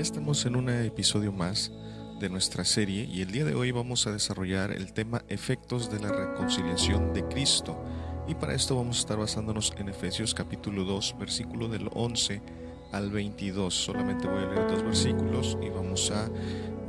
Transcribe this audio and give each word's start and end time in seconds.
estamos 0.00 0.46
en 0.46 0.56
un 0.56 0.70
episodio 0.70 1.30
más 1.30 1.70
de 2.18 2.30
nuestra 2.30 2.64
serie 2.64 3.04
y 3.04 3.20
el 3.20 3.30
día 3.32 3.44
de 3.44 3.54
hoy 3.54 3.70
vamos 3.70 4.06
a 4.06 4.12
desarrollar 4.12 4.72
el 4.72 4.94
tema 4.94 5.22
efectos 5.28 5.90
de 5.92 6.00
la 6.00 6.10
reconciliación 6.10 7.12
de 7.12 7.28
Cristo. 7.28 7.78
Y 8.26 8.34
para 8.34 8.54
esto 8.54 8.76
vamos 8.76 8.96
a 8.96 9.00
estar 9.00 9.18
basándonos 9.18 9.74
en 9.76 9.90
Efesios 9.90 10.32
capítulo 10.32 10.84
2, 10.84 11.16
versículo 11.18 11.68
del 11.68 11.90
11 11.92 12.40
al 12.92 13.10
22. 13.10 13.74
Solamente 13.74 14.26
voy 14.26 14.42
a 14.42 14.46
leer 14.46 14.70
dos 14.70 14.82
versículos 14.82 15.58
y 15.62 15.68
vamos 15.68 16.10
a 16.10 16.30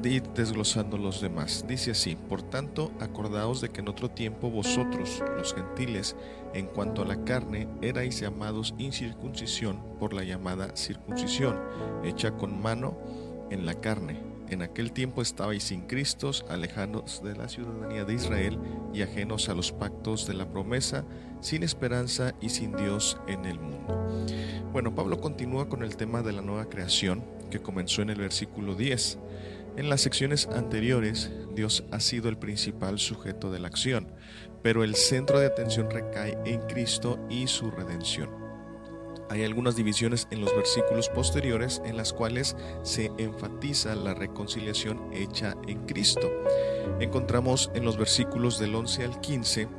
desglosando 0.02 0.98
los 0.98 1.22
demás. 1.22 1.66
Dice 1.68 1.92
así, 1.92 2.16
por 2.16 2.42
tanto, 2.42 2.92
acordaos 3.00 3.62
de 3.62 3.70
que 3.70 3.82
en 3.82 3.90
otro 3.90 4.10
tiempo 4.10 4.50
vosotros, 4.50 5.24
los 5.38 5.54
gentiles, 5.54 6.16
en 6.54 6.66
cuanto 6.66 7.04
a 7.04 7.06
la 7.06 7.24
carne, 7.24 7.68
erais 7.82 8.20
llamados 8.20 8.74
incircuncisión 8.78 9.80
por 10.00 10.14
la 10.14 10.24
llamada 10.24 10.76
circuncisión, 10.76 11.60
hecha 12.04 12.32
con 12.32 12.62
mano 12.62 12.98
en 13.52 13.66
la 13.66 13.76
carne. 13.76 14.20
En 14.50 14.64
aquel 14.64 14.92
tiempo 14.92 15.22
estabais 15.22 15.64
sin 15.64 15.82
Cristos, 15.84 16.46
alejados 16.50 17.22
de 17.24 17.36
la 17.36 17.48
ciudadanía 17.48 18.04
de 18.04 18.16
Israel 18.16 18.60
y 18.94 19.04
ajenos 19.04 19.48
a 19.48 19.54
los 19.54 19.72
pactos 19.72 20.28
de 20.28 20.34
la 20.34 20.50
promesa, 20.50 21.06
sin 21.40 21.64
esperanza 21.64 22.34
y 22.42 22.50
sin 22.50 22.76
Dios 22.76 23.18
en 23.28 23.46
el 23.46 23.60
mundo. 23.60 24.18
Bueno, 24.74 24.94
Pablo 24.96 25.22
continúa 25.22 25.70
con 25.70 25.84
el 25.84 25.96
tema 25.96 26.22
de 26.22 26.34
la 26.34 26.42
nueva 26.42 26.66
creación 26.66 27.24
que 27.50 27.62
comenzó 27.62 28.02
en 28.02 28.10
el 28.10 28.20
versículo 28.20 28.76
10. 28.76 29.20
En 29.78 29.90
las 29.90 30.02
secciones 30.02 30.48
anteriores, 30.48 31.32
Dios 31.56 31.86
ha 31.92 32.02
sido 32.02 32.28
el 32.28 32.38
principal 32.38 33.00
sujeto 33.00 33.50
de 33.52 33.60
la 33.60 33.70
acción, 33.70 34.12
pero 34.62 34.84
el 34.84 34.96
centro 34.96 35.40
de 35.40 35.46
atención 35.46 35.90
recae 35.90 36.38
en 36.46 36.60
Cristo 36.68 37.18
y 37.30 37.48
su 37.48 37.72
redención. 37.72 38.30
Hay 39.30 39.46
algunas 39.46 39.78
divisiones 39.78 40.28
en 40.30 40.42
los 40.42 40.54
versículos 40.54 41.08
posteriores 41.08 41.82
en 41.86 41.96
las 41.96 42.12
cuales 42.12 42.58
se 42.84 43.12
enfatiza 43.18 43.96
la 43.96 44.14
reconciliación 44.14 45.10
hecha 45.14 45.56
en 45.70 45.86
Cristo. 45.86 46.30
Encontramos 47.00 47.72
en 47.74 47.86
los 47.86 47.96
versículos 47.96 48.60
del 48.60 48.76
11 48.76 49.06
al 49.06 49.22
15 49.22 49.70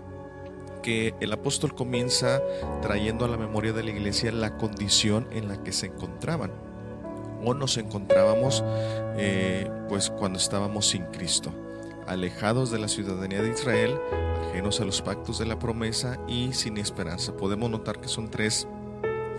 que 0.83 1.15
el 1.21 1.33
apóstol 1.35 1.75
comienza 1.75 2.41
trayendo 2.81 3.27
a 3.27 3.29
la 3.29 3.37
memoria 3.37 3.75
de 3.75 3.85
la 3.85 3.91
iglesia 3.91 4.33
la 4.33 4.57
condición 4.57 5.29
en 5.33 5.49
la 5.49 5.63
que 5.63 5.73
se 5.73 5.87
encontraban 5.87 6.72
o 7.45 7.55
nos 7.55 7.77
encontrábamos 7.77 8.63
eh, 9.17 9.71
pues 9.89 10.11
cuando 10.11 10.39
estábamos 10.39 10.89
sin 10.89 11.05
Cristo, 11.07 11.53
alejados 12.07 12.71
de 12.71 12.79
la 12.79 12.89
ciudadanía 12.89 13.43
de 13.43 13.51
Israel, 13.51 13.99
ajenos 14.49 14.81
a 14.81 14.85
los 14.85 15.03
pactos 15.03 15.39
de 15.39 15.47
la 15.47 15.59
promesa 15.59 16.19
y 16.29 16.53
sin 16.53 16.79
esperanza. 16.79 17.37
Podemos 17.37 17.71
notar 17.71 18.01
que 18.01 18.09
son 18.09 18.31
tres 18.31 18.67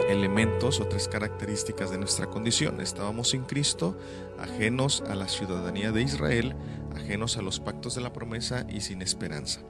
elementos 0.10 0.80
o 0.80 0.88
tres 0.88 1.08
características 1.08 1.92
de 1.92 1.98
nuestra 1.98 2.28
condición. 2.28 2.82
Estábamos 2.82 3.30
sin 3.30 3.44
Cristo, 3.44 3.98
ajenos 4.40 5.04
a 5.08 5.16
la 5.16 5.28
ciudadanía 5.28 5.92
de 5.92 6.02
Israel, 6.02 6.56
ajenos 6.96 7.38
a 7.38 7.42
los 7.42 7.60
pactos 7.60 7.96
de 7.96 8.02
la 8.02 8.14
promesa 8.14 8.66
y 8.70 8.82
sin 8.82 9.02
esperanza. 9.02 9.62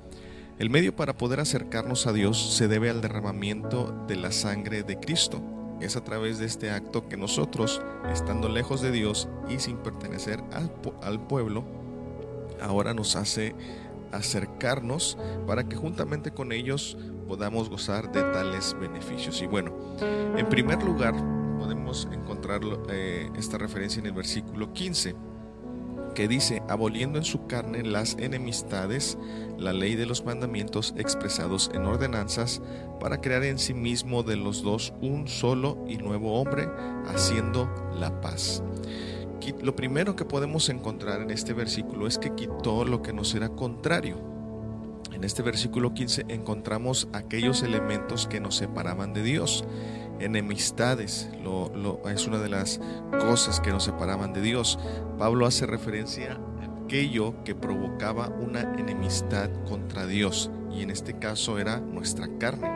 El 0.59 0.69
medio 0.69 0.95
para 0.95 1.17
poder 1.17 1.39
acercarnos 1.39 2.05
a 2.05 2.13
Dios 2.13 2.55
se 2.55 2.67
debe 2.67 2.89
al 2.89 3.01
derramamiento 3.01 4.05
de 4.07 4.15
la 4.17 4.31
sangre 4.31 4.83
de 4.83 4.99
Cristo. 4.99 5.41
Es 5.83 5.97
a 5.97 6.03
través 6.03 6.39
de 6.39 6.45
este 6.45 6.71
acto 6.71 7.09
que 7.09 7.17
nosotros, 7.17 7.81
estando 8.09 8.47
lejos 8.47 8.81
de 8.81 8.89
Dios 8.89 9.27
y 9.49 9.59
sin 9.59 9.75
pertenecer 9.75 10.41
al, 11.01 11.27
pueblo, 11.27 11.65
ahora 12.61 12.93
nos 12.93 13.17
hace 13.17 13.53
acercarnos 14.13 15.17
para 15.45 15.67
que 15.67 15.75
juntamente 15.75 16.31
con 16.31 16.53
ellos 16.53 16.97
podamos 17.27 17.69
gozar 17.69 18.13
de 18.13 18.21
tales 18.21 18.77
beneficios. 18.79 19.41
Y 19.41 19.47
bueno, 19.47 19.73
en 20.37 20.47
primer 20.47 20.81
lugar 20.81 21.15
podemos 21.59 22.07
encontrar 22.13 22.61
eh, 22.89 23.29
esta 23.35 23.57
referencia 23.57 23.99
en 23.99 24.05
el 24.05 24.13
versículo 24.13 24.71
15 24.71 25.32
que 26.13 26.27
dice, 26.27 26.61
aboliendo 26.69 27.17
en 27.17 27.23
su 27.23 27.47
carne 27.47 27.83
las 27.83 28.15
enemistades, 28.19 29.17
la 29.57 29.73
ley 29.73 29.95
de 29.95 30.05
los 30.05 30.25
mandamientos 30.25 30.93
expresados 30.97 31.71
en 31.73 31.85
ordenanzas, 31.85 32.61
para 32.99 33.21
crear 33.21 33.43
en 33.43 33.59
sí 33.59 33.73
mismo 33.73 34.23
de 34.23 34.35
los 34.35 34.63
dos 34.63 34.93
un 35.01 35.27
solo 35.27 35.83
y 35.87 35.97
nuevo 35.97 36.39
hombre, 36.39 36.67
haciendo 37.07 37.69
la 37.97 38.21
paz. 38.21 38.63
Lo 39.61 39.75
primero 39.75 40.15
que 40.15 40.25
podemos 40.25 40.69
encontrar 40.69 41.21
en 41.21 41.31
este 41.31 41.53
versículo 41.53 42.07
es 42.07 42.17
que 42.17 42.33
quitó 42.33 42.85
lo 42.85 43.01
que 43.01 43.13
nos 43.13 43.35
era 43.35 43.49
contrario. 43.49 44.17
En 45.11 45.23
este 45.23 45.41
versículo 45.41 45.93
15 45.93 46.25
encontramos 46.29 47.07
aquellos 47.13 47.61
elementos 47.61 48.27
que 48.27 48.39
nos 48.39 48.55
separaban 48.55 49.13
de 49.13 49.23
Dios 49.23 49.65
enemistades, 50.19 51.29
lo, 51.43 52.01
es 52.09 52.27
una 52.27 52.39
de 52.39 52.49
las 52.49 52.79
cosas 53.19 53.59
que 53.59 53.71
nos 53.71 53.83
separaban 53.83 54.33
de 54.33 54.41
Dios. 54.41 54.79
Pablo 55.17 55.45
hace 55.45 55.65
referencia 55.65 56.33
a 56.33 56.83
aquello 56.83 57.43
que 57.43 57.55
provocaba 57.55 58.29
una 58.29 58.61
enemistad 58.77 59.49
contra 59.67 60.05
Dios 60.05 60.51
y 60.71 60.81
en 60.81 60.89
este 60.89 61.17
caso 61.19 61.59
era 61.59 61.79
nuestra 61.79 62.27
carne. 62.39 62.67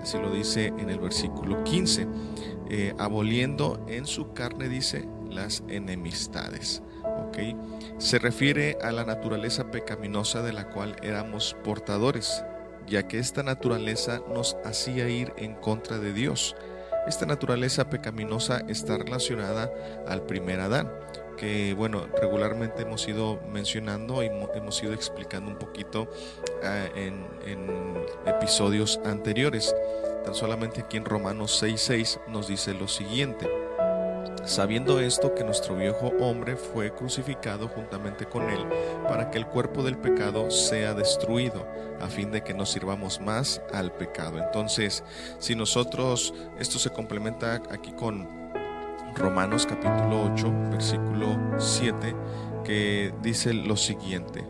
Así 0.00 0.18
lo 0.18 0.30
dice 0.32 0.66
en 0.78 0.90
el 0.90 0.98
versículo 0.98 1.64
15, 1.64 2.06
eh, 2.68 2.94
aboliendo 2.98 3.84
en 3.88 4.06
su 4.06 4.32
carne, 4.32 4.68
dice, 4.68 5.08
las 5.30 5.62
enemistades. 5.68 6.82
¿okay? 7.28 7.56
Se 7.98 8.18
refiere 8.18 8.78
a 8.82 8.92
la 8.92 9.04
naturaleza 9.04 9.70
pecaminosa 9.70 10.42
de 10.42 10.52
la 10.52 10.68
cual 10.68 10.96
éramos 11.02 11.56
portadores, 11.64 12.44
ya 12.86 13.08
que 13.08 13.18
esta 13.18 13.42
naturaleza 13.42 14.20
nos 14.32 14.56
hacía 14.64 15.08
ir 15.08 15.32
en 15.36 15.54
contra 15.54 15.98
de 15.98 16.12
Dios. 16.12 16.54
Esta 17.06 17.24
naturaleza 17.24 17.88
pecaminosa 17.88 18.62
está 18.68 18.98
relacionada 18.98 19.70
al 20.08 20.22
primer 20.22 20.60
Adán, 20.60 20.90
que 21.36 21.72
bueno, 21.74 22.08
regularmente 22.20 22.82
hemos 22.82 23.06
ido 23.06 23.40
mencionando 23.48 24.22
y 24.22 24.26
hemos 24.26 24.82
ido 24.82 24.92
explicando 24.92 25.50
un 25.50 25.56
poquito 25.56 26.08
ah, 26.64 26.86
en, 26.94 27.24
en, 27.46 27.96
episodios 28.26 29.00
anteriores. 29.04 29.74
Tan 30.24 30.34
solamente 30.34 30.80
aquí 30.80 30.96
en 30.96 31.04
Romanos 31.04 31.62
6.6 31.62 32.26
nos 32.26 32.48
dice 32.48 32.74
lo 32.74 32.88
siguiente 32.88 33.65
sabiendo 34.46 35.00
esto 35.00 35.34
que 35.34 35.44
nuestro 35.44 35.76
viejo 35.76 36.12
hombre 36.20 36.56
fue 36.56 36.94
crucificado 36.94 37.68
juntamente 37.68 38.26
con 38.26 38.48
él, 38.48 38.64
para 39.08 39.30
que 39.30 39.38
el 39.38 39.46
cuerpo 39.46 39.82
del 39.82 39.98
pecado 39.98 40.50
sea 40.50 40.94
destruido, 40.94 41.66
a 42.00 42.06
fin 42.06 42.30
de 42.30 42.42
que 42.42 42.54
no 42.54 42.64
sirvamos 42.64 43.20
más 43.20 43.60
al 43.72 43.92
pecado. 43.92 44.38
Entonces, 44.38 45.02
si 45.38 45.54
nosotros, 45.54 46.32
esto 46.58 46.78
se 46.78 46.90
complementa 46.90 47.60
aquí 47.70 47.92
con 47.92 48.28
Romanos 49.16 49.66
capítulo 49.66 50.30
8, 50.32 50.52
versículo 50.70 51.36
7, 51.58 52.14
que 52.64 53.12
dice 53.22 53.52
lo 53.52 53.76
siguiente, 53.76 54.44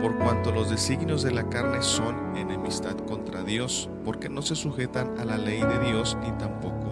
por 0.00 0.16
cuanto 0.18 0.52
los 0.52 0.70
designios 0.70 1.22
de 1.22 1.32
la 1.32 1.48
carne 1.48 1.82
son 1.82 2.36
enemistad 2.36 2.96
contra 3.08 3.42
Dios, 3.42 3.90
porque 4.04 4.28
no 4.28 4.40
se 4.42 4.54
sujetan 4.54 5.18
a 5.18 5.24
la 5.24 5.36
ley 5.36 5.60
de 5.60 5.78
Dios 5.80 6.16
ni 6.22 6.30
tampoco 6.32 6.83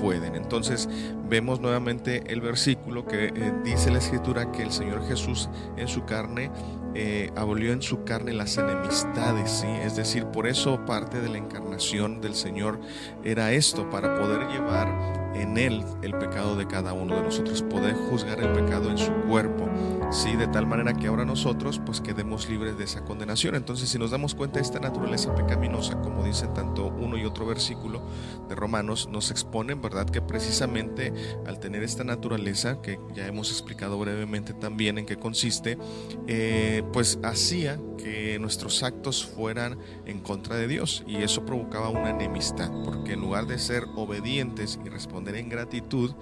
pueden. 0.00 0.34
Entonces 0.34 0.88
vemos 1.28 1.60
nuevamente 1.60 2.22
el 2.26 2.40
versículo 2.40 3.06
que 3.06 3.26
eh, 3.26 3.52
dice 3.64 3.90
la 3.90 3.98
escritura 3.98 4.50
que 4.52 4.62
el 4.62 4.72
Señor 4.72 5.06
Jesús 5.06 5.48
en 5.76 5.88
su 5.88 6.04
carne 6.04 6.50
eh, 6.94 7.30
abolió 7.36 7.72
en 7.72 7.82
su 7.82 8.04
carne 8.04 8.32
las 8.32 8.56
enemistades, 8.58 9.50
¿sí? 9.50 9.68
es 9.68 9.94
decir, 9.94 10.26
por 10.26 10.48
eso 10.48 10.84
parte 10.86 11.20
de 11.20 11.28
la 11.28 11.38
encarnación 11.38 12.20
del 12.20 12.34
Señor 12.34 12.80
era 13.22 13.52
esto, 13.52 13.88
para 13.90 14.18
poder 14.18 14.48
llevar 14.48 15.29
en 15.34 15.58
Él 15.58 15.84
el 16.02 16.12
pecado 16.18 16.56
de 16.56 16.66
cada 16.66 16.92
uno 16.92 17.16
de 17.16 17.22
nosotros, 17.22 17.62
poder 17.62 17.94
juzgar 17.94 18.40
el 18.40 18.52
pecado 18.52 18.90
en 18.90 18.98
su 18.98 19.12
cuerpo, 19.28 19.68
¿sí? 20.10 20.36
de 20.36 20.46
tal 20.48 20.66
manera 20.66 20.94
que 20.94 21.06
ahora 21.06 21.24
nosotros 21.24 21.80
pues 21.84 22.00
quedemos 22.00 22.48
libres 22.48 22.76
de 22.78 22.84
esa 22.84 23.04
condenación. 23.04 23.54
Entonces 23.54 23.88
si 23.88 23.98
nos 23.98 24.10
damos 24.10 24.34
cuenta 24.34 24.58
de 24.58 24.62
esta 24.62 24.80
naturaleza 24.80 25.34
pecaminosa, 25.34 26.00
como 26.00 26.24
dice 26.24 26.46
tanto 26.48 26.86
uno 26.86 27.16
y 27.16 27.24
otro 27.24 27.46
versículo 27.46 28.02
de 28.48 28.54
Romanos, 28.54 29.08
nos 29.10 29.30
exponen, 29.30 29.80
¿verdad? 29.80 30.08
Que 30.08 30.20
precisamente 30.20 31.12
al 31.46 31.58
tener 31.60 31.82
esta 31.82 32.04
naturaleza, 32.04 32.80
que 32.82 32.98
ya 33.14 33.26
hemos 33.26 33.50
explicado 33.50 33.98
brevemente 33.98 34.54
también 34.54 34.98
en 34.98 35.06
qué 35.06 35.16
consiste, 35.16 35.78
eh, 36.26 36.82
pues 36.92 37.18
hacía 37.22 37.78
que 37.96 38.38
nuestros 38.38 38.82
actos 38.82 39.24
fueran 39.24 39.78
en 40.06 40.20
contra 40.20 40.56
de 40.56 40.66
Dios 40.66 41.04
y 41.06 41.16
eso 41.16 41.44
provocaba 41.44 41.90
una 41.90 42.10
enemistad, 42.10 42.70
porque 42.84 43.12
en 43.12 43.20
lugar 43.20 43.46
de 43.46 43.58
ser 43.58 43.84
obedientes 43.96 44.78
y 44.84 44.88
responder 45.20 45.36
en 45.36 45.48
gratitud, 45.48 46.12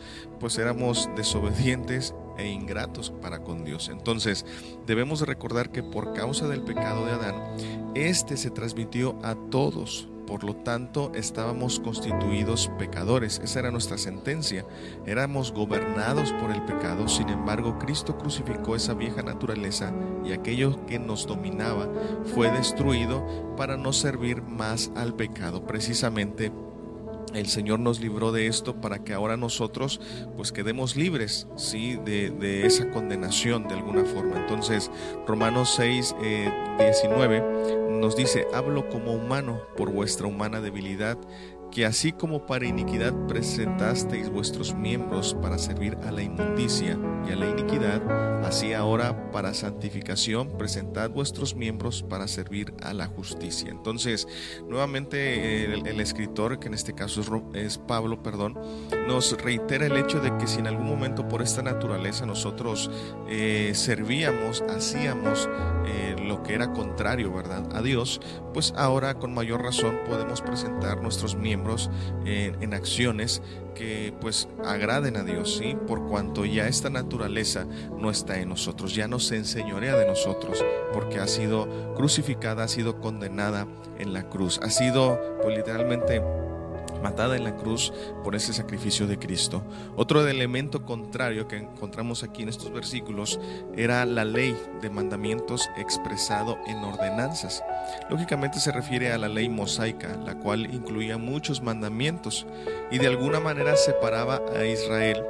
pues 0.40 0.58
éramos 0.58 1.08
desobedientes 1.16 2.14
e 2.36 2.48
ingratos 2.48 3.10
para 3.22 3.40
con 3.40 3.64
Dios. 3.64 3.88
Entonces, 3.88 4.44
debemos 4.86 5.20
recordar 5.22 5.70
que 5.70 5.82
por 5.82 6.12
causa 6.14 6.48
del 6.48 6.62
pecado 6.62 7.06
de 7.06 7.12
Adán, 7.12 7.34
este 7.94 8.36
se 8.36 8.50
transmitió 8.50 9.18
a 9.22 9.34
todos 9.50 10.08
por 10.28 10.44
lo 10.44 10.54
tanto 10.56 11.10
estábamos 11.14 11.80
constituidos 11.80 12.70
pecadores. 12.78 13.40
Esa 13.42 13.60
era 13.60 13.70
nuestra 13.70 13.96
sentencia. 13.96 14.66
Éramos 15.06 15.52
gobernados 15.52 16.32
por 16.32 16.50
el 16.50 16.62
pecado. 16.66 17.08
Sin 17.08 17.30
embargo, 17.30 17.78
Cristo 17.78 18.18
crucificó 18.18 18.76
esa 18.76 18.92
vieja 18.92 19.22
naturaleza 19.22 19.90
y 20.26 20.32
aquello 20.32 20.84
que 20.84 20.98
nos 20.98 21.26
dominaba 21.26 21.88
fue 22.34 22.50
destruido 22.50 23.56
para 23.56 23.78
no 23.78 23.94
servir 23.94 24.42
más 24.42 24.92
al 24.96 25.14
pecado. 25.14 25.64
Precisamente 25.64 26.52
el 27.34 27.46
Señor 27.46 27.80
nos 27.80 28.00
libró 28.00 28.32
de 28.32 28.46
esto 28.46 28.80
para 28.80 29.04
que 29.04 29.14
ahora 29.14 29.36
nosotros 29.36 30.00
pues 30.36 30.52
quedemos 30.52 30.96
libres 30.96 31.46
¿sí? 31.56 31.96
de, 32.04 32.66
esa 32.66 32.90
condenación 32.90 33.68
de 33.68 33.74
alguna 33.74 34.04
forma. 34.04 34.38
Entonces 34.38 34.90
Romanos 35.26 35.74
6, 35.76 36.16
19 36.78 37.36
eh, 37.36 37.76
nos 37.90 38.16
dice, 38.16 38.46
hablo 38.54 38.88
como 38.88 39.12
humano 39.12 39.60
por 39.76 39.90
vuestra 39.90 40.26
humana 40.26 40.60
debilidad 40.60 41.18
que 41.70 41.84
así 41.84 42.12
como 42.12 42.46
para 42.46 42.66
iniquidad 42.66 43.12
presentasteis 43.26 44.30
vuestros 44.30 44.74
miembros 44.74 45.36
para 45.40 45.58
servir 45.58 45.98
a 46.06 46.10
la 46.10 46.22
inmundicia 46.22 46.98
y 47.28 47.32
a 47.32 47.36
la 47.36 47.48
iniquidad, 47.48 48.02
así 48.44 48.72
ahora 48.72 49.30
para 49.30 49.52
santificación 49.52 50.56
presentad 50.56 51.10
vuestros 51.10 51.54
miembros 51.54 52.02
para 52.02 52.26
servir 52.28 52.74
a 52.82 52.94
la 52.94 53.06
justicia. 53.06 53.70
Entonces, 53.70 54.26
nuevamente 54.66 55.64
el, 55.74 56.00
escritor, 56.00 56.58
que 56.58 56.68
en 56.68 56.74
este 56.74 56.94
caso 56.94 57.22
es, 57.54 57.78
Pablo, 57.78 58.22
perdón, 58.22 58.58
nos 59.06 59.36
reitera 59.42 59.86
el 59.86 59.96
hecho 59.96 60.20
de 60.20 60.36
que 60.38 60.46
si 60.46 60.60
en 60.60 60.68
algún 60.68 60.86
momento 60.86 61.28
por 61.28 61.42
esta 61.42 61.62
naturaleza 61.62 62.24
nosotros 62.24 62.90
eh, 63.28 63.72
servíamos, 63.74 64.62
hacíamos 64.62 65.48
eh, 65.86 66.16
lo 66.26 66.42
que 66.42 66.54
era 66.54 66.72
contrario, 66.72 67.32
¿verdad?, 67.32 67.68
a 67.74 67.82
Dios, 67.82 68.20
pues 68.54 68.72
ahora 68.76 69.14
con 69.14 69.34
mayor 69.34 69.62
razón 69.62 69.98
podemos 70.06 70.40
presentar 70.40 71.02
nuestros 71.02 71.36
miembros 71.36 71.57
en, 72.24 72.74
acciones 72.74 73.42
que 73.74 74.12
pues 74.20 74.48
agraden 74.64 75.16
a 75.16 75.24
Dios, 75.24 75.56
¿sí? 75.56 75.76
Por 75.86 76.06
cuanto 76.08 76.44
ya 76.44 76.68
esta 76.68 76.90
naturaleza 76.90 77.66
no 77.96 78.10
está 78.10 78.40
en 78.40 78.48
nosotros, 78.48 78.94
ya 78.94 79.08
no 79.08 79.18
se 79.18 79.36
enseñorea 79.36 79.96
de 79.96 80.06
nosotros, 80.06 80.64
porque 80.92 81.18
ha 81.18 81.26
sido 81.26 81.94
crucificada, 81.94 82.64
ha 82.64 82.68
sido 82.68 83.00
condenada 83.00 83.66
en 83.98 84.12
la 84.12 84.28
cruz, 84.28 84.60
ha 84.62 84.70
sido 84.70 85.18
pues 85.42 85.56
literalmente 85.56 86.22
matada 87.02 87.36
en 87.36 87.44
la 87.44 87.56
cruz 87.56 87.92
por 88.24 88.34
ese 88.34 88.52
sacrificio 88.52 89.06
de 89.06 89.18
Cristo. 89.18 89.62
Otro 89.96 90.26
elemento 90.26 90.84
contrario 90.84 91.48
que 91.48 91.56
encontramos 91.56 92.22
aquí 92.22 92.42
en 92.42 92.48
estos 92.48 92.72
versículos 92.72 93.40
era 93.76 94.04
la 94.04 94.24
ley 94.24 94.56
de 94.80 94.90
mandamientos 94.90 95.68
expresado 95.76 96.58
en 96.66 96.78
ordenanzas. 96.78 97.62
Lógicamente 98.10 98.60
se 98.60 98.72
refiere 98.72 99.12
a 99.12 99.18
la 99.18 99.28
ley 99.28 99.48
mosaica, 99.48 100.16
la 100.16 100.38
cual 100.38 100.72
incluía 100.72 101.18
muchos 101.18 101.62
mandamientos 101.62 102.46
y 102.90 102.98
de 102.98 103.06
alguna 103.06 103.40
manera 103.40 103.76
separaba 103.76 104.40
a 104.56 104.64
Israel 104.64 105.22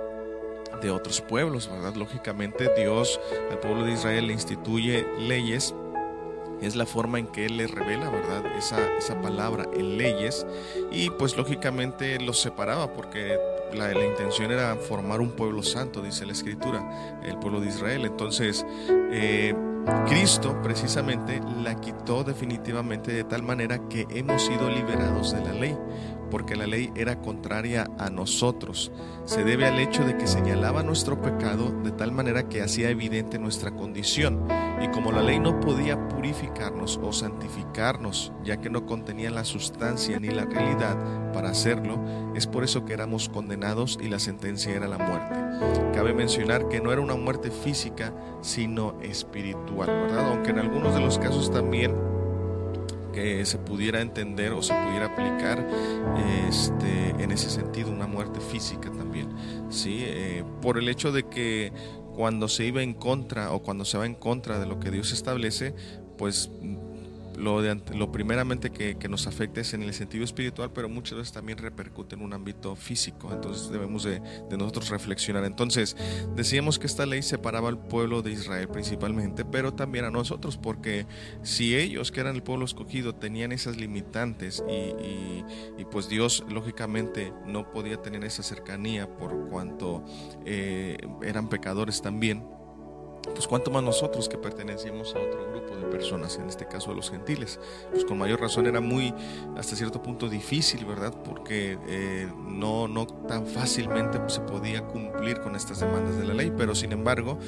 de 0.81 0.91
otros 0.91 1.21
pueblos, 1.21 1.69
¿verdad? 1.71 1.95
Lógicamente 1.95 2.71
Dios 2.77 3.21
al 3.51 3.59
pueblo 3.59 3.85
de 3.85 3.93
Israel 3.93 4.29
le 4.29 4.33
instituye 4.33 5.07
leyes 5.19 5.75
es 6.61 6.77
la 6.77 6.87
forma 6.87 7.19
en 7.19 7.27
que 7.27 7.47
Él 7.47 7.57
les 7.57 7.71
revela, 7.71 8.11
¿verdad? 8.11 8.45
Esa, 8.57 8.97
esa 8.97 9.21
palabra 9.21 9.67
en 9.75 9.99
leyes 9.99 10.47
y 10.91 11.11
pues 11.11 11.37
lógicamente 11.37 12.19
los 12.21 12.41
separaba 12.41 12.93
porque 12.93 13.39
la, 13.73 13.93
intención 14.05 14.51
era 14.51 14.77
formar 14.77 15.21
un 15.21 15.33
pueblo 15.33 15.63
santo, 15.63 16.03
dice 16.03 16.27
la 16.27 16.33
escritura, 16.33 17.21
el 17.23 17.39
pueblo 17.39 17.61
de 17.61 17.69
Israel. 17.69 18.05
Entonces, 18.05 18.65
eh, 19.13 19.55
Cristo 20.07 20.61
precisamente 20.63 21.41
la 21.63 21.81
quitó 21.81 22.25
definitivamente 22.25 23.13
de 23.13 23.25
tal 23.25 23.43
manera 23.43 23.89
que 23.89 24.07
hemos 24.11 24.43
sido 24.43 24.69
liberados 24.69 25.33
de 25.33 25.41
la 25.41 25.53
ley 25.53 25.77
porque 26.31 26.57
la 26.57 26.67
ley 26.67 26.91
era 26.95 27.21
contraria 27.21 27.89
a 27.99 28.11
nosotros. 28.11 28.93
Se 29.25 29.45
debe 29.45 29.67
al 29.67 29.79
hecho 29.79 30.05
de 30.05 30.17
que 30.17 30.27
señalaba 30.27 30.83
nuestro 30.83 31.21
pecado 31.21 31.71
de 31.83 31.91
tal 31.93 32.13
manera 32.13 32.49
que 32.49 32.63
hacía 32.63 32.91
evidente 32.91 33.39
nuestra 33.39 33.71
condición. 33.71 34.47
Y 34.81 34.89
como 34.89 35.11
la 35.11 35.23
ley 35.23 35.41
no 35.41 35.59
podía 35.61 36.09
purificarnos 36.09 37.01
o 37.03 37.13
santificarnos, 37.13 38.33
ya 38.45 38.59
que 38.59 38.71
no 38.71 38.87
contenía 38.87 39.31
la 39.31 39.45
sustancia 39.45 40.21
ni 40.21 40.29
la 40.29 40.45
realidad 40.45 41.33
para 41.33 41.51
hacerlo, 41.51 41.99
es 42.35 42.47
por 42.47 42.65
eso 42.65 42.85
que 42.85 42.93
éramos 42.93 43.29
condenados 43.29 43.99
y 44.01 44.09
la 44.09 44.19
sentencia 44.19 44.73
era 44.75 44.87
la 44.87 44.99
muerte. 44.99 45.35
Cabe 45.93 46.15
mencionar 46.15 46.69
que 46.69 46.81
no 46.81 46.93
era 46.93 47.01
una 47.01 47.17
muerte 47.17 47.51
física, 47.51 48.15
sino 48.41 49.01
espiritual, 49.03 49.89
¿verdad? 49.89 50.31
Aunque 50.31 50.51
en 50.51 50.61
algunos 50.61 50.95
de 50.95 51.01
los 51.01 51.19
casos 51.19 51.51
también 51.51 51.95
que 53.13 53.45
se 53.47 53.59
pudiera 53.59 54.01
entender 54.01 54.53
o 54.53 54.63
se 54.63 54.75
pudiera 54.75 55.07
aplicar 55.07 55.67
este, 56.49 57.11
en 57.23 57.31
ese 57.31 57.51
sentido 57.51 57.91
una 57.91 58.07
muerte 58.07 58.41
física 58.41 58.91
también, 58.91 59.29
¿sí? 59.71 60.03
Eh, 60.05 60.45
por 60.61 60.79
el 60.79 60.89
hecho 60.89 61.13
de 61.13 61.25
que 61.25 61.73
cuando 62.15 62.49
se 62.49 62.65
iba 62.65 62.83
en 62.83 62.95
contra 62.95 63.53
o 63.53 63.63
cuando 63.63 63.85
se 63.85 63.99
va 63.99 64.07
en 64.07 64.15
contra 64.15 64.59
de 64.59 64.67
lo 64.67 64.81
que 64.81 64.91
Dios 64.91 65.13
establece, 65.13 65.75
pues 66.17 66.51
lo, 67.39 67.63
de, 67.63 67.81
lo 67.95 68.13
primeramente 68.13 68.71
que, 68.71 69.09
nos 69.09 69.27
afecta 69.27 69.61
es 69.61 69.73
en 69.73 69.83
el 69.83 69.95
sentido 69.95 70.25
espiritual, 70.25 70.71
pero 70.73 70.89
muchas 70.89 71.17
veces 71.17 71.33
también 71.33 71.59
repercute 71.59 72.15
en 72.15 72.23
un 72.23 72.35
ámbito 72.35 72.77
físico. 72.77 73.31
Entonces 73.33 73.71
debemos 73.71 74.05
de, 74.05 74.21
nosotros 74.51 74.91
reflexionar. 74.91 75.45
Entonces 75.45 75.97
decíamos 76.35 76.79
que 76.79 76.87
esta 76.87 77.07
ley 77.07 77.23
separaba 77.23 77.69
al 77.69 77.79
pueblo 77.79 78.23
de 78.23 78.33
Israel 78.33 78.69
principalmente, 78.69 79.45
pero 79.45 79.73
también 79.73 80.05
a 80.05 80.11
nosotros, 80.11 80.59
porque 80.59 81.07
si 81.43 81.77
ellos, 81.77 82.13
que 82.13 82.21
eran 82.21 82.35
el 82.35 82.43
pueblo 82.43 82.65
escogido, 82.65 83.15
tenían 83.15 83.53
esas 83.53 83.77
limitantes 83.77 84.63
y, 84.69 85.85
pues 85.91 86.09
Dios 86.09 86.45
lógicamente 86.51 87.33
no 87.47 87.71
podía 87.71 88.03
tener 88.03 88.23
esa 88.25 88.43
cercanía 88.43 89.09
por 89.17 89.49
cuanto 89.49 90.05
eh, 90.45 90.99
eran 91.23 91.49
pecadores 91.49 92.03
también, 92.03 92.45
pues 93.35 93.47
cuánto 93.47 93.71
más 93.71 93.83
nosotros 93.83 94.29
que 94.29 94.39
pertenecíamos 94.39 95.15
a 95.15 95.19
otro 95.19 95.51
grupo 95.51 95.77
de 95.77 95.87
personas, 95.87 96.37
en 96.39 96.49
este 96.49 96.67
caso 96.67 96.91
de 96.91 96.97
los 96.97 97.11
gentiles. 97.11 97.59
Pues 97.91 98.05
con 98.05 98.19
mayor 98.19 98.41
razón 98.41 98.67
era 98.67 98.81
muy, 98.81 99.15
hasta 99.57 99.77
cierto 99.77 100.03
punto, 100.03 100.29
difícil, 100.29 100.85
¿verdad? 100.85 101.15
Porque 101.25 101.79
eh, 101.87 102.29
no, 102.47 102.89
no 102.89 103.07
tan 103.07 103.47
fácilmente 103.47 104.19
se 104.29 104.41
podía 104.41 104.85
cumplir 104.87 105.41
con 105.41 105.57
estas 105.57 105.81
demandas 105.81 106.19
de 106.19 106.25
la 106.25 106.35
ley, 106.35 106.53
pero 106.57 106.75
sin 106.75 106.93
embargo, 106.93 107.39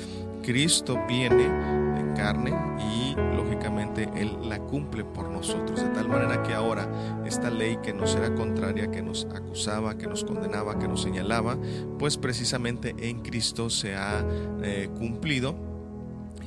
Cristo 0.43 0.99
viene 1.09 1.45
en 1.45 2.15
carne 2.15 2.53
y 2.81 3.15
lógicamente 3.37 4.09
Él 4.17 4.37
la 4.49 4.59
cumple 4.59 5.05
por 5.05 5.29
nosotros, 5.29 5.81
de 5.81 5.89
tal 5.89 6.09
manera 6.09 6.43
que 6.43 6.55
ahora 6.55 6.89
esta 7.25 7.51
ley 7.51 7.79
que 7.83 7.93
nos 7.93 8.15
era 8.15 8.35
contraria, 8.35 8.91
que 8.91 9.03
nos 9.03 9.27
acusaba, 9.35 9.97
que 9.97 10.07
nos 10.07 10.25
condenaba, 10.25 10.79
que 10.79 10.89
nos 10.89 11.03
señalaba, 11.03 11.57
pues 11.99 12.17
precisamente 12.17 12.95
en 12.99 13.21
Cristo 13.23 13.71
se 13.71 13.95
ha 13.95 14.25
eh, 14.63 14.89
cumplido 14.99 15.70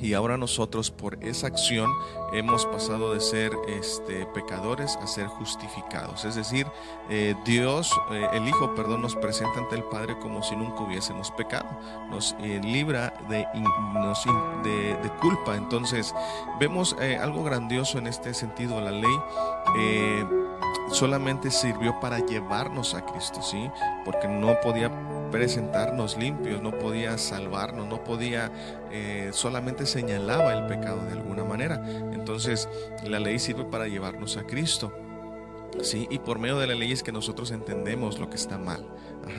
y 0.04 0.12
ahora 0.12 0.36
nosotros 0.36 0.90
por 0.90 1.16
esa 1.24 1.46
acción 1.46 1.90
hemos 2.34 2.66
pasado 2.66 3.14
de 3.14 3.20
ser 3.20 3.52
este, 3.66 4.26
pecadores 4.26 4.96
a 4.96 5.06
ser 5.06 5.28
justificados. 5.28 6.26
Es 6.26 6.34
decir, 6.34 6.66
eh, 7.08 7.34
Dios, 7.46 7.90
eh, 8.12 8.28
el 8.34 8.46
Hijo, 8.46 8.74
perdón, 8.74 9.00
nos 9.00 9.16
presenta 9.16 9.60
ante 9.60 9.76
el 9.76 9.84
Padre 9.84 10.18
como 10.18 10.42
si 10.42 10.56
nunca 10.56 10.82
hubiésemos 10.82 11.30
pecado. 11.30 11.66
Nos 12.10 12.36
eh, 12.40 12.60
libra 12.62 13.14
de, 13.30 13.46
culpa. 15.22 15.56
Entonces, 15.56 16.14
vemos 16.60 16.94
algo 17.20 17.42
grandioso 17.42 17.96
en 17.96 18.06
este 18.06 18.34
sentido. 18.34 18.78
La 18.82 18.90
ley 18.90 20.26
solamente 20.90 21.50
sirvió 21.50 21.98
para 22.00 22.18
llevarnos 22.18 22.94
a 22.94 23.04
Cristo, 23.04 23.42
¿sí? 23.42 23.70
Porque 24.04 24.28
no 24.28 24.60
podía 24.60 24.90
presentarnos 25.30 26.16
limpios, 26.16 26.62
no 26.62 26.70
podía 26.70 27.18
salvarnos, 27.18 27.88
no 27.88 28.04
podía, 28.04 28.52
eh, 28.92 29.30
solamente 29.32 29.86
señalaba 29.86 30.52
el 30.52 30.66
pecado 30.66 31.04
de 31.04 31.12
alguna 31.12 31.44
manera. 31.44 31.82
Entonces 32.12 32.68
la 33.02 33.18
ley 33.18 33.38
sirve 33.38 33.64
para 33.64 33.88
llevarnos 33.88 34.36
a 34.36 34.44
Cristo. 34.44 34.92
¿sí? 35.82 36.06
Y 36.08 36.20
por 36.20 36.38
medio 36.38 36.58
de 36.58 36.68
la 36.68 36.74
ley 36.74 36.92
es 36.92 37.02
que 37.02 37.10
nosotros 37.10 37.50
entendemos 37.50 38.20
lo 38.20 38.30
que 38.30 38.36
está 38.36 38.58
mal. 38.58 38.86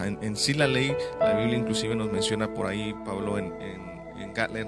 en, 0.04 0.36
sí 0.36 0.54
la 0.54 0.68
ley, 0.68 0.96
la 1.20 1.34
Biblia 1.34 1.58
inclusive 1.58 1.96
nos 1.96 2.12
menciona 2.12 2.54
por 2.54 2.68
ahí, 2.68 2.94
Pablo, 3.06 3.38
en 3.38 3.54
en, 3.62 3.95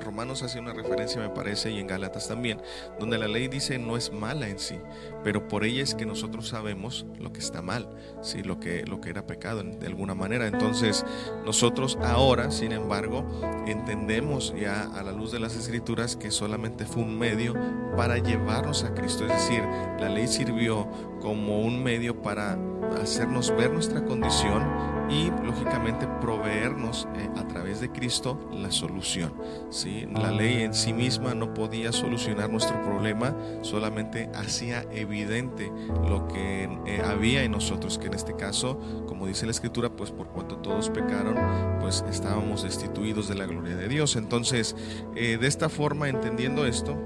Romanos 0.01 0.43
hace 0.43 0.59
una 0.59 0.73
referencia, 0.73 1.21
me 1.21 1.29
parece, 1.29 1.71
y 1.71 1.79
en 1.79 1.87
Gálatas 1.87 2.27
también, 2.27 2.61
donde 2.99 3.17
la 3.17 3.27
ley 3.27 3.47
dice 3.47 3.77
no 3.77 3.97
es 3.97 4.11
mala 4.11 4.47
en 4.47 4.59
sí, 4.59 4.79
pero 5.23 5.47
por 5.47 5.63
ella 5.63 5.83
es 5.83 5.95
que 5.95 6.05
nosotros 6.05 6.47
sabemos 6.47 7.05
lo 7.19 7.31
que 7.33 7.39
está 7.39 7.61
mal, 7.61 7.89
¿sí? 8.21 8.43
lo, 8.43 8.59
que, 8.59 8.85
lo 8.85 9.01
que 9.01 9.09
era 9.09 9.25
pecado 9.25 9.63
de 9.63 9.87
alguna 9.87 10.15
manera. 10.15 10.47
Entonces, 10.47 11.05
nosotros 11.45 11.97
ahora, 12.01 12.51
sin 12.51 12.71
embargo, 12.71 13.25
entendemos 13.67 14.53
ya 14.55 14.83
a 14.83 15.03
la 15.03 15.11
luz 15.11 15.31
de 15.31 15.39
las 15.39 15.55
escrituras 15.55 16.15
que 16.15 16.31
solamente 16.31 16.85
fue 16.85 17.03
un 17.03 17.17
medio 17.17 17.53
para 17.95 18.17
llevarnos 18.17 18.83
a 18.83 18.93
Cristo, 18.93 19.25
es 19.25 19.33
decir, 19.33 19.63
la 19.99 20.09
ley 20.09 20.27
sirvió 20.27 20.87
como 21.21 21.61
un 21.61 21.83
medio 21.83 22.21
para 22.21 22.57
hacernos 23.01 23.55
ver 23.55 23.71
nuestra 23.71 24.03
condición 24.05 24.63
y 25.09 25.31
lógicamente 25.45 26.07
proveernos 26.19 27.07
eh, 27.15 27.29
a 27.37 27.47
través 27.47 27.79
de 27.79 27.89
Cristo 27.91 28.49
la 28.51 28.71
solución. 28.71 29.33
¿sí? 29.69 30.05
La 30.11 30.31
ley 30.31 30.63
en 30.63 30.73
sí 30.73 30.93
misma 30.93 31.33
no 31.33 31.53
podía 31.53 31.91
solucionar 31.91 32.49
nuestro 32.49 32.81
problema, 32.83 33.35
solamente 33.61 34.29
hacía 34.35 34.85
evidente 34.91 35.71
lo 36.09 36.27
que 36.27 36.69
eh, 36.85 37.01
había 37.05 37.43
en 37.43 37.51
nosotros, 37.51 37.97
que 37.97 38.07
en 38.07 38.13
este 38.13 38.35
caso, 38.35 38.79
como 39.07 39.27
dice 39.27 39.45
la 39.45 39.51
escritura, 39.51 39.89
pues 39.89 40.11
por 40.11 40.27
cuanto 40.27 40.57
todos 40.57 40.89
pecaron, 40.89 41.35
pues 41.79 42.03
estábamos 42.09 42.63
destituidos 42.63 43.27
de 43.27 43.35
la 43.35 43.45
gloria 43.45 43.75
de 43.75 43.87
Dios. 43.87 44.15
Entonces, 44.15 44.75
eh, 45.15 45.37
de 45.39 45.47
esta 45.47 45.69
forma, 45.69 46.09
entendiendo 46.09 46.65
esto, 46.65 46.97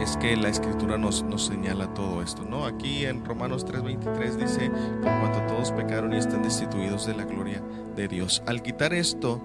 es 0.00 0.16
que 0.16 0.36
la 0.36 0.48
escritura 0.48 0.98
nos, 0.98 1.22
nos 1.22 1.46
señala 1.46 1.92
todo 1.94 2.22
esto, 2.22 2.42
¿no? 2.42 2.64
Aquí 2.64 3.04
en 3.04 3.24
Romanos 3.24 3.66
3:23 3.66 4.36
dice, 4.36 4.70
por 5.02 5.10
cuanto 5.20 5.40
todos 5.46 5.72
pecaron 5.72 6.12
y 6.12 6.16
están 6.16 6.42
destituidos 6.42 7.06
de 7.06 7.14
la 7.14 7.24
gloria 7.24 7.62
de 7.94 8.08
Dios. 8.08 8.42
Al 8.46 8.62
quitar 8.62 8.92
esto, 8.92 9.40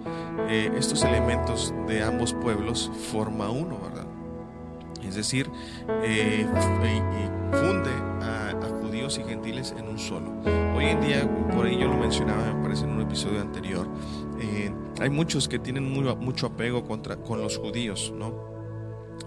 eh, 0.50 0.72
estos 0.77 1.03
elementos 1.03 1.74
de 1.88 2.03
ambos 2.03 2.34
pueblos, 2.34 2.91
forma 3.12 3.50
uno, 3.50 3.79
¿verdad? 3.79 4.05
Es 5.03 5.15
decir, 5.15 5.50
eh, 6.03 6.46
funde 7.51 7.91
a, 8.22 8.51
judíos 8.81 9.17
y 9.17 9.24
gentiles 9.24 9.74
en 9.77 9.88
un 9.88 9.98
solo. 9.98 10.31
Hoy 10.75 10.86
en 10.86 11.01
día, 11.01 11.29
por 11.53 11.65
ahí 11.65 11.77
yo 11.77 11.88
lo 11.88 11.98
mencionaba, 11.98 12.53
me 12.53 12.63
parece 12.63 12.86
en 12.86 12.91
un 12.91 13.01
episodio 13.01 13.41
anterior, 13.41 13.88
eh, 14.39 14.72
hay 15.00 15.10
muchos 15.10 15.48
que 15.48 15.60
tienen 15.60 15.91
mucho 15.91 16.48
apego 16.48 16.84
contra, 16.84 17.17
con 17.17 17.41
los 17.41 17.58
judíos, 17.58 18.13
¿no? 18.15 18.60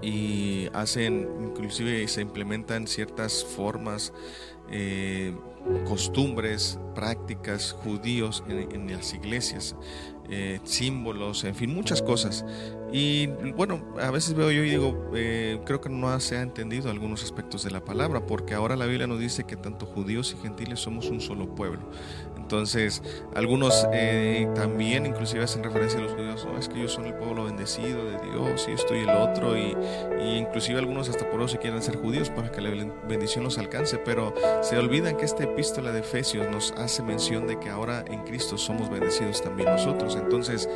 Y 0.02 0.68
hacen, 0.72 1.28
inclusive 1.42 2.06
se 2.08 2.20
implementan 2.22 2.86
ciertas 2.86 3.44
formas, 3.44 4.12
eh, 4.70 5.34
costumbres, 5.86 6.78
prácticas 6.94 7.72
judíos 7.72 8.44
en, 8.48 8.90
las 8.90 9.14
iglesias, 9.14 9.76
eh, 10.30 10.60
símbolos, 10.64 11.44
en 11.44 11.54
fin, 11.54 11.74
muchas 11.74 12.02
cosas. 12.02 12.44
Y 12.92 13.26
bueno, 13.56 13.82
a 14.00 14.10
veces 14.10 14.34
veo 14.34 14.50
yo 14.52 14.62
y 14.62 14.70
digo, 14.70 15.10
eh, 15.14 15.60
creo 15.66 15.80
que 15.80 15.88
no 15.88 16.18
se 16.20 16.36
ha 16.36 16.42
entendido 16.42 16.90
algunos 16.90 17.24
aspectos 17.24 17.64
de 17.64 17.70
la 17.70 17.84
palabra, 17.84 18.24
porque 18.24 18.54
ahora 18.54 18.76
la 18.76 18.86
Biblia 18.86 19.06
nos 19.06 19.18
dice 19.18 19.44
que 19.44 19.56
tanto 19.56 19.84
judíos 19.84 20.34
y 20.38 20.40
gentiles 20.40 20.80
somos 20.80 21.06
un 21.06 21.20
solo 21.20 21.54
pueblo. 21.54 21.90
Entonces, 22.36 23.02
algunos 23.34 23.86
eh, 23.92 24.46
también 24.54 25.06
inclusive 25.06 25.42
hacen 25.42 25.64
referencia 25.64 25.98
a 25.98 26.02
los 26.02 26.12
judíos, 26.12 26.46
no, 26.46 26.58
es 26.58 26.68
que 26.68 26.78
ellos 26.78 26.92
son 26.92 27.06
el 27.06 27.14
pueblo 27.14 27.46
bendecido 27.46 28.04
de 28.04 28.18
Dios 28.30 28.66
y 28.68 28.72
esto 28.72 28.94
y 28.94 28.98
el 28.98 29.08
otro, 29.08 29.56
y, 29.56 29.74
inclusive 30.38 30.78
algunos 30.78 31.08
hasta 31.08 31.28
por 31.30 31.40
eso 31.40 31.48
se 31.48 31.58
quieren 31.58 31.82
ser 31.82 31.96
judíos 31.96 32.30
para 32.30 32.52
que 32.52 32.60
la 32.60 32.70
bendición 33.08 33.44
los 33.44 33.58
alcance, 33.58 33.98
pero 33.98 34.34
se 34.62 34.76
olvidan 34.78 35.16
que 35.16 35.24
esta 35.24 35.44
epístola 35.44 35.90
de 35.90 36.00
Efesios 36.00 36.48
nos 36.50 36.72
hace 36.72 37.02
mención 37.02 37.46
de 37.46 37.58
que 37.58 37.70
ahora 37.70 38.04
en 38.08 38.20
Cristo 38.24 38.58
somos 38.58 38.90
bendecidos 38.90 39.42
también 39.42 39.70
nosotros. 39.70 40.13
Entonces, 40.16 40.68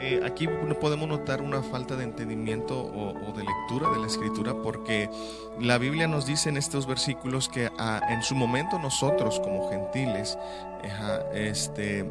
eh, 0.00 0.20
aquí 0.24 0.48
podemos 0.80 1.08
notar 1.08 1.40
una 1.40 1.62
falta 1.62 1.96
de 1.96 2.04
entendimiento 2.04 2.78
o, 2.78 3.32
de 3.32 3.44
lectura 3.44 3.90
de 3.90 4.00
la 4.00 4.06
escritura 4.06 4.54
porque 4.62 5.08
la 5.60 5.78
Biblia 5.78 6.08
nos 6.08 6.26
dice 6.26 6.48
en 6.48 6.56
estos 6.56 6.86
versículos 6.86 7.48
que 7.48 7.70
ah, 7.78 8.00
en 8.10 8.22
su 8.22 8.34
momento 8.34 8.78
nosotros 8.78 9.40
como 9.40 9.70
gentiles 9.70 10.36
este, 11.32 12.04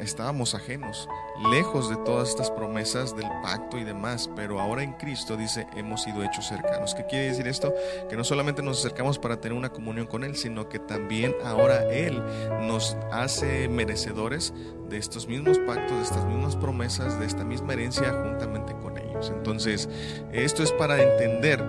estábamos 0.00 0.54
ajenos, 0.54 1.08
lejos 1.50 1.88
de 1.88 1.96
todas 1.96 2.28
estas 2.30 2.50
promesas 2.50 3.16
del 3.16 3.28
pacto 3.42 3.78
y 3.78 3.84
demás, 3.84 4.30
pero 4.34 4.60
ahora 4.60 4.82
en 4.82 4.92
Cristo 4.94 5.36
dice, 5.36 5.66
hemos 5.76 6.02
sido 6.02 6.22
hechos 6.22 6.46
cercanos. 6.46 6.94
¿Qué 6.94 7.04
quiere 7.06 7.26
decir 7.26 7.46
esto? 7.46 7.74
Que 8.08 8.16
no 8.16 8.24
solamente 8.24 8.62
nos 8.62 8.78
acercamos 8.80 9.18
para 9.18 9.40
tener 9.40 9.56
una 9.56 9.70
comunión 9.70 10.06
con 10.06 10.24
Él, 10.24 10.36
sino 10.36 10.68
que 10.68 10.78
también 10.78 11.34
ahora 11.44 11.84
Él 11.92 12.22
nos 12.62 12.96
hace 13.12 13.68
merecedores 13.68 14.52
de 14.88 14.98
estos 14.98 15.26
mismos 15.26 15.58
pactos, 15.60 15.96
de 15.96 16.02
estas 16.02 16.24
mismas 16.24 16.56
promesas, 16.56 17.18
de 17.18 17.26
esta 17.26 17.44
misma 17.44 17.72
herencia 17.72 18.12
juntamente 18.12 18.74
con 18.74 18.98
ellos. 18.98 19.32
Entonces, 19.34 19.88
esto 20.32 20.62
es 20.62 20.72
para 20.72 21.02
entender 21.02 21.64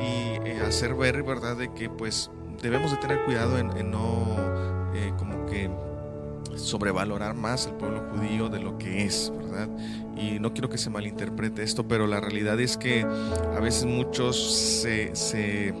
y 0.00 0.48
eh, 0.48 0.62
hacer 0.66 0.94
ver, 0.94 1.22
¿verdad?, 1.22 1.56
de 1.56 1.72
que 1.72 1.88
pues 1.90 2.30
debemos 2.62 2.90
de 2.90 2.96
tener 2.98 3.24
cuidado 3.24 3.58
en, 3.58 3.90
no 3.90 4.36
eh, 4.94 5.12
como 5.18 5.46
que 5.46 5.70
sobrevalorar 6.56 7.34
más 7.34 7.66
al 7.66 7.76
pueblo 7.76 8.02
judío 8.12 8.48
de 8.48 8.60
lo 8.60 8.78
que 8.78 9.04
es, 9.04 9.32
¿verdad? 9.36 9.68
Y 10.16 10.38
no 10.38 10.52
quiero 10.52 10.68
que 10.68 10.78
se 10.78 10.90
malinterprete 10.90 11.62
esto, 11.62 11.86
pero 11.86 12.06
la 12.06 12.20
realidad 12.20 12.60
es 12.60 12.76
que 12.76 13.02
a 13.02 13.60
veces 13.60 13.86
muchos 13.86 14.80
se, 14.82 15.14
se 15.14 15.74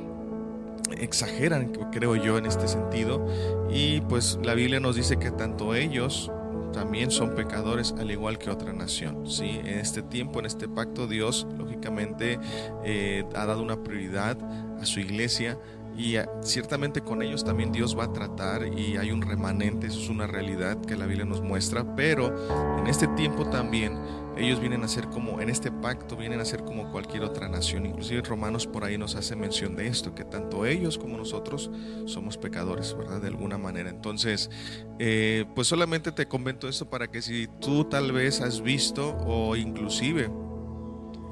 exageran, 0.98 1.72
creo 1.90 2.16
yo, 2.16 2.38
en 2.38 2.46
este 2.46 2.68
sentido. 2.68 3.26
Y 3.70 4.00
pues 4.02 4.38
la 4.42 4.54
Biblia 4.54 4.80
nos 4.80 4.96
dice 4.96 5.18
que 5.18 5.30
tanto 5.30 5.74
ellos 5.74 6.30
también 6.72 7.10
son 7.10 7.34
pecadores 7.34 7.94
al 7.98 8.10
igual 8.10 8.38
que 8.38 8.50
otra 8.50 8.72
nación. 8.72 9.28
¿sí? 9.28 9.60
En 9.64 9.78
este 9.78 10.02
tiempo, 10.02 10.40
en 10.40 10.46
este 10.46 10.68
pacto, 10.68 11.06
Dios 11.06 11.46
lógicamente 11.56 12.38
eh, 12.84 13.24
ha 13.34 13.46
dado 13.46 13.62
una 13.62 13.82
prioridad 13.82 14.38
a 14.80 14.86
su 14.86 15.00
iglesia 15.00 15.58
y 15.96 16.16
ah, 16.16 16.28
ciertamente 16.42 17.02
con 17.02 17.22
ellos 17.22 17.44
también 17.44 17.72
Dios 17.72 17.98
va 17.98 18.04
a 18.04 18.12
tratar 18.12 18.66
y 18.66 18.96
hay 18.96 19.10
un 19.10 19.22
remanente, 19.22 19.86
eso 19.86 20.00
es 20.00 20.08
una 20.08 20.26
realidad 20.26 20.80
que 20.80 20.96
la 20.96 21.06
Biblia 21.06 21.24
nos 21.24 21.42
muestra, 21.42 21.94
pero 21.94 22.78
en 22.78 22.86
este 22.86 23.08
tiempo 23.08 23.48
también 23.48 23.98
ellos 24.36 24.60
vienen 24.60 24.82
a 24.82 24.88
ser 24.88 25.08
como, 25.08 25.40
en 25.40 25.50
este 25.50 25.70
pacto 25.70 26.16
vienen 26.16 26.40
a 26.40 26.44
ser 26.44 26.64
como 26.64 26.90
cualquier 26.90 27.22
otra 27.22 27.48
nación. 27.48 27.84
Inclusive 27.86 28.22
Romanos 28.22 28.66
por 28.66 28.84
ahí 28.84 28.96
nos 28.96 29.14
hace 29.14 29.36
mención 29.36 29.76
de 29.76 29.86
esto, 29.88 30.14
que 30.14 30.24
tanto 30.24 30.64
ellos 30.64 30.96
como 30.98 31.18
nosotros 31.18 31.70
somos 32.06 32.38
pecadores, 32.38 32.96
¿verdad? 32.96 33.20
De 33.20 33.28
alguna 33.28 33.58
manera. 33.58 33.90
Entonces, 33.90 34.50
eh, 34.98 35.44
pues 35.54 35.68
solamente 35.68 36.12
te 36.12 36.26
comento 36.26 36.68
esto 36.68 36.88
para 36.88 37.08
que 37.08 37.20
si 37.20 37.48
tú 37.60 37.84
tal 37.84 38.12
vez 38.12 38.40
has 38.40 38.62
visto 38.62 39.16
o 39.26 39.54
inclusive 39.54 40.30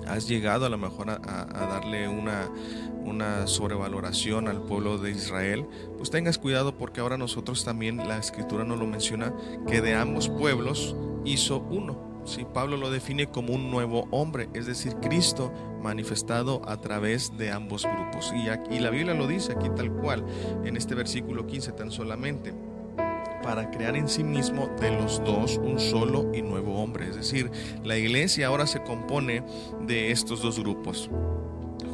has 0.07 0.29
llegado 0.29 0.67
a 0.67 0.69
lo 0.69 0.79
mejor 0.79 1.11
a 1.11 1.67
darle 1.71 2.09
una 2.09 2.49
una 3.05 3.47
sobrevaloración 3.47 4.49
al 4.49 4.63
pueblo 4.63 4.99
de 4.99 5.11
Israel, 5.11 5.67
pues 5.97 6.11
tengas 6.11 6.39
cuidado 6.39 6.77
porque 6.77 7.01
ahora 7.01 7.17
nosotros 7.17 7.65
también, 7.65 7.97
la 7.97 8.19
escritura 8.19 8.65
nos 8.65 8.79
lo 8.79 8.87
menciona, 8.87 9.35
que 9.67 9.81
de 9.81 9.95
ambos 9.95 10.29
pueblos 10.29 10.97
hizo 11.25 11.61
uno. 11.71 12.09
si 12.25 12.45
Pablo 12.45 12.77
lo 12.77 12.91
define 12.91 13.29
como 13.31 13.55
un 13.55 13.71
nuevo 13.71 14.07
hombre, 14.11 14.51
es 14.53 14.67
decir, 14.67 14.95
Cristo 15.01 15.51
manifestado 15.83 16.61
a 16.69 16.81
través 16.81 17.37
de 17.39 17.51
ambos 17.51 17.85
grupos. 17.85 18.33
Y, 18.35 18.49
aquí, 18.49 18.79
la 18.79 18.91
Biblia 18.91 19.15
lo 19.15 19.27
dice 19.27 19.53
aquí 19.53 19.71
tal 19.75 19.91
cual, 19.91 20.25
en 20.65 20.77
este 20.77 20.95
versículo 20.95 21.47
15 21.47 21.73
tan 21.73 21.91
solamente 21.91 22.53
para 23.43 23.71
crear 23.71 23.97
en 23.97 24.09
sí 24.09 24.25
mismo 24.25 24.69
de 24.81 24.91
los 24.91 25.23
dos 25.25 25.59
un 25.59 25.79
solo 25.79 26.31
y 26.35 26.43
nuevo 26.43 26.83
hombre. 26.83 27.09
Es 27.09 27.17
decir, 27.17 27.51
la 27.85 27.97
iglesia 27.97 28.47
ahora 28.47 28.67
se 28.67 28.83
compone 28.83 29.43
de 29.87 30.11
estos 30.11 30.43
dos 30.43 30.59
grupos 30.59 31.11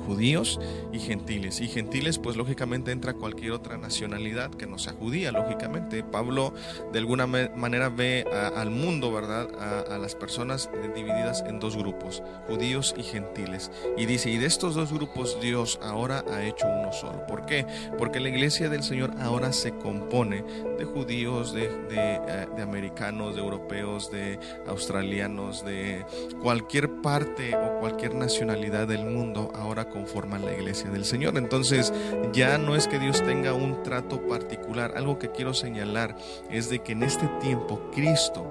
judíos 0.06 0.60
y 0.92 0.98
gentiles. 0.98 1.60
Y 1.60 1.68
gentiles, 1.68 2.18
pues 2.18 2.36
lógicamente 2.36 2.92
entra 2.92 3.14
cualquier 3.14 3.52
otra 3.52 3.76
nacionalidad 3.76 4.50
que 4.50 4.66
no 4.66 4.78
sea 4.78 4.92
judía, 4.94 5.32
lógicamente. 5.32 6.02
Pablo 6.02 6.54
de 6.92 6.98
alguna 6.98 7.26
manera 7.26 7.88
ve 7.88 8.24
al 8.56 8.70
mundo, 8.70 9.12
¿verdad? 9.12 9.48
A, 9.58 9.96
las 9.96 10.14
personas 10.14 10.70
divididas 10.94 11.42
en 11.46 11.58
dos 11.58 11.76
grupos, 11.76 12.22
judíos 12.46 12.94
y 12.96 13.02
gentiles. 13.02 13.70
Y 13.96 14.06
dice, 14.06 14.30
y 14.30 14.36
de 14.36 14.46
estos 14.46 14.74
dos 14.74 14.92
grupos 14.92 15.38
Dios 15.40 15.78
ahora 15.82 16.24
ha 16.30 16.44
hecho 16.44 16.66
uno 16.66 16.92
solo. 16.92 17.26
¿Por 17.26 17.46
qué? 17.46 17.66
Porque 17.98 18.20
la 18.20 18.28
iglesia 18.28 18.68
del 18.68 18.82
Señor 18.82 19.12
ahora 19.18 19.52
se 19.52 19.72
compone 19.72 20.44
de 20.78 20.84
judíos, 20.84 21.52
de, 21.52 21.68
de, 21.86 22.20
eh, 22.28 22.46
de 22.54 22.62
americanos, 22.62 23.34
de 23.34 23.40
europeos, 23.40 24.10
de 24.10 24.38
australianos, 24.66 25.64
de 25.64 26.04
cualquier 26.42 26.90
parte 27.00 27.56
o 27.56 27.80
cualquier 27.80 28.14
nacionalidad 28.14 28.86
del 28.86 29.06
mundo, 29.06 29.50
ahora 29.54 29.88
conforman 29.96 30.44
la 30.44 30.52
iglesia 30.52 30.90
del 30.90 31.06
Señor. 31.06 31.38
Entonces 31.38 31.92
ya 32.32 32.58
no 32.58 32.76
es 32.76 32.86
que 32.86 32.98
Dios 32.98 33.24
tenga 33.24 33.54
un 33.54 33.82
trato 33.82 34.20
particular. 34.26 34.92
Algo 34.94 35.18
que 35.18 35.30
quiero 35.30 35.54
señalar 35.54 36.16
es 36.50 36.68
de 36.68 36.80
que 36.80 36.92
en 36.92 37.02
este 37.02 37.26
tiempo 37.40 37.90
Cristo, 37.94 38.46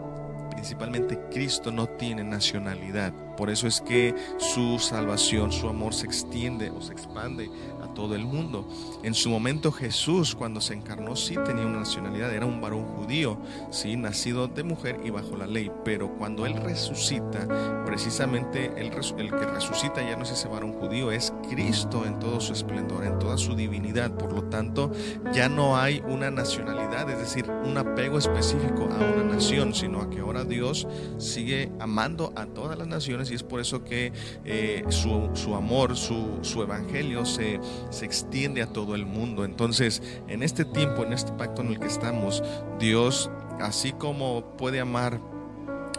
principalmente 0.49 1.19
Cristo, 1.31 1.71
no 1.71 1.87
tiene 1.87 2.23
nacionalidad. 2.23 3.13
Por 3.37 3.49
eso 3.49 3.67
es 3.67 3.81
que 3.81 4.15
su 4.37 4.79
salvación, 4.79 5.51
su 5.51 5.67
amor 5.67 5.93
se 5.93 6.07
extiende 6.07 6.71
o 6.71 6.81
se 6.81 6.93
expande 6.93 7.51
todo 7.95 8.13
el 8.13 8.25
mundo. 8.25 8.67
En 9.05 9.13
su 9.13 9.29
momento 9.29 9.71
Jesús, 9.71 10.33
cuando 10.33 10.59
se 10.59 10.73
encarnó, 10.73 11.15
sí 11.15 11.35
tenía 11.45 11.63
una 11.67 11.77
nacionalidad, 11.77 12.33
era 12.33 12.47
un 12.47 12.59
varón 12.59 12.85
judío, 12.85 13.37
sí, 13.69 13.95
nacido 13.95 14.47
de 14.47 14.63
mujer 14.63 14.99
y 15.05 15.11
bajo 15.11 15.37
la 15.37 15.45
ley, 15.45 15.71
pero 15.83 16.17
cuando 16.17 16.47
Él 16.47 16.55
resucita, 16.55 17.83
precisamente 17.85 18.71
el, 18.77 18.89
que 18.89 19.45
resucita 19.45 20.01
ya 20.01 20.15
no 20.15 20.23
es 20.23 20.31
ese 20.31 20.47
varón 20.47 20.73
judío, 20.73 21.11
es 21.11 21.31
Cristo 21.51 22.03
en 22.07 22.17
todo 22.17 22.41
su 22.41 22.53
esplendor, 22.53 23.05
en 23.05 23.19
toda 23.19 23.37
su 23.37 23.55
divinidad. 23.55 24.09
Por 24.17 24.33
lo 24.33 24.45
tanto, 24.45 24.91
ya 25.31 25.49
no 25.49 25.77
hay 25.77 26.01
una 26.07 26.31
nacionalidad, 26.31 27.07
es 27.07 27.19
decir, 27.19 27.47
un 27.47 27.77
apego 27.77 28.17
específico 28.17 28.89
a 28.91 29.13
una 29.13 29.35
nación, 29.35 29.75
sino 29.75 30.01
a 30.01 30.09
que 30.09 30.21
ahora 30.21 30.45
Dios 30.45 30.87
sigue 31.19 31.71
amando 31.79 32.33
a 32.35 32.47
todas 32.47 32.75
las 32.75 32.87
naciones 32.87 33.29
y 33.29 33.35
es 33.35 33.43
por 33.43 33.59
eso 33.59 33.83
que 33.83 34.11
eh, 34.45 34.83
su, 34.89 35.29
su, 35.35 35.53
amor, 35.53 35.95
su, 35.95 36.39
su 36.41 36.63
evangelio 36.63 37.23
se 37.23 37.59
se 37.91 38.05
extiende 38.05 38.61
a 38.61 38.67
todo 38.67 38.94
el 38.95 39.05
mundo. 39.05 39.45
Entonces, 39.45 40.01
en 40.27 40.43
este 40.43 40.65
tiempo, 40.65 41.03
en 41.03 41.13
este 41.13 41.31
pacto 41.33 41.61
en 41.61 41.69
el 41.69 41.79
que 41.79 41.87
estamos, 41.87 42.43
Dios, 42.79 43.29
así 43.59 43.91
como 43.93 44.57
puede 44.57 44.79
amar 44.79 45.19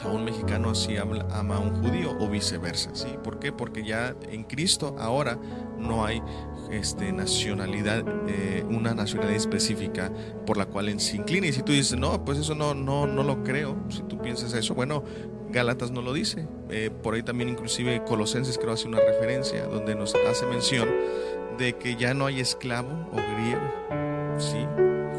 a 0.02 0.08
un 0.08 0.24
mexicano 0.24 0.70
así 0.70 0.96
ama 0.96 1.56
a 1.56 1.58
un 1.58 1.82
judío 1.82 2.16
o 2.20 2.28
viceversa, 2.28 2.90
¿sí? 2.94 3.08
¿Por 3.22 3.38
qué? 3.38 3.52
Porque 3.52 3.82
ya 3.82 4.14
en 4.30 4.44
Cristo 4.44 4.94
ahora 4.98 5.38
no 5.78 6.04
hay 6.04 6.22
este, 6.70 7.12
nacionalidad, 7.12 8.04
eh, 8.28 8.64
una 8.68 8.94
nacionalidad 8.94 9.36
específica 9.36 10.12
por 10.44 10.56
la 10.56 10.66
cual 10.66 11.00
se 11.00 11.16
inclina. 11.16 11.46
Y 11.46 11.52
si 11.52 11.62
tú 11.62 11.72
dices, 11.72 11.98
no, 11.98 12.24
pues 12.24 12.38
eso 12.38 12.54
no, 12.54 12.74
no, 12.74 13.06
no 13.06 13.22
lo 13.22 13.42
creo, 13.42 13.76
si 13.88 14.02
tú 14.02 14.18
piensas 14.20 14.52
eso, 14.52 14.74
bueno, 14.74 15.02
Gálatas 15.50 15.90
no 15.90 16.02
lo 16.02 16.12
dice. 16.12 16.46
Eh, 16.70 16.90
por 17.02 17.14
ahí 17.14 17.22
también 17.22 17.48
inclusive 17.48 18.02
Colosenses 18.04 18.58
creo 18.58 18.72
hace 18.72 18.88
una 18.88 18.98
referencia 18.98 19.64
donde 19.66 19.94
nos 19.94 20.14
hace 20.14 20.44
mención 20.46 20.88
de 21.58 21.76
que 21.76 21.96
ya 21.96 22.14
no 22.14 22.26
hay 22.26 22.40
esclavo 22.40 22.90
o 23.12 23.16
griego, 23.16 24.38
¿sí? 24.38 24.66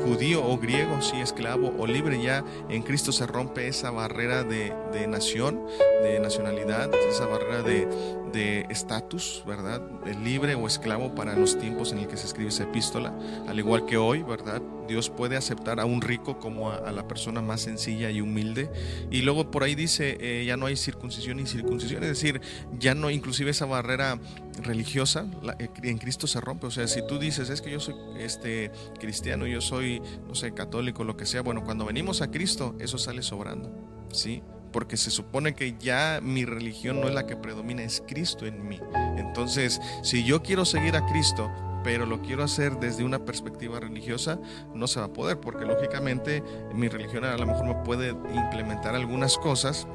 judío 0.07 0.45
o 0.45 0.57
griego, 0.57 1.01
sí, 1.01 1.19
esclavo 1.19 1.73
o 1.77 1.85
libre, 1.85 2.21
ya 2.21 2.43
en 2.69 2.81
Cristo 2.81 3.11
se 3.11 3.25
rompe 3.27 3.67
esa 3.67 3.91
barrera 3.91 4.43
de, 4.43 4.73
nación, 5.07 5.65
de 6.01 6.19
nacionalidad, 6.19 6.89
esa 7.09 7.25
barrera 7.25 7.61
de 7.61 7.87
estatus, 8.33 9.43
¿verdad? 9.45 9.81
De 10.05 10.13
libre 10.13 10.55
o 10.55 10.67
esclavo 10.67 11.13
para 11.15 11.35
los 11.35 11.57
tiempos 11.57 11.91
en 11.91 11.99
el 11.99 12.07
que 12.07 12.17
se 12.17 12.27
escribe 12.27 12.49
esa 12.49 12.63
epístola, 12.63 13.13
al 13.47 13.57
igual 13.59 13.85
que 13.85 13.97
hoy, 13.97 14.23
¿verdad? 14.23 14.61
Dios 14.87 15.09
puede 15.09 15.35
aceptar 15.35 15.79
a 15.79 15.85
un 15.85 16.01
rico 16.01 16.39
como 16.39 16.71
a, 16.71 16.91
la 16.91 17.07
persona 17.07 17.41
más 17.41 17.61
sencilla 17.61 18.09
y 18.09 18.21
humilde. 18.21 18.71
Y 19.11 19.21
luego 19.21 19.51
por 19.51 19.63
ahí 19.63 19.75
dice, 19.75 20.17
eh, 20.19 20.45
ya 20.45 20.57
no 20.57 20.65
hay 20.65 20.77
circuncisión 20.77 21.37
ni 21.37 21.45
circuncisión, 21.45 22.03
es 22.03 22.09
decir, 22.09 22.41
ya 22.79 22.95
no, 22.95 23.09
inclusive 23.09 23.51
esa 23.51 23.65
barrera 23.65 24.19
religiosa 24.63 25.27
eh, 25.59 25.69
en 25.83 25.97
Cristo 25.97 26.25
se 26.25 26.41
rompe. 26.41 26.67
O 26.67 26.71
sea, 26.71 26.87
si 26.87 27.05
tú 27.05 27.19
dices, 27.19 27.49
es 27.49 27.61
que 27.61 27.71
yo 27.71 27.79
soy 27.79 27.95
este, 28.17 28.71
cristiano, 28.99 29.45
yo 29.45 29.61
soy, 29.61 30.01
no 30.27 30.35
sé, 30.35 30.53
católico, 30.53 31.03
lo 31.03 31.17
que 31.17 31.25
sea, 31.25 31.41
bueno, 31.41 31.63
cuando 31.63 31.85
venimos 31.85 32.21
a 32.21 32.31
Cristo, 32.31 32.75
eso 32.79 32.97
sale 32.97 33.21
sobrando, 33.21 33.71
¿sí? 34.11 34.41
Porque 34.71 34.97
se 34.97 35.11
supone 35.11 35.55
que 35.55 35.75
ya 35.79 36.19
mi 36.21 36.45
religión 36.45 36.99
no 37.01 37.07
es 37.07 37.13
la 37.13 37.25
que 37.25 37.35
predomina, 37.35 37.83
es 37.83 38.03
Cristo 38.07 38.45
en 38.45 38.67
mí. 38.67 38.79
Entonces, 39.17 39.81
si 40.03 40.23
yo 40.23 40.41
quiero 40.41 40.65
seguir 40.65 40.95
a 40.95 41.05
Cristo, 41.05 41.51
pero 41.83 42.05
lo 42.05 42.21
quiero 42.21 42.43
hacer 42.43 42.77
desde 42.79 43.03
una 43.03 43.23
perspectiva 43.23 43.79
religiosa, 43.79 44.39
no 44.73 44.87
se 44.87 44.99
va 44.99 45.05
a 45.05 45.13
poder, 45.13 45.39
porque 45.39 45.65
lógicamente 45.65 46.43
mi 46.73 46.89
religión 46.89 47.23
a 47.23 47.37
lo 47.37 47.45
mejor 47.45 47.65
me 47.65 47.75
puede 47.75 48.09
implementar 48.09 48.95
algunas 48.95 49.37
cosas 49.37 49.87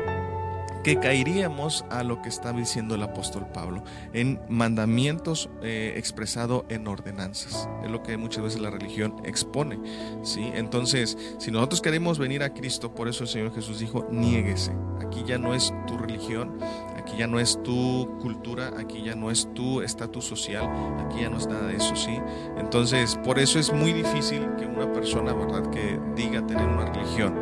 que 0.82 0.98
caeríamos 0.98 1.84
a 1.90 2.02
lo 2.02 2.22
que 2.22 2.28
está 2.28 2.52
diciendo 2.52 2.94
el 2.94 3.02
apóstol 3.02 3.46
Pablo, 3.52 3.82
en 4.12 4.40
mandamientos 4.48 5.48
eh, 5.62 5.94
expresado 5.96 6.64
en 6.68 6.86
ordenanzas. 6.88 7.68
Es 7.84 7.90
lo 7.90 8.02
que 8.02 8.16
muchas 8.16 8.44
veces 8.44 8.60
la 8.60 8.70
religión 8.70 9.16
expone. 9.24 9.78
¿sí? 10.22 10.50
Entonces, 10.54 11.16
si 11.38 11.50
nosotros 11.50 11.80
queremos 11.80 12.18
venir 12.18 12.42
a 12.42 12.52
Cristo, 12.52 12.94
por 12.94 13.08
eso 13.08 13.24
el 13.24 13.28
Señor 13.28 13.54
Jesús 13.54 13.78
dijo, 13.78 14.06
niéguese. 14.10 14.72
Aquí 15.00 15.24
ya 15.26 15.38
no 15.38 15.54
es 15.54 15.72
tu 15.86 15.98
religión, 15.98 16.58
aquí 16.96 17.16
ya 17.18 17.26
no 17.26 17.38
es 17.38 17.62
tu 17.62 18.08
cultura, 18.20 18.72
aquí 18.78 19.02
ya 19.02 19.14
no 19.14 19.30
es 19.30 19.52
tu 19.52 19.82
estatus 19.82 20.24
social, 20.24 20.64
aquí 21.04 21.20
ya 21.20 21.28
no 21.28 21.36
es 21.36 21.46
nada 21.46 21.66
de 21.66 21.76
eso, 21.76 21.94
¿sí? 21.96 22.18
Entonces, 22.56 23.18
por 23.22 23.38
eso 23.38 23.58
es 23.58 23.72
muy 23.72 23.92
difícil 23.92 24.48
que 24.58 24.64
una 24.64 24.90
persona, 24.92 25.34
¿verdad?, 25.34 25.68
que 25.70 26.00
diga 26.16 26.46
tener 26.46 26.66
una 26.66 26.86
religión, 26.86 27.34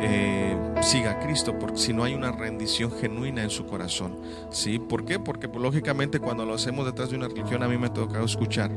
eh, 0.00 0.56
siga 0.82 1.12
a 1.12 1.18
Cristo, 1.20 1.58
porque 1.58 1.78
si 1.78 1.92
no 1.92 2.04
hay 2.04 2.14
una 2.14 2.32
rendición 2.32 2.90
genuina 2.90 3.42
en 3.42 3.50
su 3.50 3.66
corazón. 3.66 4.18
¿Sí? 4.50 4.78
¿Por 4.78 5.04
qué? 5.04 5.18
Porque 5.18 5.48
pues, 5.48 5.62
lógicamente 5.62 6.20
cuando 6.20 6.44
lo 6.44 6.54
hacemos 6.54 6.86
detrás 6.86 7.10
de 7.10 7.16
una 7.16 7.28
religión 7.28 7.62
a 7.62 7.68
mí 7.68 7.78
me 7.78 7.86
ha 7.86 7.92
tocado 7.92 8.24
escuchar 8.24 8.70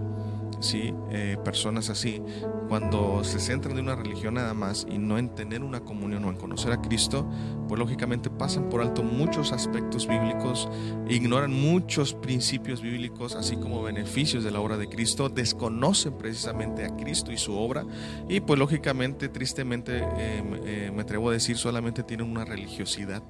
¿sí? 0.59 0.93
Eh, 1.11 1.37
personas 1.43 1.89
así, 1.89 2.21
cuando 2.67 3.23
se 3.23 3.39
centran 3.39 3.77
en 3.77 3.85
una 3.85 3.95
religión 3.95 4.35
nada 4.35 4.53
más 4.53 4.85
y 4.89 4.97
no 4.97 5.17
en 5.17 5.33
tener 5.33 5.63
una 5.63 5.81
comunión 5.81 6.25
o 6.25 6.29
en 6.29 6.35
conocer 6.35 6.71
a 6.71 6.81
Cristo, 6.81 7.29
pues 7.67 7.79
lógicamente 7.79 8.29
pasan 8.29 8.69
por 8.69 8.81
alto 8.81 9.03
muchos 9.03 9.51
aspectos 9.51 10.07
bíblicos, 10.07 10.69
ignoran 11.09 11.51
muchos 11.51 12.13
principios 12.13 12.81
bíblicos, 12.81 13.35
así 13.35 13.55
como 13.55 13.81
beneficios 13.81 14.43
de 14.43 14.51
la 14.51 14.59
obra 14.59 14.77
de 14.77 14.87
Cristo, 14.87 15.29
desconocen 15.29 16.17
precisamente 16.17 16.85
a 16.85 16.95
Cristo 16.95 17.31
y 17.31 17.37
su 17.37 17.57
obra 17.57 17.85
y 18.27 18.41
pues 18.41 18.59
lógicamente, 18.59 19.29
tristemente, 19.29 19.99
eh, 19.99 20.43
eh, 20.65 20.91
me 20.93 21.01
atrevo 21.01 21.29
a 21.29 21.33
decir, 21.33 21.57
solamente 21.57 22.03
tienen 22.03 22.29
una 22.29 22.45
religiosidad. 22.45 23.23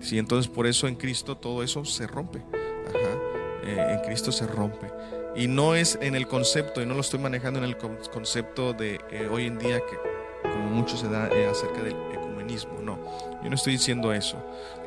¿sí? 0.00 0.18
Entonces 0.18 0.50
por 0.50 0.66
eso 0.66 0.88
en 0.88 0.96
Cristo 0.96 1.36
todo 1.36 1.62
eso 1.62 1.84
se 1.84 2.06
rompe. 2.06 2.42
en 3.64 4.00
Cristo 4.00 4.32
se 4.32 4.46
rompe. 4.46 5.21
Y 5.34 5.48
no 5.48 5.74
es 5.74 5.98
en 6.02 6.14
el 6.14 6.26
concepto, 6.26 6.82
y 6.82 6.86
no 6.86 6.94
lo 6.94 7.00
estoy 7.00 7.18
manejando 7.18 7.58
en 7.58 7.64
el 7.64 7.76
concepto 7.76 8.72
de 8.72 9.00
eh, 9.10 9.28
hoy 9.30 9.46
en 9.46 9.58
día 9.58 9.78
que 9.78 9.96
como 10.42 10.64
mucho 10.70 10.96
se 10.96 11.08
da 11.08 11.28
eh, 11.28 11.46
acerca 11.46 11.82
del 11.82 11.96
ecumenismo, 12.12 12.80
no. 12.82 12.98
Yo 13.42 13.48
no 13.48 13.54
estoy 13.54 13.74
diciendo 13.74 14.12
eso. 14.12 14.36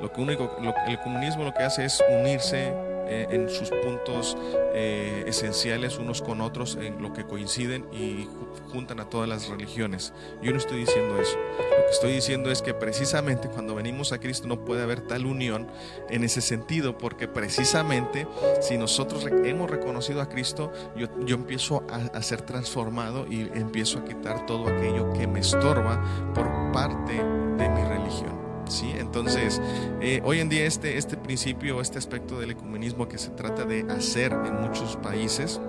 Lo 0.02 0.12
que 0.12 0.22
único, 0.22 0.56
el 0.88 1.00
comunismo 1.00 1.44
lo 1.44 1.54
que 1.54 1.64
hace 1.64 1.86
es 1.86 2.02
unirse 2.10 2.74
eh, 3.08 3.28
en 3.30 3.50
sus 3.50 3.70
puntos 3.70 4.38
eh, 4.74 5.24
esenciales 5.28 5.98
unos 5.98 6.22
con 6.22 6.42
otros, 6.42 6.78
en 6.80 7.02
lo 7.02 7.14
que 7.14 7.26
coinciden 7.26 7.86
y 7.92 8.28
juntan 8.72 9.00
a 9.00 9.10
todas 9.10 9.28
las 9.30 9.48
religiones. 9.48 10.14
Yo 10.42 10.52
no 10.52 10.58
estoy 10.58 10.80
diciendo 10.80 11.20
eso. 11.20 11.38
Lo 11.60 11.86
que 11.86 11.92
estoy 11.92 12.14
diciendo 12.14 12.52
es 12.52 12.62
que 12.62 12.74
precisamente 12.74 13.50
cuando 13.50 13.76
venimos 13.76 14.12
a 14.12 14.20
Cristo 14.20 14.48
no 14.48 14.64
puede 14.66 14.84
haber 14.84 15.02
tal 15.02 15.26
unión 15.26 15.68
en 16.10 16.24
ese 16.24 16.42
sentido, 16.42 16.98
porque 16.98 17.28
precisamente 17.28 18.28
si 18.62 18.78
nosotros 18.78 19.26
hemos 19.44 19.70
reconocido 19.70 20.22
a 20.22 20.30
Cristo, 20.30 20.72
yo, 20.96 21.08
yo 21.26 21.36
empiezo 21.36 21.84
a, 21.90 22.18
a 22.18 22.22
ser 22.22 22.42
transformado 22.42 23.28
y 23.28 23.42
empiezo 23.54 24.00
a 24.00 24.06
quitar 24.06 24.46
todo 24.46 24.68
aquello 24.68 25.14
que 25.14 25.28
me 25.28 25.40
estorba 25.40 26.04
por 26.34 26.72
parte 26.72 27.14
de 27.14 27.70
mi 27.70 27.84
religión. 27.84 28.45
¿Sí? 28.68 28.92
Entonces, 28.98 29.62
eh, 30.02 30.22
hoy 30.24 30.40
en 30.40 30.50
día 30.50 30.66
este, 30.66 30.98
este 30.98 31.18
principio, 31.18 31.82
este 31.82 31.98
aspecto 31.98 32.40
del 32.40 32.52
ecumenismo 32.52 33.08
que 33.08 33.18
se 33.18 33.30
trata 33.32 33.66
de 33.66 33.86
hacer 33.90 34.32
en 34.32 34.62
muchos 34.62 34.98
países, 34.98 35.60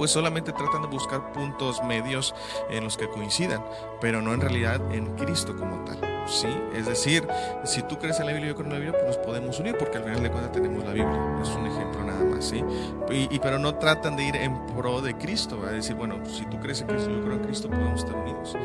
pues 0.00 0.12
solamente 0.12 0.54
tratan 0.54 0.80
de 0.80 0.88
buscar 0.88 1.30
puntos 1.30 1.82
medios 1.84 2.34
en 2.70 2.84
los 2.84 2.96
que 2.96 3.06
coincidan, 3.10 3.62
pero 4.00 4.22
no 4.22 4.32
en 4.32 4.40
realidad 4.40 4.80
en 4.94 5.14
Cristo 5.14 5.54
como 5.54 5.84
tal. 5.84 5.98
¿sí? 6.26 6.48
Es 6.72 6.86
decir, 6.86 7.28
si 7.64 7.82
tú 7.82 7.98
crees 7.98 8.18
en 8.18 8.24
la 8.24 8.32
Biblia 8.32 8.46
y 8.46 8.48
yo 8.52 8.56
creo 8.56 8.68
en 8.68 8.72
la 8.72 8.78
Biblia, 8.78 8.98
pues 8.98 9.18
nos 9.18 9.26
podemos 9.26 9.60
unir 9.60 9.76
porque 9.76 9.98
al 9.98 10.04
final 10.04 10.22
de 10.22 10.30
cuentas 10.30 10.52
tenemos 10.52 10.82
la 10.86 10.92
Biblia. 10.94 11.38
Es 11.42 11.50
un 11.50 11.66
ejemplo 11.66 12.02
nada 12.02 12.24
más, 12.24 12.46
¿sí? 12.46 12.64
Y, 13.10 13.38
pero 13.40 13.58
no 13.58 13.74
tratan 13.74 14.16
de 14.16 14.24
ir 14.24 14.36
en 14.36 14.68
pro 14.68 15.02
de 15.02 15.18
Cristo, 15.18 15.60
a 15.66 15.70
decir, 15.70 15.94
bueno, 15.96 16.24
si 16.24 16.46
tú 16.46 16.58
crees 16.60 16.80
en 16.80 16.86
Cristo 16.86 17.10
y 17.10 17.16
yo 17.16 17.20
creo 17.22 17.34
en 17.34 17.42
Cristo, 17.44 17.68
podemos 17.68 18.00
estar 18.00 18.16
unidos. 18.16 18.56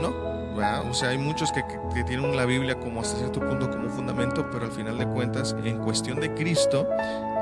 No, 0.00 0.14
o 0.88 0.94
sea, 0.94 1.08
hay 1.08 1.18
muchos 1.18 1.50
que, 1.50 1.64
tienen 2.04 2.36
la 2.36 2.46
Biblia 2.46 2.78
como 2.78 3.00
hasta 3.00 3.18
cierto 3.18 3.40
punto 3.40 3.68
como 3.72 3.88
fundamento, 3.88 4.48
pero 4.52 4.66
al 4.66 4.72
final 4.72 4.98
de 4.98 5.06
cuentas, 5.08 5.56
en 5.64 5.78
cuestión 5.78 6.20
de 6.20 6.32
Cristo, 6.34 6.88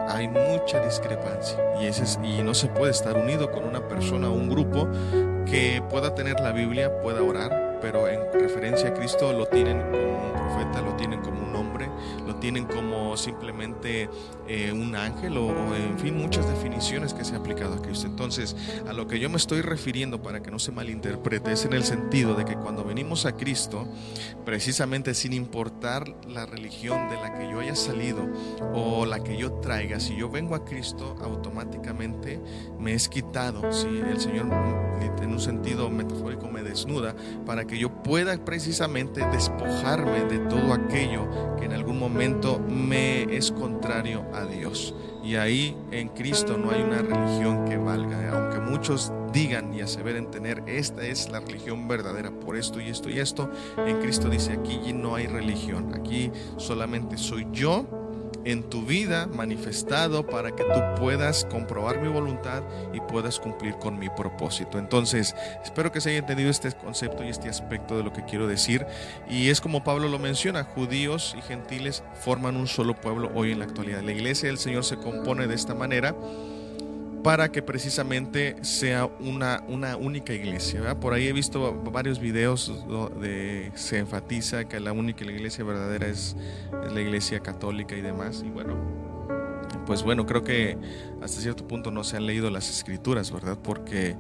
hay 0.09 0.29
mucha 0.29 0.85
discrepancia. 0.85 1.59
Y, 1.81 1.87
ese 1.87 2.05
y 2.23 2.43
no 2.43 2.55
se 2.55 2.69
puede 2.69 2.93
estar 2.93 3.17
unido 3.17 3.51
con 3.51 3.65
una 3.65 3.87
persona 3.89 4.29
o 4.29 4.33
un 4.33 4.49
grupo 4.49 4.89
que 5.47 5.83
pueda 5.91 6.15
tener 6.15 6.41
la 6.41 6.53
Biblia, 6.53 7.01
pueda 7.03 7.23
orar, 7.23 7.79
pero 7.81 8.09
en 8.09 8.21
referencia 8.33 8.89
a 8.89 8.95
Cristo 8.95 9.33
lo 9.33 9.47
tienen 9.47 9.81
como 9.91 10.27
un 10.27 10.33
profeta, 10.33 10.81
lo 10.81 10.95
tienen 10.97 11.21
como 11.21 11.43
un 11.43 11.55
hombre, 11.55 11.89
lo 12.35 12.41
tienen 12.41 12.65
como 12.65 13.17
simplemente 13.17 14.09
eh, 14.49 14.73
un 14.73 14.95
ángel 14.95 15.37
o, 15.39 15.75
en 15.75 15.99
fin 15.99 16.17
muchas 16.17 16.49
definiciones 16.49 17.15
que 17.15 17.25
se 17.25 17.35
han 17.35 17.41
aplicado 17.41 17.75
a 17.75 17.83
Cristo. 17.83 18.07
Entonces, 18.07 18.57
a 18.89 18.93
lo 18.93 19.07
que 19.07 19.19
yo 19.19 19.31
me 19.31 19.37
estoy 19.37 19.61
refiriendo 19.61 20.23
para 20.23 20.43
que 20.43 20.51
no 20.51 20.59
se 20.59 20.73
malinterprete 20.73 21.53
es 21.53 21.65
en 21.65 21.73
el 21.73 21.85
sentido 21.85 22.35
de 22.35 22.45
que 22.45 22.55
cuando 22.55 22.85
venimos 22.85 23.27
a 23.27 23.37
Cristo, 23.37 23.87
precisamente 24.45 25.15
sin 25.15 25.33
importar 25.33 26.15
la 26.29 26.47
religión 26.47 27.09
de 27.09 27.17
la 27.17 27.35
que 27.35 27.51
yo 27.51 27.61
haya 27.61 27.77
salido 27.77 28.29
o 28.75 29.07
la 29.07 29.23
que 29.23 29.37
yo 29.37 29.53
traiga, 29.55 30.01
si 30.01 30.17
yo 30.17 30.29
vengo 30.29 30.55
a 30.55 30.65
Cristo, 30.65 31.17
automáticamente 31.23 32.41
me 32.79 32.95
es 32.95 33.09
quitado, 33.09 33.73
si 33.73 33.87
el 33.87 34.21
Señor 34.21 34.47
en 35.23 35.33
un 35.33 35.41
sentido 35.41 35.91
metafórico 35.91 36.49
me 36.49 36.63
desnuda 36.63 37.15
para 37.47 37.67
que 37.67 37.79
yo 37.79 38.03
pueda 38.03 38.37
precisamente 38.45 39.27
despojarme 39.33 40.25
de 40.25 40.39
todo 40.39 40.73
aquello 40.73 41.57
que 41.57 41.65
en 41.65 41.73
algún 41.73 41.99
momento 41.99 42.24
me 42.69 43.23
es 43.37 43.53
contrario 43.53 44.25
a 44.33 44.45
Dios. 44.47 44.95
Y 45.23 45.37
ahí 45.37 45.77
en 45.91 46.09
Cristo 46.09 46.57
no 46.59 46.71
hay 46.71 46.83
una 46.83 46.99
religión 46.99 47.65
que 47.67 47.77
valga, 47.77 48.31
aunque 48.33 48.61
muchos 48.61 49.13
digan 49.33 49.75
y 49.75 49.81
aseveren 49.81 50.31
tener, 50.31 50.63
esta 50.67 51.03
es 51.03 51.31
la 51.31 51.41
religión 51.41 51.89
verdadera 51.89 52.31
por 52.31 52.57
esto 52.57 52.81
y 52.81 52.89
esto 52.89 53.09
y 53.09 53.19
esto, 53.19 53.51
en 53.79 54.01
Cristo 54.01 54.29
dice, 54.29 54.53
aquí 54.53 54.93
no 54.93 55.15
hay 55.15 55.27
religión, 55.27 55.95
aquí 55.95 56.31
solamente 56.57 57.17
soy 57.17 57.47
yo 57.53 58.04
en 58.45 58.63
tu 58.69 58.83
vida 58.83 59.27
manifestado 59.27 60.27
para 60.27 60.55
que 60.55 60.65
tú 60.65 60.81
puedas 60.99 61.45
comprobar 61.45 62.01
mi 62.01 62.09
voluntad 62.09 62.63
y 62.93 63.01
puedas 63.01 63.41
cumplir 63.41 63.75
con 63.77 63.99
mi 63.99 64.09
propósito. 64.09 64.79
Entonces, 64.79 65.35
espero 65.65 65.93
que 65.93 66.01
se 66.01 66.11
haya 66.11 66.19
entendido 66.19 66.51
este 66.51 66.73
concepto 66.73 67.25
y 67.25 67.29
este 67.29 67.49
aspecto 67.49 67.97
de 67.97 68.05
lo 68.05 68.13
que 68.13 68.25
quiero 68.25 68.47
decir. 68.47 68.87
Y 69.29 69.49
es 69.49 69.61
como 69.61 69.85
Pablo 69.85 70.09
lo 70.09 70.19
menciona, 70.19 70.65
judíos 70.65 71.35
y 71.39 71.43
gentiles 71.43 72.03
forman 72.15 72.57
un 72.57 72.67
solo 72.67 72.95
pueblo 72.95 73.31
hoy 73.35 73.53
en 73.53 73.59
la 73.59 73.65
actualidad. 73.65 74.03
La 74.03 74.13
iglesia 74.13 74.49
del 74.49 74.59
Señor 74.59 74.85
se 74.85 74.97
compone 74.97 75.47
de 75.47 75.55
esta 75.55 75.75
manera 75.75 76.15
para 77.25 77.51
que 77.51 77.63
precisamente 77.63 78.55
sea 78.61 79.07
una, 79.07 79.65
una 79.67 79.97
única 79.97 80.35
iglesia. 80.35 81.01
Por 81.01 81.15
ahí 81.15 81.27
he 81.27 81.33
visto 81.33 81.73
varios 81.91 82.21
videos 82.21 82.85
donde 82.87 83.73
se 83.75 83.97
enfatiza 83.99 84.69
que 84.69 84.79
la 84.79 84.93
única 84.93 85.25
iglesia 85.25 85.65
verdadera 85.65 86.07
es, 86.07 86.37
la 86.93 87.01
iglesia 87.01 87.41
católica 87.41 87.97
y 87.97 88.03
demás. 88.03 88.45
Y 88.47 88.51
bueno, 88.51 88.77
pues 89.87 90.03
bueno, 90.03 90.27
creo 90.27 90.45
que 90.45 90.77
hasta 91.23 91.41
cierto 91.41 91.67
punto 91.67 91.91
no 91.91 92.05
se 92.05 92.19
han 92.19 92.27
leído 92.27 92.51
las 92.51 92.69
escrituras, 92.69 93.33
¿verdad? 93.33 93.57
Porque 93.57 94.17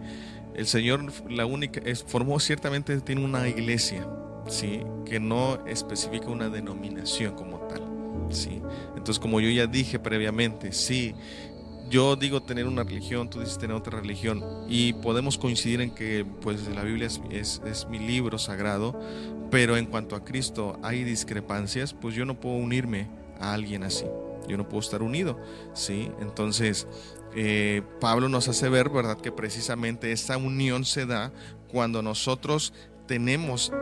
el 0.55 0.67
Señor, 0.67 1.05
la 1.31 1.45
única, 1.45 1.83
formó 2.07 2.41
ciertamente, 2.41 2.99
tiene 3.03 3.23
una 3.23 3.47
iglesia, 3.47 4.09
¿sí? 4.49 4.83
que 5.05 5.21
no 5.21 5.63
especifica 5.67 6.29
una 6.29 6.49
denominación 6.49 7.35
como 7.35 7.59
tal. 7.69 7.83
¿sí? 8.31 8.63
Entonces, 8.97 9.19
como 9.19 9.41
yo 9.41 9.51
ya 9.51 9.67
dije 9.67 9.99
previamente, 9.99 10.73
sí, 10.73 11.15
yo 11.91 12.17
digo 12.17 12.43
tener 12.43 12.67
una 12.67 12.83
religión, 12.83 13.29
tú 13.31 13.41
dices 13.41 13.59
tener 13.59 13.77
otra 13.77 14.01
religión, 14.01 14.43
y 14.69 14.93
podemos 14.95 15.39
coincidir 15.39 15.81
en 15.81 15.95
que 15.95 16.27
pues 16.41 16.67
la 16.69 16.83
Biblia 16.83 17.09
es, 17.31 17.61
es, 17.65 17.87
mi 17.89 17.99
libro 17.99 18.39
sagrado, 18.39 18.99
pero 19.51 19.77
en 19.77 19.87
cuanto 19.87 20.17
a 20.17 20.25
Cristo 20.25 20.79
hay 20.83 21.05
discrepancias, 21.05 21.93
pues 21.95 22.15
yo 22.15 22.25
no 22.25 22.41
puedo 22.41 22.57
unirme 22.57 23.09
a 23.41 23.53
alguien 23.53 23.83
así. 23.85 24.07
Yo 24.47 24.59
no 24.59 24.69
puedo 24.69 24.81
estar 24.81 25.03
unido, 25.03 25.39
¿sí? 25.73 26.11
Entonces, 26.21 26.87
eh, 27.35 27.83
Pablo 27.99 28.29
nos 28.29 28.49
hace 28.49 28.69
ver, 28.69 28.91
¿verdad?, 28.91 29.17
que 29.17 29.33
precisamente 29.33 30.13
esa 30.13 30.37
unión 30.37 30.85
se 30.85 31.07
da 31.07 31.33
cuando 31.69 32.03
nosotros 32.03 32.75
tenemos 33.07 33.73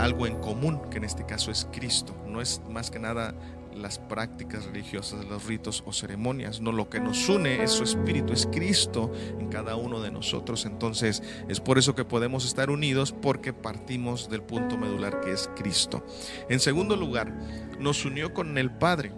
algo 0.00 0.26
en 0.26 0.36
común, 0.40 0.80
que 0.90 0.98
en 0.98 1.04
este 1.04 1.24
caso 1.24 1.50
es 1.50 1.66
Cristo. 1.72 2.14
No 2.26 2.40
es 2.40 2.60
más 2.68 2.90
que 2.90 2.98
nada 2.98 3.34
las 3.74 3.98
prácticas 3.98 4.66
religiosas, 4.66 5.24
los 5.26 5.46
ritos 5.46 5.82
o 5.86 5.92
ceremonias. 5.92 6.60
No, 6.60 6.72
lo 6.72 6.88
que 6.88 7.00
nos 7.00 7.28
une 7.28 7.62
es 7.62 7.72
su 7.72 7.84
espíritu, 7.84 8.32
es 8.32 8.46
Cristo 8.46 9.12
en 9.38 9.48
cada 9.48 9.76
uno 9.76 10.00
de 10.00 10.10
nosotros. 10.10 10.66
Entonces, 10.66 11.22
es 11.48 11.60
por 11.60 11.78
eso 11.78 11.94
que 11.94 12.04
podemos 12.04 12.44
estar 12.44 12.70
unidos 12.70 13.12
porque 13.12 13.52
partimos 13.52 14.28
del 14.28 14.42
punto 14.42 14.76
medular 14.76 15.20
que 15.20 15.32
es 15.32 15.50
Cristo. 15.56 16.04
En 16.48 16.60
segundo 16.60 16.96
lugar, 16.96 17.32
nos 17.78 18.04
unió 18.04 18.32
con 18.32 18.58
el 18.58 18.70
Padre. 18.70 19.12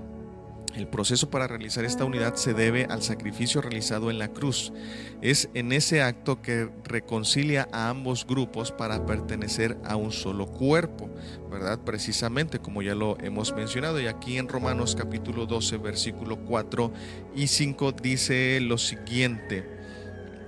El 0.76 0.88
proceso 0.88 1.30
para 1.30 1.46
realizar 1.46 1.86
esta 1.86 2.04
unidad 2.04 2.34
se 2.34 2.52
debe 2.52 2.84
al 2.84 3.02
sacrificio 3.02 3.62
realizado 3.62 4.10
en 4.10 4.18
la 4.18 4.28
cruz. 4.28 4.74
Es 5.22 5.48
en 5.54 5.72
ese 5.72 6.02
acto 6.02 6.42
que 6.42 6.68
reconcilia 6.84 7.66
a 7.72 7.88
ambos 7.88 8.26
grupos 8.26 8.72
para 8.72 9.06
pertenecer 9.06 9.78
a 9.84 9.96
un 9.96 10.12
solo 10.12 10.46
cuerpo, 10.46 11.08
¿verdad? 11.50 11.78
Precisamente 11.78 12.58
como 12.58 12.82
ya 12.82 12.94
lo 12.94 13.16
hemos 13.22 13.54
mencionado. 13.54 13.98
Y 14.02 14.06
aquí 14.06 14.36
en 14.36 14.48
Romanos 14.48 14.94
capítulo 14.94 15.46
12, 15.46 15.78
versículo 15.78 16.36
4 16.44 16.92
y 17.34 17.46
5 17.46 17.92
dice 17.92 18.60
lo 18.60 18.76
siguiente. 18.76 19.75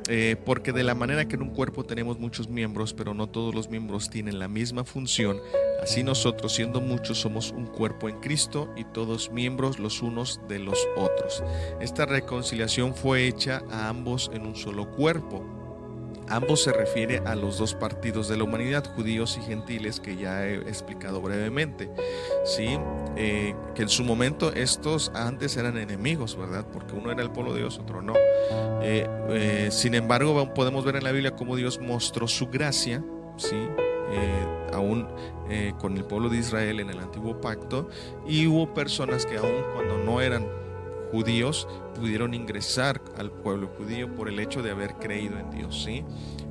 Eh, 0.08 0.36
porque 0.44 0.72
de 0.72 0.84
la 0.84 0.94
manera 0.94 1.28
que 1.28 1.36
en 1.36 1.42
un 1.42 1.50
cuerpo 1.50 1.84
tenemos 1.84 2.18
muchos 2.18 2.48
miembros, 2.48 2.94
pero 2.94 3.12
no 3.12 3.28
todos 3.28 3.54
los 3.54 3.68
miembros 3.68 4.08
tienen 4.08 4.38
la 4.38 4.48
misma 4.48 4.84
función, 4.84 5.38
así 5.82 6.02
nosotros, 6.02 6.54
siendo 6.54 6.80
muchos, 6.80 7.20
somos 7.20 7.52
un 7.52 7.66
cuerpo 7.66 8.08
en 8.08 8.18
Cristo 8.20 8.72
y 8.74 8.84
todos 8.84 9.30
miembros 9.30 9.78
los 9.78 10.00
unos 10.00 10.40
de 10.48 10.60
los 10.60 10.78
otros. 10.96 11.42
Esta 11.80 12.06
reconciliación 12.06 12.94
fue 12.94 13.26
hecha 13.26 13.62
a 13.70 13.90
ambos 13.90 14.30
en 14.32 14.46
un 14.46 14.56
solo 14.56 14.90
cuerpo 14.90 15.57
Ambos 16.30 16.62
se 16.62 16.72
refiere 16.72 17.22
a 17.24 17.34
los 17.34 17.58
dos 17.58 17.74
partidos 17.74 18.28
de 18.28 18.36
la 18.36 18.44
humanidad, 18.44 18.84
judíos 18.94 19.38
y 19.40 19.44
gentiles, 19.44 20.00
que 20.00 20.16
ya 20.16 20.46
he 20.46 20.56
explicado 20.56 21.20
brevemente. 21.20 21.90
¿sí? 22.44 22.78
Eh, 23.16 23.54
que 23.74 23.82
en 23.82 23.88
su 23.88 24.04
momento 24.04 24.52
estos 24.52 25.10
antes 25.14 25.56
eran 25.56 25.76
enemigos, 25.76 26.36
¿verdad? 26.36 26.66
Porque 26.72 26.94
uno 26.94 27.10
era 27.10 27.22
el 27.22 27.30
pueblo 27.30 27.52
de 27.52 27.60
Dios, 27.60 27.78
otro 27.78 28.02
no. 28.02 28.14
Eh, 28.82 29.06
eh, 29.30 29.68
sin 29.70 29.94
embargo, 29.94 30.54
podemos 30.54 30.84
ver 30.84 30.96
en 30.96 31.04
la 31.04 31.12
Biblia 31.12 31.34
cómo 31.34 31.56
Dios 31.56 31.80
mostró 31.80 32.28
su 32.28 32.46
gracia, 32.48 33.04
¿sí? 33.36 33.68
aún 34.72 35.06
con 35.78 35.98
el 35.98 36.04
pueblo 36.04 36.30
de 36.30 36.38
Israel 36.38 36.80
en 36.80 36.88
el 36.88 36.98
antiguo 36.98 37.40
pacto, 37.40 37.88
y 38.26 38.46
hubo 38.46 38.72
personas 38.72 39.26
que 39.26 39.36
aún 39.36 39.64
cuando 39.74 39.98
no 39.98 40.20
eran 40.20 40.46
judíos 41.10 41.68
pudieron 41.94 42.34
ingresar 42.34 43.02
al 43.16 43.30
pueblo 43.30 43.68
judío 43.76 44.14
por 44.14 44.28
el 44.28 44.38
hecho 44.38 44.62
de 44.62 44.70
haber 44.70 44.94
creído 44.94 45.38
en 45.38 45.50
Dios. 45.50 45.82
¿sí? 45.84 46.04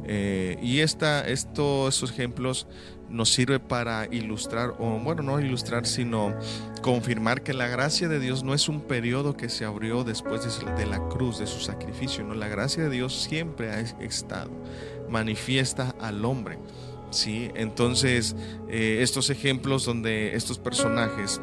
Eh, 0.06 0.58
y 0.62 0.80
esta, 0.80 1.28
estos 1.28 2.04
ejemplos 2.04 2.68
nos 3.10 3.30
sirve 3.30 3.60
para 3.60 4.08
ilustrar, 4.12 4.76
o 4.80 5.00
bueno, 5.00 5.24
no 5.24 5.40
ilustrar, 5.40 5.86
sino 5.86 6.34
confirmar 6.82 7.42
que 7.42 7.54
la 7.54 7.68
gracia 7.68 8.08
de 8.08 8.20
Dios 8.20 8.44
no 8.44 8.54
es 8.54 8.70
un 8.70 8.82
periodo 8.82 9.36
que 9.36 9.50
se 9.50 9.66
abrió 9.66 10.04
después 10.04 10.42
de, 10.78 10.86
la 10.86 11.00
cruz, 11.10 11.40
de 11.40 11.48
su 11.48 11.60
sacrificio, 11.60 12.24
no, 12.24 12.34
la 12.34 12.48
gracia 12.48 12.84
de 12.84 12.90
Dios 12.90 13.22
siempre 13.22 13.72
ha 13.72 13.80
estado, 13.80 14.52
manifiesta 15.10 15.96
al 16.00 16.24
hombre. 16.26 16.58
¿sí? 17.10 17.50
Entonces, 17.56 18.36
eh, 18.70 19.00
estos 19.02 19.30
ejemplos 19.30 19.86
donde 19.86 20.36
estos 20.36 20.60
personajes, 20.60 21.42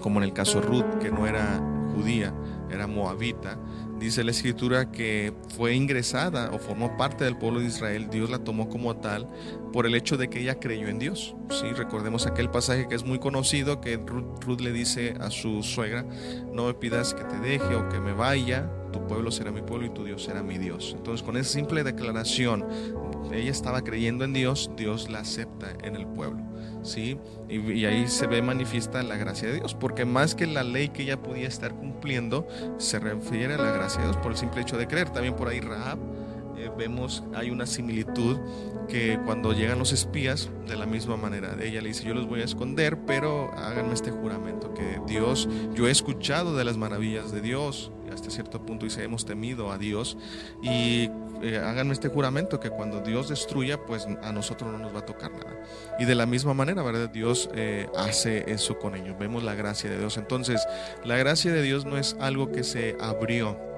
como 0.00 0.18
en 0.18 0.24
el 0.24 0.32
caso 0.32 0.60
Ruth, 0.60 0.98
que 1.00 1.10
no 1.10 1.26
era 1.26 1.60
judía, 1.94 2.34
era 2.70 2.86
moabita, 2.86 3.58
dice 3.98 4.24
la 4.24 4.30
escritura 4.30 4.90
que 4.90 5.32
fue 5.56 5.74
ingresada 5.74 6.50
o 6.52 6.58
formó 6.58 6.96
parte 6.96 7.24
del 7.24 7.36
pueblo 7.36 7.60
de 7.60 7.66
Israel, 7.66 8.08
Dios 8.10 8.30
la 8.30 8.38
tomó 8.38 8.68
como 8.68 8.96
tal 8.96 9.28
por 9.72 9.86
el 9.86 9.94
hecho 9.94 10.16
de 10.16 10.28
que 10.28 10.40
ella 10.40 10.58
creyó 10.58 10.88
en 10.88 10.98
Dios. 10.98 11.34
¿sí? 11.50 11.72
Recordemos 11.72 12.26
aquel 12.26 12.50
pasaje 12.50 12.88
que 12.88 12.94
es 12.94 13.04
muy 13.04 13.18
conocido, 13.18 13.80
que 13.80 13.96
Ruth, 13.96 14.60
le 14.60 14.72
dice 14.72 15.14
a 15.20 15.30
su 15.30 15.62
suegra, 15.62 16.04
no 16.52 16.66
me 16.66 16.74
pidas 16.74 17.14
que 17.14 17.24
te 17.24 17.38
deje 17.38 17.74
o 17.74 17.88
que 17.88 18.00
me 18.00 18.12
vaya, 18.12 18.70
tu 18.90 19.06
pueblo 19.06 19.30
será 19.30 19.50
mi 19.50 19.62
pueblo 19.62 19.86
y 19.86 19.90
tu 19.90 20.04
Dios 20.04 20.22
será 20.24 20.42
mi 20.42 20.58
Dios. 20.58 20.94
Entonces 20.96 21.24
con 21.24 21.36
esa 21.36 21.50
simple 21.50 21.84
declaración, 21.84 22.64
ella 23.32 23.50
estaba 23.50 23.82
creyendo 23.82 24.24
en 24.24 24.32
Dios, 24.32 24.70
Dios 24.76 25.10
la 25.10 25.20
acepta 25.20 25.72
en 25.82 25.96
el 25.96 26.06
pueblo. 26.06 26.42
¿sí? 26.82 27.18
Y, 27.48 27.84
ahí 27.84 28.08
se 28.08 28.26
ve 28.26 28.42
manifiesta 28.42 29.02
la 29.02 29.16
gracia 29.16 29.48
de 29.48 29.54
Dios, 29.56 29.74
porque 29.74 30.04
más 30.04 30.34
que 30.34 30.46
la 30.46 30.64
ley 30.64 30.88
que 30.88 31.02
ella 31.02 31.20
podía 31.20 31.48
estar 31.48 31.74
cumpliendo, 31.74 32.46
se 32.78 32.98
refiere 32.98 33.54
a 33.54 33.58
la 33.58 33.72
gracia 33.72 34.00
de 34.00 34.08
Dios 34.08 34.16
por 34.18 34.32
el 34.32 34.38
simple 34.38 34.62
hecho 34.62 34.76
de 34.76 34.86
creer. 34.86 35.10
También 35.10 35.34
por 35.34 35.48
ahí 35.48 35.60
Rahab, 35.60 35.98
vemos, 36.76 37.22
hay 37.34 37.50
una 37.50 37.66
similitud 37.66 38.38
que 38.88 39.18
cuando 39.24 39.52
llegan 39.52 39.78
los 39.78 39.92
espías, 39.92 40.50
de 40.66 40.76
la 40.76 40.86
misma 40.86 41.16
manera, 41.16 41.56
ella 41.60 41.80
le 41.80 41.88
dice, 41.88 42.04
yo 42.04 42.14
los 42.14 42.26
voy 42.26 42.40
a 42.40 42.44
esconder, 42.44 42.98
pero 43.06 43.52
háganme 43.56 43.94
este 43.94 44.10
juramento, 44.10 44.74
que 44.74 45.00
Dios, 45.06 45.48
yo 45.74 45.86
he 45.86 45.90
escuchado 45.90 46.56
de 46.56 46.64
las 46.64 46.76
maravillas 46.76 47.32
de 47.32 47.40
Dios, 47.40 47.92
hasta 48.12 48.30
cierto 48.30 48.64
punto 48.64 48.84
dice, 48.84 49.04
hemos 49.04 49.24
temido 49.24 49.70
a 49.70 49.78
Dios 49.78 50.16
y 50.62 51.08
eh, 51.42 51.58
háganme 51.62 51.92
este 51.92 52.08
juramento 52.08 52.60
que 52.60 52.70
cuando 52.70 53.00
Dios 53.00 53.28
destruya, 53.28 53.78
pues 53.86 54.06
a 54.22 54.32
nosotros 54.32 54.70
no 54.70 54.78
nos 54.78 54.94
va 54.94 55.00
a 55.00 55.06
tocar 55.06 55.32
nada. 55.32 55.62
Y 55.98 56.04
de 56.04 56.14
la 56.14 56.26
misma 56.26 56.52
manera, 56.52 56.82
¿verdad? 56.82 57.08
Dios 57.08 57.48
eh, 57.54 57.88
hace 57.96 58.50
eso 58.50 58.78
con 58.78 58.94
ellos. 58.94 59.18
Vemos 59.18 59.42
la 59.42 59.54
gracia 59.54 59.88
de 59.88 59.98
Dios. 59.98 60.16
Entonces, 60.18 60.66
la 61.04 61.16
gracia 61.16 61.52
de 61.52 61.62
Dios 61.62 61.84
no 61.86 61.96
es 61.96 62.16
algo 62.20 62.52
que 62.52 62.64
se 62.64 62.96
abrió 63.00 63.69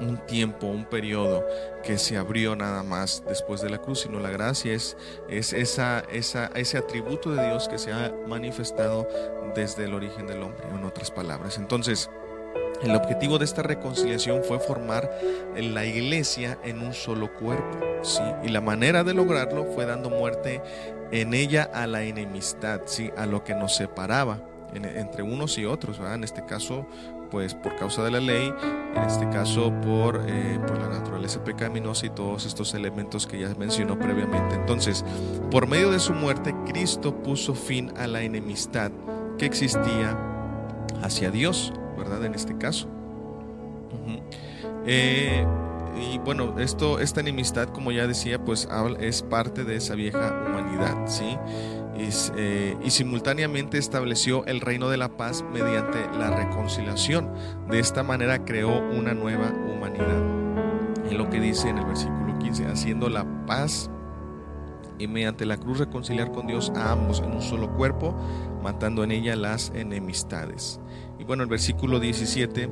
un 0.00 0.18
tiempo, 0.26 0.66
un 0.66 0.84
periodo 0.84 1.44
que 1.82 1.98
se 1.98 2.16
abrió 2.16 2.56
nada 2.56 2.82
más 2.82 3.22
después 3.26 3.60
de 3.60 3.70
la 3.70 3.78
cruz, 3.78 4.00
sino 4.00 4.20
la 4.20 4.30
gracia 4.30 4.72
es, 4.72 4.96
es 5.28 5.52
esa, 5.52 6.00
esa, 6.12 6.46
ese 6.54 6.78
atributo 6.78 7.32
de 7.32 7.46
Dios 7.46 7.68
que 7.68 7.78
se 7.78 7.92
ha 7.92 8.12
manifestado 8.26 9.08
desde 9.54 9.84
el 9.84 9.94
origen 9.94 10.26
del 10.26 10.42
hombre, 10.42 10.66
en 10.68 10.84
otras 10.84 11.10
palabras. 11.10 11.58
Entonces, 11.58 12.10
el 12.82 12.94
objetivo 12.94 13.38
de 13.38 13.44
esta 13.44 13.62
reconciliación 13.62 14.44
fue 14.44 14.60
formar 14.60 15.10
la 15.56 15.84
iglesia 15.84 16.58
en 16.62 16.80
un 16.80 16.94
solo 16.94 17.34
cuerpo, 17.34 17.78
¿sí? 18.02 18.22
Y 18.44 18.48
la 18.48 18.60
manera 18.60 19.02
de 19.02 19.14
lograrlo 19.14 19.64
fue 19.64 19.84
dando 19.84 20.10
muerte 20.10 20.62
en 21.10 21.34
ella 21.34 21.68
a 21.72 21.88
la 21.88 22.02
enemistad, 22.02 22.82
¿sí? 22.84 23.10
A 23.16 23.26
lo 23.26 23.42
que 23.42 23.54
nos 23.54 23.74
separaba 23.74 24.40
entre 24.72 25.22
unos 25.22 25.58
y 25.58 25.64
otros. 25.64 25.98
En 25.98 26.22
este 26.22 26.44
caso, 26.44 26.86
pues 27.30 27.54
por 27.54 27.76
causa 27.76 28.02
de 28.04 28.10
la 28.10 28.20
ley, 28.20 28.52
en 28.94 29.02
este 29.02 29.28
caso 29.28 29.72
por, 29.82 30.24
eh, 30.26 30.58
por 30.66 30.78
la 30.78 30.88
naturaleza 30.88 31.42
pecaminosa 31.44 32.06
y 32.06 32.10
todos 32.10 32.46
estos 32.46 32.74
elementos 32.74 33.26
que 33.26 33.40
ya 33.40 33.48
mencionó 33.58 33.98
previamente. 33.98 34.54
Entonces, 34.54 35.04
por 35.50 35.66
medio 35.66 35.90
de 35.90 35.98
su 35.98 36.14
muerte, 36.14 36.54
Cristo 36.66 37.14
puso 37.22 37.54
fin 37.54 37.92
a 37.96 38.06
la 38.06 38.22
enemistad 38.22 38.90
que 39.38 39.46
existía 39.46 40.16
hacia 41.02 41.30
Dios 41.30 41.72
¿verdad? 41.98 42.24
En 42.24 42.34
este 42.34 42.56
caso. 42.56 42.88
Eh, 44.86 45.44
y 46.00 46.18
bueno, 46.18 46.58
esto, 46.58 47.00
esta 47.00 47.20
enemistad, 47.20 47.68
como 47.68 47.90
ya 47.92 48.06
decía, 48.06 48.42
pues 48.42 48.68
es 49.00 49.22
parte 49.22 49.64
de 49.64 49.76
esa 49.76 49.94
vieja 49.94 50.44
humanidad, 50.46 51.06
¿sí? 51.06 51.36
Eh, 52.00 52.76
y 52.84 52.90
simultáneamente 52.90 53.76
estableció 53.76 54.46
el 54.46 54.60
reino 54.60 54.88
de 54.88 54.96
la 54.96 55.16
paz 55.16 55.44
mediante 55.52 56.06
la 56.16 56.30
reconciliación. 56.30 57.32
De 57.68 57.80
esta 57.80 58.02
manera 58.02 58.44
creó 58.44 58.78
una 58.90 59.14
nueva 59.14 59.50
humanidad. 59.50 60.22
En 61.10 61.18
lo 61.18 61.28
que 61.28 61.40
dice 61.40 61.68
en 61.68 61.78
el 61.78 61.86
versículo 61.86 62.38
15, 62.38 62.66
haciendo 62.66 63.08
la 63.08 63.24
paz 63.46 63.90
y 64.98 65.08
mediante 65.08 65.46
la 65.46 65.56
cruz 65.56 65.78
reconciliar 65.78 66.30
con 66.30 66.46
Dios 66.46 66.70
a 66.76 66.92
ambos 66.92 67.20
en 67.20 67.32
un 67.32 67.42
solo 67.42 67.74
cuerpo, 67.74 68.14
matando 68.62 69.02
en 69.04 69.12
ella 69.12 69.36
las 69.36 69.72
enemistades. 69.74 70.80
Y 71.18 71.24
bueno, 71.24 71.42
el 71.42 71.48
versículo 71.48 71.98
17 71.98 72.68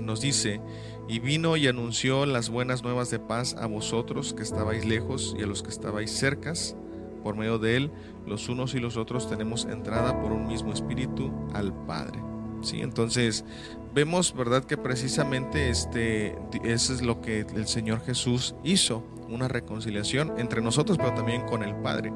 nos 0.00 0.20
dice, 0.20 0.60
y 1.08 1.18
vino 1.18 1.56
y 1.56 1.66
anunció 1.66 2.26
las 2.26 2.48
buenas 2.48 2.82
nuevas 2.82 3.10
de 3.10 3.18
paz 3.18 3.54
a 3.58 3.66
vosotros 3.66 4.34
que 4.34 4.42
estabais 4.42 4.84
lejos 4.84 5.34
y 5.38 5.42
a 5.42 5.46
los 5.46 5.62
que 5.62 5.70
estabais 5.70 6.10
cercas. 6.10 6.76
Por 7.22 7.36
medio 7.36 7.58
de 7.58 7.76
él, 7.76 7.90
los 8.26 8.48
unos 8.48 8.74
y 8.74 8.80
los 8.80 8.96
otros 8.96 9.28
tenemos 9.28 9.64
entrada 9.64 10.20
por 10.20 10.32
un 10.32 10.46
mismo 10.46 10.72
espíritu 10.72 11.32
al 11.54 11.72
Padre. 11.86 12.20
¿Sí? 12.62 12.80
Entonces, 12.80 13.44
vemos, 13.92 14.34
¿verdad?, 14.36 14.64
que 14.64 14.76
precisamente 14.76 15.68
este, 15.68 16.38
eso 16.62 16.92
es 16.92 17.02
lo 17.02 17.20
que 17.20 17.40
el 17.40 17.66
Señor 17.66 18.00
Jesús 18.04 18.54
hizo, 18.62 19.04
una 19.28 19.48
reconciliación 19.48 20.34
entre 20.38 20.60
nosotros, 20.60 20.98
pero 20.98 21.14
también 21.14 21.42
con 21.42 21.62
el 21.62 21.74
Padre. 21.76 22.12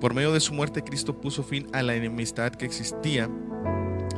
Por 0.00 0.14
medio 0.14 0.32
de 0.32 0.40
su 0.40 0.54
muerte, 0.54 0.82
Cristo 0.82 1.20
puso 1.20 1.42
fin 1.42 1.68
a 1.72 1.82
la 1.82 1.94
enemistad 1.94 2.52
que 2.52 2.64
existía 2.64 3.28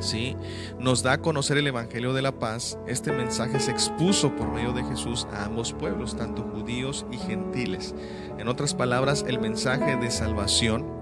¿sí? 0.00 0.36
Nos 0.78 1.02
da 1.02 1.14
a 1.14 1.20
conocer 1.20 1.58
el 1.58 1.66
Evangelio 1.66 2.12
de 2.12 2.22
la 2.22 2.38
paz. 2.38 2.78
Este 2.86 3.12
mensaje 3.12 3.60
se 3.60 3.70
expuso 3.70 4.34
por 4.36 4.48
medio 4.52 4.72
de 4.72 4.84
Jesús 4.84 5.26
a 5.32 5.44
ambos 5.44 5.72
pueblos, 5.72 6.16
tanto 6.16 6.42
judíos 6.42 7.06
y 7.10 7.18
gentiles. 7.18 7.94
En 8.38 8.48
otras 8.48 8.74
palabras, 8.74 9.24
el 9.26 9.40
mensaje 9.40 9.96
de 9.96 10.10
salvación 10.10 10.96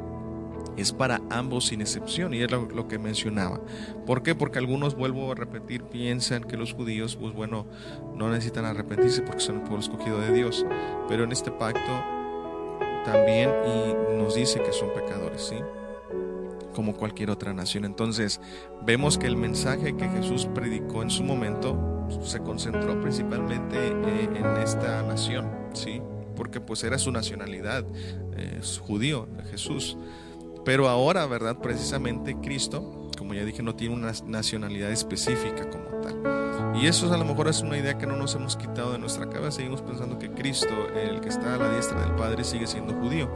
es 0.77 0.93
para 0.93 1.21
ambos 1.31 1.67
sin 1.67 1.81
excepción 1.81 2.35
y 2.35 2.43
es 2.43 2.51
lo, 2.51 2.89
que 2.89 2.99
mencionaba. 2.99 3.61
¿Por 4.07 4.23
qué? 4.23 4.35
Porque 4.35 4.59
algunos, 4.59 4.95
vuelvo 4.95 5.31
a 5.31 5.35
repetir, 5.35 5.85
piensan 5.85 6.45
que 6.45 6.57
los 6.57 6.73
judíos, 6.75 7.17
pues 7.17 7.33
bueno, 7.33 7.67
no 8.15 8.29
necesitan 8.29 8.65
arrepentirse 8.65 9.23
porque 9.23 9.41
son 9.41 9.57
el 9.57 9.63
pueblo 9.63 9.81
escogido 9.81 10.21
de 10.21 10.33
Dios. 10.33 10.67
Pero 11.09 11.25
en 11.25 11.33
este 11.33 11.51
pacto 11.51 11.81
también 13.05 13.51
y 13.67 14.17
nos 14.17 14.35
dice 14.35 14.63
que 14.63 14.73
son 14.73 14.93
pecadores, 14.95 15.43
¿sí? 15.43 15.57
Como 16.75 16.95
cualquier 16.95 17.31
otra 17.31 17.55
nación. 17.55 17.85
Entonces, 17.85 18.41
vemos 18.85 19.17
que 19.19 19.27
el 19.27 19.37
mensaje 19.37 19.97
que 19.97 20.09
Jesús 20.09 20.47
predicó 20.55 21.03
en 21.03 21.11
su 21.11 21.23
momento 21.23 22.09
se 22.23 22.41
concentró 22.41 23.01
principalmente 23.01 23.77
eh, 23.79 24.29
en 24.35 24.47
esta 24.63 25.03
nación, 25.03 25.51
¿sí? 25.73 26.03
Porque 26.37 26.61
pues 26.61 26.85
era 26.85 26.99
su 26.99 27.13
nacionalidad, 27.13 27.85
es 28.37 28.79
judío, 28.79 29.29
Jesús. 29.51 29.97
Pero 30.65 30.89
ahora, 30.89 31.27
¿verdad? 31.27 31.59
Precisamente 31.59 32.37
Cristo, 32.41 33.11
como 33.17 33.35
ya 33.35 33.45
dije, 33.45 33.63
no 33.63 33.77
tiene 33.77 33.95
una 33.95 34.13
nacionalidad 34.27 34.91
específica 34.91 35.69
como 35.71 36.01
tal. 36.01 36.45
Y 36.75 36.87
eso 36.87 37.13
a 37.13 37.17
lo 37.17 37.25
mejor 37.25 37.49
es 37.49 37.61
una 37.61 37.79
idea 37.79 37.99
que 37.99 38.07
no 38.07 38.17
nos 38.17 38.35
hemos 38.35 38.57
quitado 38.57 38.93
de 38.93 38.99
nuestra 38.99 39.29
cabeza. 39.29 39.53
Seguimos 39.53 39.83
pensando 39.83 40.19
que 40.19 40.31
Cristo, 40.31 40.89
el 40.97 41.21
que 41.21 41.29
está 41.29 41.55
a 41.55 41.59
la 41.59 41.73
diestra 41.73 42.01
del 42.01 42.17
Padre, 42.17 42.43
sigue 42.43 42.67
siendo 42.67 42.95
judío. 42.95 43.31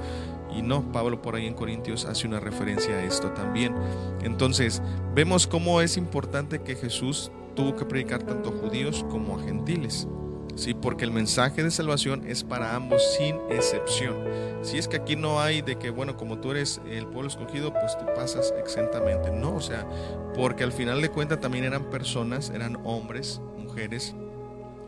Y 0.58 0.62
no, 0.62 0.90
Pablo 0.90 1.22
por 1.22 1.36
ahí 1.36 1.46
en 1.46 1.54
Corintios 1.54 2.04
hace 2.04 2.26
una 2.26 2.40
referencia 2.40 2.96
a 2.96 3.04
esto 3.04 3.30
también. 3.30 3.74
Entonces, 4.22 4.82
vemos 5.14 5.46
cómo 5.46 5.80
es 5.80 5.96
importante 5.96 6.62
que 6.62 6.74
Jesús 6.74 7.30
tuvo 7.54 7.76
que 7.76 7.84
predicar 7.84 8.24
tanto 8.24 8.48
a 8.48 8.52
judíos 8.52 9.06
como 9.08 9.38
a 9.38 9.42
gentiles. 9.42 10.08
Sí, 10.56 10.74
porque 10.74 11.04
el 11.04 11.12
mensaje 11.12 11.62
de 11.62 11.70
salvación 11.70 12.26
es 12.26 12.42
para 12.42 12.74
ambos 12.74 13.00
sin 13.16 13.36
excepción. 13.48 14.16
Si 14.62 14.76
es 14.78 14.88
que 14.88 14.96
aquí 14.96 15.14
no 15.14 15.40
hay 15.40 15.62
de 15.62 15.78
que, 15.78 15.90
bueno, 15.90 16.16
como 16.16 16.38
tú 16.38 16.50
eres 16.50 16.80
el 16.90 17.06
pueblo 17.06 17.28
escogido, 17.28 17.72
pues 17.72 17.96
tú 17.96 18.04
pasas 18.16 18.52
exentamente. 18.58 19.30
No, 19.30 19.54
o 19.54 19.60
sea, 19.60 19.86
porque 20.34 20.64
al 20.64 20.72
final 20.72 21.00
de 21.00 21.10
cuentas 21.10 21.40
también 21.40 21.62
eran 21.62 21.88
personas, 21.90 22.50
eran 22.50 22.76
hombres, 22.82 23.40
mujeres, 23.56 24.16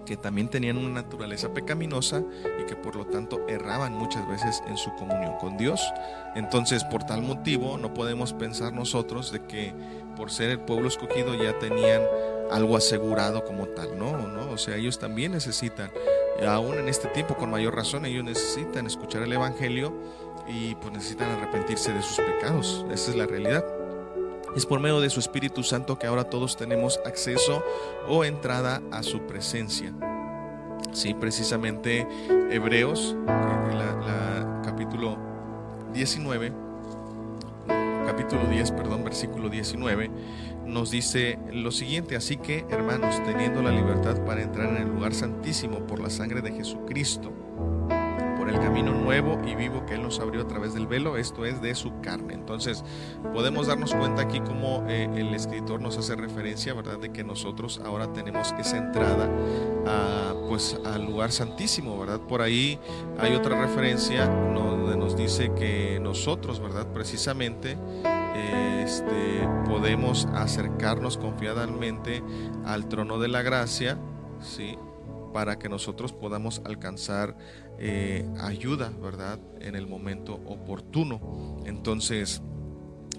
que 0.04 0.16
también 0.16 0.48
tenían 0.48 0.76
una 0.76 1.02
naturaleza 1.02 1.52
pecaminosa 1.52 2.22
y 2.60 2.66
que 2.66 2.76
por 2.76 2.96
lo 2.96 3.06
tanto 3.06 3.46
erraban 3.48 3.92
muchas 3.92 4.26
veces 4.28 4.62
en 4.66 4.76
su 4.76 4.94
comunión 4.96 5.34
con 5.38 5.56
Dios. 5.56 5.80
Entonces, 6.34 6.84
por 6.84 7.04
tal 7.04 7.22
motivo, 7.22 7.78
no 7.78 7.94
podemos 7.94 8.32
pensar 8.32 8.72
nosotros 8.72 9.32
de 9.32 9.42
que 9.44 9.72
por 10.16 10.30
ser 10.30 10.50
el 10.50 10.60
pueblo 10.60 10.88
escogido 10.88 11.34
ya 11.34 11.58
tenían 11.58 12.02
algo 12.50 12.76
asegurado 12.76 13.44
como 13.44 13.66
tal, 13.68 13.96
no, 13.96 14.16
no, 14.26 14.50
o 14.50 14.58
sea, 14.58 14.76
ellos 14.76 14.98
también 14.98 15.32
necesitan, 15.32 15.90
aún 16.46 16.78
en 16.78 16.88
este 16.88 17.08
tiempo 17.08 17.36
con 17.36 17.50
mayor 17.50 17.76
razón, 17.76 18.04
ellos 18.06 18.24
necesitan 18.24 18.86
escuchar 18.86 19.22
el 19.22 19.32
Evangelio 19.32 19.94
y 20.48 20.74
pues 20.74 20.92
necesitan 20.92 21.30
arrepentirse 21.30 21.92
de 21.92 22.02
sus 22.02 22.16
pecados, 22.16 22.84
esa 22.90 23.10
es 23.12 23.16
la 23.16 23.26
realidad. 23.26 23.64
Es 24.56 24.66
por 24.66 24.80
medio 24.80 25.00
de 25.00 25.10
su 25.10 25.20
Espíritu 25.20 25.62
Santo 25.62 25.98
que 25.98 26.06
ahora 26.06 26.24
todos 26.24 26.56
tenemos 26.56 27.00
acceso 27.04 27.62
o 28.08 28.24
entrada 28.24 28.82
a 28.90 29.02
su 29.02 29.20
presencia. 29.20 29.92
Sí, 30.92 31.14
precisamente 31.14 32.06
Hebreos, 32.50 33.14
la, 33.26 34.62
capítulo 34.64 35.18
19, 35.92 36.52
capítulo 38.06 38.46
10, 38.50 38.72
perdón, 38.72 39.04
versículo 39.04 39.48
19, 39.48 40.10
nos 40.66 40.90
dice 40.90 41.38
lo 41.52 41.70
siguiente, 41.70 42.16
así 42.16 42.36
que 42.36 42.64
hermanos, 42.70 43.22
teniendo 43.24 43.62
la 43.62 43.70
libertad 43.70 44.24
para 44.24 44.42
entrar 44.42 44.70
en 44.70 44.78
el 44.78 44.88
lugar 44.88 45.14
santísimo 45.14 45.86
por 45.86 46.00
la 46.00 46.10
sangre 46.10 46.40
de 46.42 46.52
Jesucristo, 46.52 47.32
el 48.50 48.60
camino 48.60 48.92
nuevo 48.92 49.40
y 49.46 49.54
vivo 49.54 49.86
que 49.86 49.94
Él 49.94 50.02
nos 50.02 50.18
abrió 50.20 50.42
a 50.42 50.48
través 50.48 50.74
del 50.74 50.86
velo, 50.86 51.16
esto 51.16 51.44
es 51.46 51.62
de 51.62 51.74
su 51.74 52.00
carne. 52.00 52.34
Entonces, 52.34 52.84
podemos 53.32 53.68
darnos 53.68 53.94
cuenta 53.94 54.22
aquí 54.22 54.40
como 54.40 54.84
eh, 54.88 55.08
el 55.14 55.34
escritor 55.34 55.80
nos 55.80 55.96
hace 55.96 56.16
referencia, 56.16 56.74
¿verdad?, 56.74 56.98
de 56.98 57.10
que 57.10 57.24
nosotros 57.24 57.80
ahora 57.84 58.12
tenemos 58.12 58.54
esa 58.58 58.76
entrada 58.76 59.28
a, 59.86 60.34
pues, 60.48 60.78
al 60.84 61.06
lugar 61.06 61.32
santísimo, 61.32 61.98
¿verdad? 61.98 62.20
Por 62.20 62.42
ahí 62.42 62.78
hay 63.18 63.34
otra 63.34 63.60
referencia 63.60 64.26
donde 64.26 64.96
nos 64.96 65.16
dice 65.16 65.52
que 65.54 65.98
nosotros, 66.00 66.60
¿verdad?, 66.60 66.88
precisamente, 66.92 67.78
este, 68.82 69.48
podemos 69.66 70.26
acercarnos 70.34 71.16
confiadamente 71.18 72.22
al 72.64 72.88
trono 72.88 73.18
de 73.18 73.28
la 73.28 73.42
gracia, 73.42 73.98
¿sí? 74.40 74.76
para 75.32 75.58
que 75.58 75.68
nosotros 75.68 76.12
podamos 76.12 76.60
alcanzar 76.64 77.36
eh, 77.80 78.28
ayuda, 78.38 78.92
¿verdad? 79.02 79.40
En 79.60 79.74
el 79.74 79.86
momento 79.86 80.34
oportuno. 80.34 81.62
Entonces, 81.64 82.42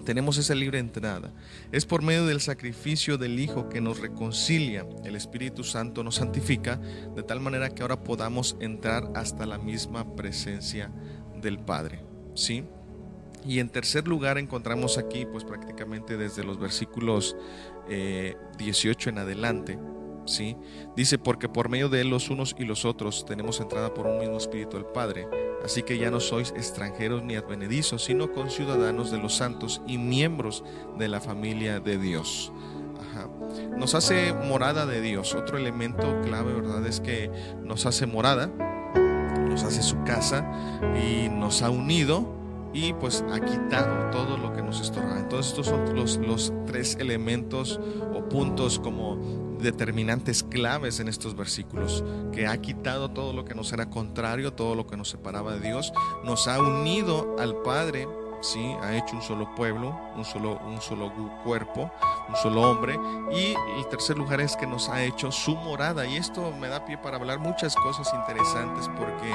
tenemos 0.04 0.38
esa 0.38 0.54
libre 0.54 0.78
entrada. 0.78 1.32
Es 1.72 1.84
por 1.84 2.02
medio 2.02 2.26
del 2.26 2.40
sacrificio 2.40 3.18
del 3.18 3.40
Hijo 3.40 3.68
que 3.68 3.80
nos 3.80 4.00
reconcilia. 4.00 4.86
El 5.04 5.16
Espíritu 5.16 5.64
Santo 5.64 6.04
nos 6.04 6.16
santifica 6.16 6.76
de 6.76 7.22
tal 7.22 7.40
manera 7.40 7.70
que 7.70 7.82
ahora 7.82 8.04
podamos 8.04 8.56
entrar 8.60 9.10
hasta 9.14 9.46
la 9.46 9.58
misma 9.58 10.14
presencia 10.14 10.92
del 11.40 11.58
Padre. 11.58 12.04
¿Sí? 12.34 12.64
Y 13.44 13.58
en 13.58 13.68
tercer 13.68 14.06
lugar 14.06 14.38
encontramos 14.38 14.98
aquí, 14.98 15.26
pues 15.26 15.44
prácticamente 15.44 16.16
desde 16.16 16.44
los 16.44 16.60
versículos 16.60 17.36
18 17.88 17.88
eh, 17.88 19.12
en 19.12 19.18
adelante, 19.18 19.78
¿sí? 20.26 20.56
Dice, 20.96 21.18
porque 21.18 21.48
por 21.48 21.68
medio 21.68 21.88
de 21.88 22.00
él 22.00 22.10
los 22.10 22.30
unos 22.30 22.54
y 22.58 22.64
los 22.64 22.84
otros 22.84 23.24
tenemos 23.24 23.60
entrada 23.60 23.94
por 23.94 24.06
un 24.06 24.18
mismo 24.18 24.36
espíritu 24.36 24.76
al 24.76 24.86
Padre. 24.86 25.26
Así 25.64 25.82
que 25.82 25.98
ya 25.98 26.10
no 26.10 26.20
sois 26.20 26.50
extranjeros 26.56 27.22
ni 27.22 27.36
advenedizos, 27.36 28.04
sino 28.04 28.32
conciudadanos 28.32 29.10
de 29.10 29.18
los 29.18 29.36
santos 29.36 29.80
y 29.86 29.98
miembros 29.98 30.64
de 30.98 31.08
la 31.08 31.20
familia 31.20 31.80
de 31.80 31.98
Dios. 31.98 32.52
Nos 33.76 33.94
hace 33.94 34.32
morada 34.32 34.86
de 34.86 35.00
Dios. 35.00 35.34
Otro 35.34 35.58
elemento 35.58 36.20
clave, 36.22 36.52
¿verdad? 36.52 36.86
Es 36.86 37.00
que 37.00 37.30
nos 37.62 37.86
hace 37.86 38.06
morada, 38.06 38.48
nos 39.48 39.64
hace 39.64 39.82
su 39.82 40.02
casa 40.04 40.50
y 40.96 41.28
nos 41.28 41.62
ha 41.62 41.70
unido 41.70 42.42
y 42.72 42.94
pues 42.94 43.24
ha 43.32 43.40
quitado 43.40 44.10
todo 44.10 44.38
lo 44.38 44.52
que 44.54 44.62
nos 44.62 44.80
estorba. 44.80 45.18
Entonces 45.18 45.52
estos 45.52 45.66
son 45.66 45.94
los 45.94 46.52
tres 46.66 46.96
elementos 46.98 47.78
o 48.14 48.28
puntos 48.28 48.78
como 48.78 49.41
determinantes 49.62 50.42
claves 50.42 51.00
en 51.00 51.08
estos 51.08 51.36
versículos, 51.36 52.04
que 52.32 52.46
ha 52.46 52.60
quitado 52.60 53.10
todo 53.10 53.32
lo 53.32 53.44
que 53.44 53.54
nos 53.54 53.72
era 53.72 53.88
contrario, 53.88 54.52
todo 54.52 54.74
lo 54.74 54.86
que 54.86 54.96
nos 54.96 55.08
separaba 55.08 55.54
de 55.54 55.60
Dios, 55.60 55.92
nos 56.24 56.48
ha 56.48 56.60
unido 56.60 57.36
al 57.38 57.56
Padre, 57.62 58.06
sí, 58.42 58.74
ha 58.82 58.96
hecho 58.96 59.16
un 59.16 59.22
solo 59.22 59.54
pueblo, 59.54 59.98
un 60.16 60.24
solo, 60.24 60.58
un 60.66 60.80
solo 60.80 61.12
cuerpo, 61.44 61.90
un 62.28 62.36
solo 62.36 62.70
hombre, 62.70 62.98
y 63.32 63.54
el 63.78 63.86
tercer 63.88 64.18
lugar 64.18 64.40
es 64.40 64.56
que 64.56 64.66
nos 64.66 64.88
ha 64.88 65.02
hecho 65.02 65.32
su 65.32 65.56
morada, 65.56 66.06
y 66.06 66.16
esto 66.16 66.52
me 66.52 66.68
da 66.68 66.84
pie 66.84 66.98
para 66.98 67.16
hablar 67.16 67.38
muchas 67.38 67.74
cosas 67.76 68.12
interesantes, 68.12 68.88
porque 68.96 69.32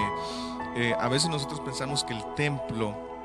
eh, 0.75 0.93
a 0.99 1.07
veces 1.07 1.29
nosotros 1.29 1.59
pensamos 1.61 2.03
que 2.03 2.13
el 2.13 2.23
templo 2.35 3.16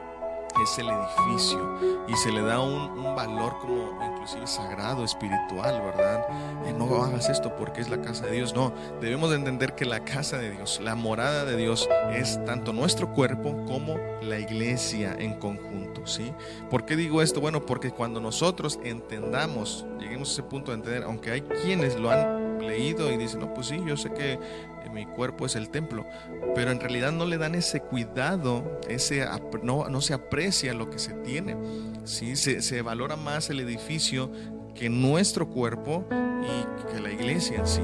es 0.62 0.78
el 0.78 0.88
edificio 0.88 2.04
y 2.08 2.14
se 2.16 2.30
le 2.30 2.42
da 2.42 2.60
un, 2.60 3.02
valor 3.14 3.58
como 3.60 3.98
inclusive 4.02 4.46
sagrado, 4.46 5.04
espiritual, 5.04 5.82
¿verdad? 5.82 6.26
Eh, 6.66 6.72
no 6.72 7.02
hagas 7.02 7.28
esto 7.28 7.54
porque 7.56 7.82
es 7.82 7.90
la 7.90 8.00
casa 8.00 8.24
de 8.24 8.32
Dios. 8.32 8.54
No, 8.54 8.72
debemos 9.00 9.30
de 9.30 9.36
entender 9.36 9.74
que 9.74 9.84
la 9.84 10.02
casa 10.04 10.38
de 10.38 10.50
Dios, 10.50 10.80
la 10.82 10.94
morada 10.94 11.44
de 11.44 11.56
Dios 11.56 11.88
es 12.10 12.42
tanto 12.46 12.72
nuestro 12.72 13.12
cuerpo 13.12 13.64
como 13.66 13.98
la 14.22 14.38
iglesia 14.38 15.14
en 15.18 15.34
conjunto, 15.34 16.06
¿sí? 16.06 16.32
¿Por 16.70 16.86
qué 16.86 16.96
digo 16.96 17.20
esto? 17.20 17.40
Bueno, 17.40 17.66
porque 17.66 17.90
cuando 17.90 18.20
nosotros 18.20 18.78
entendamos, 18.82 19.84
lleguemos 19.98 20.30
a 20.30 20.32
ese 20.32 20.42
punto 20.42 20.70
de 20.70 20.78
entender, 20.78 21.02
aunque 21.04 21.32
hay 21.32 21.42
quienes 21.42 21.96
lo 21.96 22.10
han 22.10 22.51
leído 22.66 23.12
y 23.12 23.16
dicen, 23.16 23.40
no, 23.40 23.52
pues 23.52 23.68
sí, 23.68 23.80
yo 23.86 23.96
sé 23.96 24.12
que 24.12 24.38
mi 24.92 25.06
cuerpo 25.06 25.46
es 25.46 25.56
el 25.56 25.70
templo, 25.70 26.06
pero 26.54 26.70
en 26.70 26.80
realidad 26.80 27.12
no 27.12 27.24
le 27.24 27.38
dan 27.38 27.54
ese 27.54 27.80
cuidado, 27.80 28.80
ese, 28.88 29.26
no, 29.62 29.88
no 29.88 30.00
se 30.00 30.14
aprecia 30.14 30.74
lo 30.74 30.90
que 30.90 30.98
se 30.98 31.14
tiene, 31.14 31.56
¿sí? 32.04 32.36
se, 32.36 32.62
se 32.62 32.82
valora 32.82 33.16
más 33.16 33.50
el 33.50 33.60
edificio 33.60 34.30
que 34.74 34.88
nuestro 34.88 35.48
cuerpo 35.48 36.04
y 36.10 36.92
que 36.92 37.00
la 37.00 37.10
iglesia 37.10 37.58
en 37.58 37.66
sí. 37.66 37.82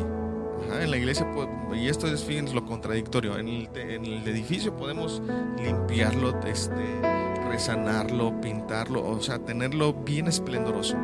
en 0.80 0.90
la 0.90 0.96
iglesia, 0.96 1.26
y 1.74 1.88
esto 1.88 2.06
es 2.06 2.28
lo 2.52 2.64
contradictorio, 2.64 3.38
en 3.38 3.48
el, 3.48 3.68
en 3.74 4.04
el, 4.04 4.28
edificio 4.28 4.76
podemos 4.76 5.22
limpiarlo, 5.62 6.38
este, 6.42 7.00
resanarlo, 7.48 8.40
pintarlo, 8.40 9.04
o 9.04 9.20
sea, 9.20 9.38
tenerlo 9.38 9.92
bien 9.92 10.26
esplendoroso. 10.26 10.96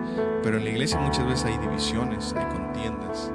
Pero 0.42 0.58
en 0.58 0.64
la 0.64 0.70
iglesia 0.70 0.98
muchas 0.98 1.26
veces 1.26 1.46
hay 1.46 1.58
divisiones, 1.58 2.34
hay 2.34 2.44
contiendas 2.46 3.32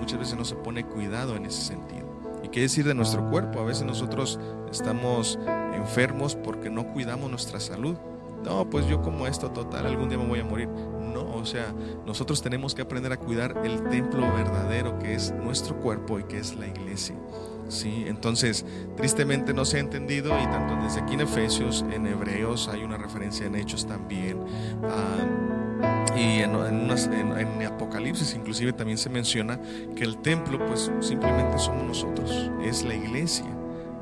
muchas 0.00 0.18
veces 0.18 0.36
no 0.36 0.44
se 0.44 0.56
pone 0.56 0.84
cuidado 0.84 1.36
en 1.36 1.46
ese 1.46 1.62
sentido. 1.62 2.08
¿Y 2.42 2.48
qué 2.48 2.62
decir 2.62 2.86
de 2.86 2.94
nuestro 2.94 3.28
cuerpo? 3.28 3.60
A 3.60 3.64
veces 3.64 3.84
nosotros 3.84 4.40
estamos 4.70 5.38
enfermos 5.74 6.34
porque 6.34 6.70
no 6.70 6.86
cuidamos 6.92 7.30
nuestra 7.30 7.60
salud. 7.60 7.96
No, 8.44 8.68
pues 8.70 8.86
yo 8.86 9.02
como 9.02 9.26
esto 9.26 9.50
total, 9.50 9.86
algún 9.86 10.08
día 10.08 10.16
me 10.16 10.26
voy 10.26 10.40
a 10.40 10.44
morir. 10.44 10.68
No, 10.68 11.34
o 11.34 11.44
sea, 11.44 11.74
nosotros 12.06 12.40
tenemos 12.40 12.74
que 12.74 12.82
aprender 12.82 13.12
a 13.12 13.18
cuidar 13.18 13.60
el 13.64 13.82
templo 13.88 14.32
verdadero 14.32 14.98
que 14.98 15.14
es 15.14 15.32
nuestro 15.32 15.76
cuerpo 15.76 16.18
y 16.18 16.24
que 16.24 16.38
es 16.38 16.56
la 16.56 16.66
iglesia. 16.66 17.16
¿sí? 17.68 18.04
Entonces, 18.06 18.64
tristemente 18.96 19.52
no 19.52 19.64
se 19.64 19.76
ha 19.76 19.80
entendido 19.80 20.30
y 20.40 20.44
tanto 20.44 20.82
desde 20.82 21.00
aquí 21.00 21.14
en 21.14 21.20
Efesios, 21.22 21.84
en 21.92 22.06
Hebreos, 22.06 22.68
hay 22.68 22.82
una 22.82 22.96
referencia 22.96 23.46
en 23.46 23.56
Hechos 23.56 23.86
también. 23.86 24.38
Y 26.16 26.40
en, 26.40 26.54
en, 26.54 27.66
Apocalipsis 27.66 28.34
inclusive 28.34 28.72
también 28.72 28.98
se 28.98 29.08
menciona 29.08 29.58
que 29.96 30.04
el 30.04 30.18
templo 30.18 30.58
pues 30.66 30.90
simplemente 31.00 31.58
somos 31.58 31.84
nosotros, 31.84 32.50
es 32.62 32.84
la 32.84 32.94
iglesia. 32.94 33.46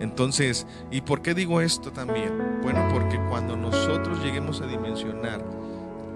Entonces, 0.01 0.67
¿y 0.91 1.01
por 1.01 1.23
qué 1.23 1.35
digo 1.35 1.61
esto 1.61 1.93
también? 1.93 2.61
Bueno, 2.63 2.89
porque 2.93 3.21
cuando 3.29 3.57
nosotros 3.57 4.23
lleguemos 4.23 4.61
a 4.61 4.67
dimensionar 4.67 5.45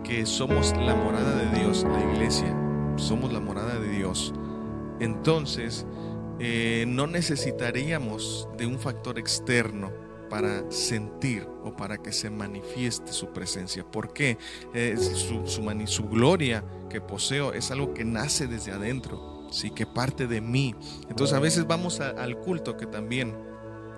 que 0.05 0.25
somos 0.27 0.75
la 0.77 0.95
morada 0.95 1.37
de 1.37 1.59
Dios, 1.59 1.85
la 1.85 2.13
iglesia, 2.13 2.55
somos 2.97 3.33
la 3.33 3.41
morada 3.41 3.79
de 3.79 3.89
Dios, 3.89 4.33
entonces 5.01 5.87
eh, 6.39 6.85
no 6.89 7.07
necesitaríamos 7.07 8.49
de 8.57 8.67
un 8.67 8.79
factor 8.79 9.19
externo 9.19 9.91
para 10.33 10.65
sentir 10.71 11.47
o 11.63 11.77
para 11.77 11.99
que 11.99 12.11
se 12.11 12.31
manifieste 12.31 13.13
su 13.13 13.35
presencia. 13.35 13.85
porque 13.85 14.39
eh, 14.73 14.97
su, 14.97 16.09
gloria 16.09 16.65
que 16.89 17.03
poseo 17.03 17.53
es 17.53 17.71
algo 17.71 17.93
que 17.93 18.03
nace 18.03 18.47
desde 18.47 18.73
adentro, 18.73 19.47
sí, 19.51 19.71
que 19.73 19.85
parte 19.85 20.27
de 20.27 20.41
mí. 20.41 20.75
Entonces 21.11 21.37
a 21.37 21.39
veces 21.39 21.67
vamos 21.67 22.01
al 22.01 22.39
culto 22.39 22.79
que 22.79 22.87
también 22.87 23.37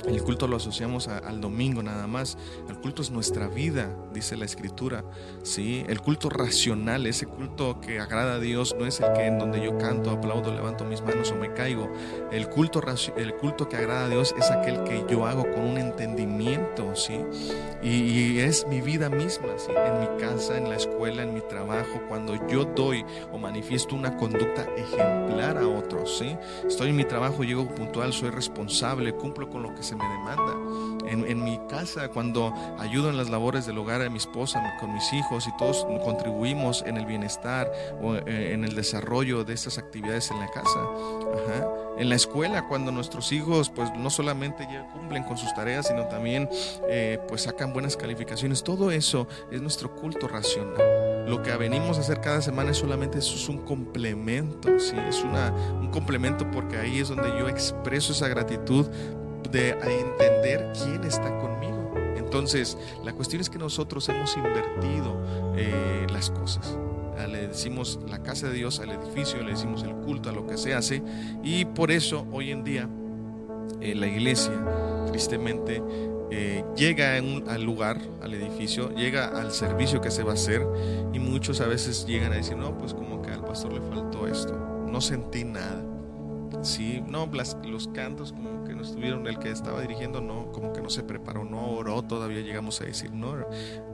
el 0.06 0.22
culto 0.22 0.46
lo 0.46 0.56
asociamos 0.56 1.08
al 1.08 1.40
domingo 1.40 1.82
nada 1.82 2.06
más. 2.06 2.36
El 2.68 2.78
culto 2.78 3.02
es 3.02 3.10
nuestra 3.10 3.48
vida, 3.48 3.94
dice 4.12 4.36
la 4.36 4.44
escritura. 4.44 5.04
¿sí? 5.42 5.84
El 5.88 6.00
culto 6.00 6.28
racional, 6.28 7.06
ese 7.06 7.26
culto 7.26 7.80
que 7.80 8.00
agrada 8.00 8.34
a 8.34 8.38
Dios, 8.38 8.74
no 8.78 8.86
es 8.86 9.00
el 9.00 9.12
que 9.12 9.26
en 9.26 9.38
donde 9.38 9.62
yo 9.62 9.78
canto, 9.78 10.10
aplaudo, 10.10 10.52
levanto 10.54 10.84
mis 10.84 11.02
manos 11.02 11.30
o 11.30 11.36
me 11.36 11.52
caigo. 11.52 11.90
El 12.30 12.48
culto, 12.48 12.82
el 13.16 13.34
culto 13.36 13.68
que 13.68 13.76
agrada 13.76 14.06
a 14.06 14.08
Dios 14.08 14.34
es 14.38 14.50
aquel 14.50 14.84
que 14.84 15.04
yo 15.08 15.26
hago 15.26 15.50
con 15.50 15.64
un 15.64 15.78
entendimiento. 15.78 16.94
¿sí? 16.94 17.20
Y, 17.82 18.38
es 18.38 18.66
mi 18.66 18.80
vida 18.80 19.08
misma, 19.08 19.48
¿sí? 19.56 19.70
en 19.72 20.00
mi 20.00 20.20
casa, 20.20 20.58
en 20.58 20.68
la 20.68 20.76
escuela, 20.76 21.22
en 21.22 21.34
mi 21.34 21.40
trabajo, 21.40 22.02
cuando 22.08 22.34
yo 22.48 22.64
doy 22.64 23.04
o 23.32 23.38
manifiesto 23.38 23.94
una 23.94 24.16
conducta 24.16 24.66
ejemplar 24.76 25.58
a 25.58 25.66
otros. 25.66 26.18
¿sí? 26.18 26.36
Estoy 26.66 26.90
en 26.90 26.96
mi 26.96 27.04
trabajo, 27.04 27.42
llego 27.44 27.66
puntual, 27.68 28.12
soy 28.12 28.30
responsable, 28.30 29.14
cumplo 29.14 29.48
con 29.48 29.62
lo 29.62 29.74
que 29.74 29.82
se 29.82 29.93
me 29.94 30.09
demanda. 30.09 30.54
En, 31.07 31.44
mi 31.44 31.61
casa, 31.68 32.09
cuando 32.09 32.52
ayudo 32.78 33.11
en 33.11 33.16
las 33.16 33.30
labores 33.30 33.66
del 33.66 33.78
hogar 33.78 34.02
a 34.02 34.11
mi 34.11 34.18
esposa, 34.18 34.62
con 34.80 34.92
mis 34.92 35.12
hijos 35.12 35.46
y 35.46 35.57
todos 35.57 35.87
contribuimos 36.02 36.83
en 36.87 36.96
el 36.96 37.07
bienestar 37.07 37.70
o 38.02 38.14
eh, 38.16 38.52
en 38.52 38.64
el 38.64 38.74
desarrollo 38.74 39.44
de 39.44 39.54
estas 39.54 39.78
actividades 39.78 40.30
en 40.30 40.40
la 40.40 40.48
casa. 40.48 40.80
En 41.98 42.09
la 42.09 42.16
escuela, 42.16 42.66
cuando 42.66 42.90
nuestros 42.90 43.30
hijos 43.30 43.70
pues 43.70 43.92
no 43.96 44.11
solamente 44.11 44.66
cumplen 44.92 45.22
con 45.22 45.38
sus 45.38 45.54
tareas, 45.54 45.87
sino 45.87 46.07
también 46.07 46.48
eh, 46.88 47.20
pues 47.28 47.42
sacan 47.42 47.72
buenas 47.72 47.96
calificaciones. 47.96 48.64
Todo 48.64 48.90
eso 48.90 49.28
es 49.52 49.61
nuestro 49.61 49.94
culto 49.94 50.26
racional. 50.26 51.26
Lo 51.28 51.42
que 51.42 51.57
venimos 51.57 51.96
a 51.98 52.00
hacer 52.00 52.20
cada 52.20 52.42
semana 52.42 52.72
es 52.72 52.78
solamente 52.78 53.18
eso 53.18 53.37
es 53.37 53.48
un 53.48 53.59
complemento, 53.59 54.78
¿sí? 54.78 54.96
es 55.09 55.22
una, 55.22 55.52
un 55.52 55.90
complemento 55.90 56.50
porque 56.50 56.76
ahí 56.76 56.98
es 56.98 57.09
donde 57.09 57.28
yo 57.38 57.48
expreso 57.48 58.12
esa 58.12 58.28
gratitud 58.28 58.87
de 59.54 59.70
entender 59.70 60.72
quién 60.74 61.04
está 61.04 61.38
conmigo. 61.38 61.92
Entonces, 62.16 62.76
la 63.04 63.12
cuestión 63.12 63.40
es 63.40 63.48
que 63.48 63.58
nosotros 63.58 64.08
hemos 64.08 64.36
invertido 64.36 65.16
eh, 65.56 66.06
las 66.12 66.30
cosas. 66.30 66.76
Ah, 67.16 67.28
le 67.28 67.46
decimos 67.46 68.00
la 68.08 68.20
casa 68.20 68.48
de 68.48 68.54
Dios 68.54 68.80
al 68.80 68.90
edificio, 68.90 69.40
le 69.44 69.52
decimos 69.52 69.84
el 69.84 69.94
culto 69.94 70.30
a 70.30 70.32
lo 70.32 70.44
que 70.44 70.58
se 70.58 70.74
hace. 70.74 71.02
Y 71.44 71.66
por 71.66 71.92
eso 71.92 72.26
hoy 72.32 72.50
en 72.50 72.64
día 72.64 72.88
eh, 73.80 73.94
la 73.94 74.08
iglesia, 74.08 74.52
tristemente, 75.06 75.80
eh, 76.32 76.64
llega 76.76 77.14
al 77.14 77.62
lugar, 77.62 78.00
al 78.22 78.34
edificio, 78.34 78.90
llega 78.96 79.28
al 79.28 79.52
servicio 79.52 80.00
que 80.00 80.10
se 80.10 80.24
va 80.24 80.32
a 80.32 80.34
hacer 80.34 80.66
y 81.12 81.20
muchos 81.20 81.60
a 81.60 81.68
veces 81.68 82.06
llegan 82.06 82.32
a 82.32 82.36
decir, 82.36 82.56
no, 82.56 82.76
pues 82.76 82.92
como 82.92 83.22
que 83.22 83.30
al 83.30 83.44
pastor 83.44 83.72
le 83.72 83.80
faltó 83.82 84.26
esto, 84.26 84.84
no 84.88 85.00
sentí 85.00 85.44
nada. 85.44 85.84
Sí, 86.62 87.02
no, 87.06 87.28
los 87.64 87.88
cantos 87.88 88.32
como 88.32 88.63
estuvieron, 88.84 89.26
el 89.26 89.38
que 89.38 89.50
estaba 89.50 89.80
dirigiendo 89.80 90.20
no, 90.20 90.52
como 90.52 90.72
que 90.72 90.80
no 90.80 90.90
se 90.90 91.02
preparó, 91.02 91.44
no 91.44 91.70
oró, 91.72 92.02
todavía 92.02 92.40
llegamos 92.40 92.80
a 92.80 92.84
decir, 92.84 93.12
no, 93.12 93.36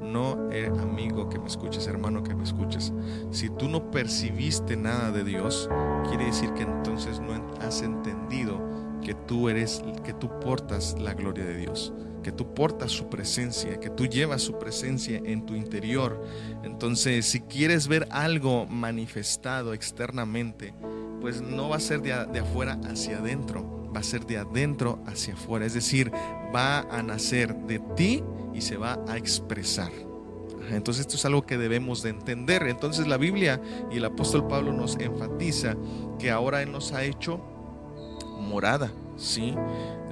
no, 0.01 0.51
eh, 0.51 0.71
amigo 0.81 1.29
que 1.29 1.39
me 1.39 1.47
escuches, 1.47 1.87
hermano 1.87 2.23
que 2.23 2.35
me 2.35 2.45
escuches, 2.45 2.93
si 3.31 3.51
tú 3.51 3.69
no 3.69 3.91
percibiste 3.91 4.77
nada 4.77 5.11
de 5.11 5.25
Dios, 5.25 5.69
quiere 6.09 6.27
decir 6.27 6.53
que 6.55 6.63
entonces 6.63 7.21
no 7.21 7.33
has 7.61 7.83
entendido 7.83 8.70
que 9.11 9.17
tú 9.27 9.49
eres, 9.49 9.83
que 10.05 10.13
tú 10.13 10.31
portas 10.39 10.95
la 11.01 11.15
gloria 11.15 11.45
de 11.45 11.57
Dios 11.57 11.93
que 12.23 12.31
tú 12.31 12.55
portas 12.55 12.93
su 12.93 13.09
presencia, 13.09 13.81
que 13.81 13.89
tú 13.89 14.07
llevas 14.07 14.43
su 14.43 14.59
presencia 14.59 15.21
en 15.25 15.47
tu 15.47 15.55
interior. 15.55 16.23
Entonces, 16.63 17.25
si 17.25 17.41
quieres 17.41 17.89
ver 17.89 18.07
algo 18.11 18.67
manifestado 18.67 19.73
externamente, 19.73 20.75
pues 21.23 21.41
no 21.41 21.71
va 21.71 21.77
a 21.77 21.81
ser 21.81 22.03
de, 22.03 22.13
afuera 22.13 22.79
hacia 22.85 23.21
adentro, 23.21 23.91
va 23.91 24.01
a 24.01 24.03
ser 24.03 24.27
de 24.27 24.37
adentro 24.37 25.03
hacia 25.07 25.33
afuera. 25.33 25.65
Es 25.65 25.73
decir, 25.73 26.13
va 26.55 26.81
a 26.81 27.03
nacer 27.03 27.57
de 27.57 27.79
ti 27.97 28.23
y 28.53 28.61
se 28.61 28.77
va 28.77 29.03
a 29.09 29.17
expresar. 29.17 29.91
Entonces 30.71 31.07
esto 31.07 31.17
es 31.17 31.25
algo 31.25 31.47
que 31.47 31.57
debemos 31.57 32.03
de 32.03 32.11
entender. 32.11 32.65
Entonces 32.65 33.07
la 33.07 33.17
Biblia 33.17 33.63
y 33.91 33.97
el 33.97 34.05
apóstol 34.05 34.47
Pablo 34.47 34.75
nos 34.75 34.97
enfatiza 34.97 35.75
que 36.19 36.31
ahora 36.31 36.61
Él 36.61 36.71
nos 36.71 36.93
ha 36.93 37.03
hecho 37.03 37.41
morada, 38.51 38.93
¿sí? 39.17 39.55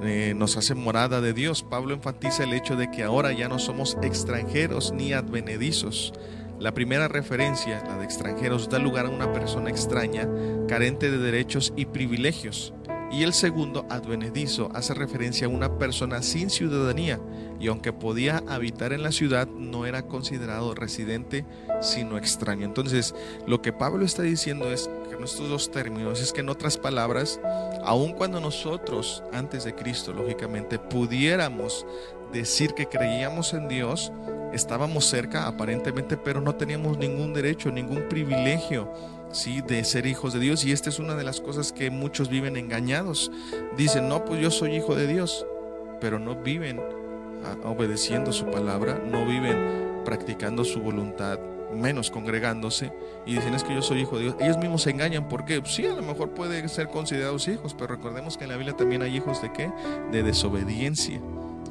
Eh, 0.03 0.33
nos 0.37 0.57
hace 0.57 0.75
morada 0.75 1.21
de 1.21 1.33
Dios. 1.35 1.63
Pablo 1.63 1.93
enfatiza 1.93 2.45
el 2.45 2.55
hecho 2.55 2.77
de 2.77 2.91
que 2.91 3.03
ahora 3.03 3.33
ya 3.33 3.49
no 3.49 3.59
somos 3.59 3.99
extranjeros 4.03 4.93
ni 4.93 5.13
advenedizos, 5.13 6.13
la 6.61 6.73
primera 6.73 7.09
referencia, 7.09 7.85
la 7.87 7.99
de 7.99 8.05
extranjeros, 8.05 8.69
da 8.69 8.79
lugar 8.79 9.07
a 9.07 9.11
una 9.11 9.33
persona 9.33 9.71
extraña, 9.71 10.29
carente 10.67 11.11
de 11.11 11.19
derechos 11.19 11.73
y 11.77 11.87
privilegios. 11.87 12.73
Y 13.11 13.23
el 13.23 13.33
segundo, 13.33 13.87
advenedizo, 13.89 14.71
hace 14.75 14.93
referencia 14.93 15.47
a 15.47 15.51
una 15.51 15.79
persona 15.79 16.23
sin 16.23 16.51
ciudadanía 16.51 17.19
y 17.59 17.69
aunque 17.69 17.93
podía 17.93 18.43
habitar 18.47 18.93
en 18.93 19.03
la 19.03 19.13
ciudad, 19.13 19.49
no 19.49 19.87
era 19.87 20.03
considerado 20.03 20.75
residente, 20.75 21.45
sino 21.81 22.19
extraño. 22.19 22.67
Entonces, 22.67 23.15
lo 23.47 23.63
que 23.63 23.73
Pablo 23.73 24.05
está 24.05 24.23
diciendo 24.23 24.71
es 24.71 24.89
que 25.09 25.17
en 25.17 25.25
estos 25.25 25.49
dos 25.49 25.71
términos 25.71 26.21
es 26.21 26.33
que 26.33 26.41
en 26.41 26.51
otras 26.51 26.77
palabras, 26.77 27.41
aun 27.85 28.13
cuando 28.13 28.41
nosotros, 28.41 29.23
antes 29.33 29.65
de 29.65 29.75
Cristo, 29.75 30.13
lógicamente, 30.13 30.79
pudiéramos 30.79 31.87
decir 32.33 32.75
que 32.75 32.87
creíamos 32.87 33.55
en 33.55 33.69
Dios, 33.69 34.13
estábamos 34.53 35.07
cerca 35.07 35.47
aparentemente, 35.47 36.17
pero 36.17 36.41
no 36.41 36.55
teníamos 36.55 36.99
ningún 36.99 37.35
derecho, 37.35 37.71
ningún 37.71 38.09
privilegio. 38.09 38.93
¿Sí? 39.33 39.61
de 39.61 39.85
ser 39.85 40.07
hijos 40.07 40.33
de 40.33 40.41
Dios 40.41 40.65
y 40.65 40.73
esta 40.73 40.89
es 40.89 40.99
una 40.99 41.15
de 41.15 41.25
las 41.25 41.41
cosas 41.41 41.73
que 41.73 41.91
muchos 41.91 42.29
viven 42.29 42.57
engañados. 42.57 43.31
Dicen, 43.77 44.09
no, 44.09 44.25
pues 44.25 44.41
yo 44.41 44.51
soy 44.51 44.77
hijo 44.77 44.95
de 44.95 45.07
Dios, 45.07 45.47
pero 46.01 46.19
no 46.19 46.37
viven 46.37 46.81
ah, 47.45 47.57
obedeciendo 47.65 48.33
su 48.33 48.47
palabra, 48.47 49.01
no 49.05 49.27
viven 49.27 50.03
practicando 50.05 50.65
su 50.65 50.81
voluntad, 50.81 51.39
menos 51.75 52.11
congregándose 52.11 52.91
y 53.27 53.35
dicen 53.35 53.55
es 53.55 53.63
que 53.63 53.75
yo 53.75 53.83
soy 53.83 54.01
hijo 54.01 54.17
de 54.17 54.25
Dios. 54.25 54.37
Ellos 54.41 54.59
mismos 54.59 54.83
se 54.83 54.91
engañan 54.91 55.29
porque 55.29 55.63
sí, 55.67 55.87
a 55.87 55.95
lo 55.95 56.03
mejor 56.03 56.31
pueden 56.31 56.69
ser 56.69 56.89
considerados 56.89 57.47
hijos, 57.49 57.75
pero 57.75 57.95
recordemos 57.95 58.37
que 58.37 58.45
en 58.45 58.51
la 58.51 58.57
Biblia 58.57 58.77
también 58.77 59.03
hay 59.03 59.17
hijos 59.17 59.43
de 59.43 59.53
qué? 59.53 59.71
De 60.11 60.23
desobediencia 60.23 61.21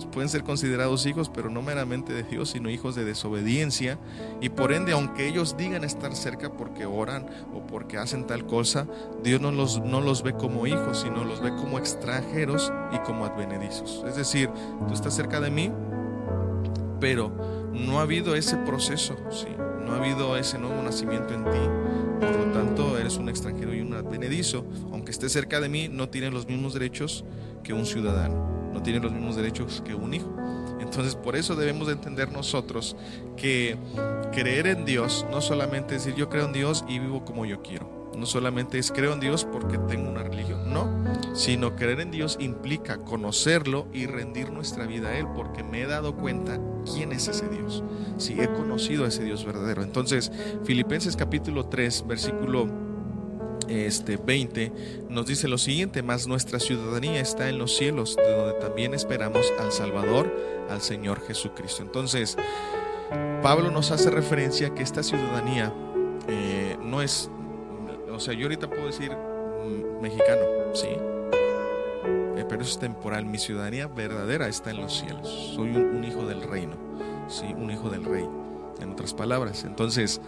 pueden 0.07 0.29
ser 0.29 0.43
considerados 0.43 1.05
hijos, 1.05 1.29
pero 1.29 1.49
no 1.49 1.61
meramente 1.61 2.13
de 2.13 2.23
Dios, 2.23 2.49
sino 2.49 2.69
hijos 2.69 2.95
de 2.95 3.05
desobediencia. 3.05 3.99
Y 4.41 4.49
por 4.49 4.71
ende, 4.71 4.93
aunque 4.93 5.27
ellos 5.27 5.55
digan 5.57 5.83
estar 5.83 6.15
cerca 6.15 6.51
porque 6.51 6.85
oran 6.85 7.27
o 7.53 7.65
porque 7.65 7.97
hacen 7.97 8.25
tal 8.27 8.45
cosa, 8.45 8.87
Dios 9.23 9.41
no 9.41 9.51
los, 9.51 9.81
no 9.81 10.01
los 10.01 10.23
ve 10.23 10.33
como 10.33 10.67
hijos, 10.67 11.01
sino 11.01 11.23
los 11.23 11.41
ve 11.41 11.49
como 11.49 11.77
extranjeros 11.77 12.71
y 12.91 12.99
como 12.99 13.25
advenedizos. 13.25 14.03
Es 14.07 14.15
decir, 14.15 14.49
tú 14.87 14.93
estás 14.93 15.15
cerca 15.15 15.39
de 15.39 15.51
mí, 15.51 15.71
pero 16.99 17.31
no 17.73 17.99
ha 17.99 18.03
habido 18.03 18.35
ese 18.35 18.57
proceso, 18.57 19.15
¿sí? 19.29 19.47
No 19.87 19.93
ha 19.93 19.97
habido 19.97 20.37
ese 20.37 20.59
nuevo 20.59 20.81
nacimiento 20.83 21.33
en 21.33 21.45
ti. 21.45 22.19
Por 22.19 22.35
lo 22.35 22.51
tanto, 22.51 22.97
eres 22.97 23.17
un 23.17 23.29
extranjero 23.29 23.73
y 23.73 23.81
un 23.81 23.93
advenedizo. 23.93 24.65
Aunque 24.91 25.11
estés 25.11 25.31
cerca 25.31 25.59
de 25.59 25.69
mí, 25.69 25.87
no 25.87 26.09
tienes 26.09 26.33
los 26.33 26.47
mismos 26.47 26.73
derechos 26.73 27.23
que 27.63 27.73
un 27.73 27.85
ciudadano 27.85 28.57
no 28.77 28.83
tiene 28.83 28.99
los 28.99 29.11
mismos 29.11 29.35
derechos 29.35 29.81
que 29.83 29.95
un 29.95 30.13
hijo. 30.13 30.31
Entonces 30.79 31.15
por 31.15 31.35
eso 31.35 31.55
debemos 31.55 31.87
de 31.87 31.93
entender 31.93 32.31
nosotros 32.31 32.95
que 33.35 33.75
creer 34.31 34.67
en 34.67 34.85
Dios 34.85 35.25
no 35.31 35.41
solamente 35.41 35.95
es 35.95 36.03
decir 36.03 36.15
yo 36.15 36.29
creo 36.29 36.45
en 36.45 36.53
Dios 36.53 36.85
y 36.87 36.99
vivo 36.99 37.25
como 37.25 37.47
yo 37.47 37.63
quiero. 37.63 37.96
No 38.15 38.25
solamente 38.25 38.79
es 38.79 38.91
creo 38.91 39.13
en 39.13 39.19
Dios 39.19 39.45
porque 39.51 39.77
tengo 39.77 40.09
una 40.09 40.23
religión, 40.23 40.73
no, 40.73 40.89
sino 41.33 41.75
creer 41.75 41.99
en 41.99 42.11
Dios 42.11 42.37
implica 42.39 42.97
conocerlo 42.97 43.87
y 43.93 44.05
rendir 44.07 44.51
nuestra 44.51 44.85
vida 44.85 45.09
a 45.09 45.17
Él, 45.17 45.27
porque 45.35 45.63
me 45.63 45.81
he 45.81 45.87
dado 45.87 46.15
cuenta 46.15 46.59
quién 46.91 47.11
es 47.11 47.27
ese 47.27 47.47
Dios, 47.47 47.83
si 48.17 48.39
he 48.39 48.47
conocido 48.47 49.05
a 49.05 49.09
ese 49.09 49.23
Dios 49.23 49.45
verdadero. 49.45 49.83
Entonces, 49.83 50.31
Filipenses 50.63 51.15
capítulo 51.15 51.67
3, 51.67 52.05
versículo 52.07 52.67
este 53.67 54.17
20 54.17 54.71
nos 55.09 55.25
dice 55.25 55.47
lo 55.47 55.57
siguiente, 55.57 56.01
más 56.01 56.27
nuestra 56.27 56.59
ciudadanía 56.59 57.19
está 57.19 57.49
en 57.49 57.57
los 57.57 57.75
cielos, 57.75 58.15
de 58.15 58.31
donde 58.31 58.53
también 58.59 58.93
esperamos 58.93 59.51
al 59.59 59.71
Salvador, 59.71 60.33
al 60.69 60.81
Señor 60.81 61.21
Jesucristo. 61.25 61.83
Entonces, 61.83 62.37
Pablo 63.41 63.71
nos 63.71 63.91
hace 63.91 64.09
referencia 64.09 64.73
que 64.73 64.83
esta 64.83 65.03
ciudadanía 65.03 65.73
eh, 66.27 66.77
no 66.81 67.01
es 67.01 67.29
o 68.17 68.19
sea, 68.19 68.33
yo 68.33 68.45
ahorita 68.45 68.67
puedo 68.67 68.87
decir 68.87 69.11
mm, 69.11 70.01
mexicano, 70.01 70.41
sí, 70.73 70.87
eh, 70.87 72.45
pero 72.49 72.63
eso 72.63 72.71
es 72.71 72.79
temporal. 72.79 73.25
Mi 73.25 73.37
ciudadanía 73.37 73.87
verdadera 73.87 74.47
está 74.47 74.71
en 74.71 74.77
los 74.77 74.97
cielos. 74.97 75.29
Soy 75.55 75.69
un, 75.75 76.03
hijo 76.03 76.25
del 76.25 76.41
reino, 76.41 76.75
sí, 77.27 77.45
un 77.55 77.69
hijo 77.69 77.89
del 77.89 78.03
rey. 78.03 78.25
En 78.81 78.91
otras 78.91 79.13
palabras, 79.13 79.63
entonces 79.63 80.19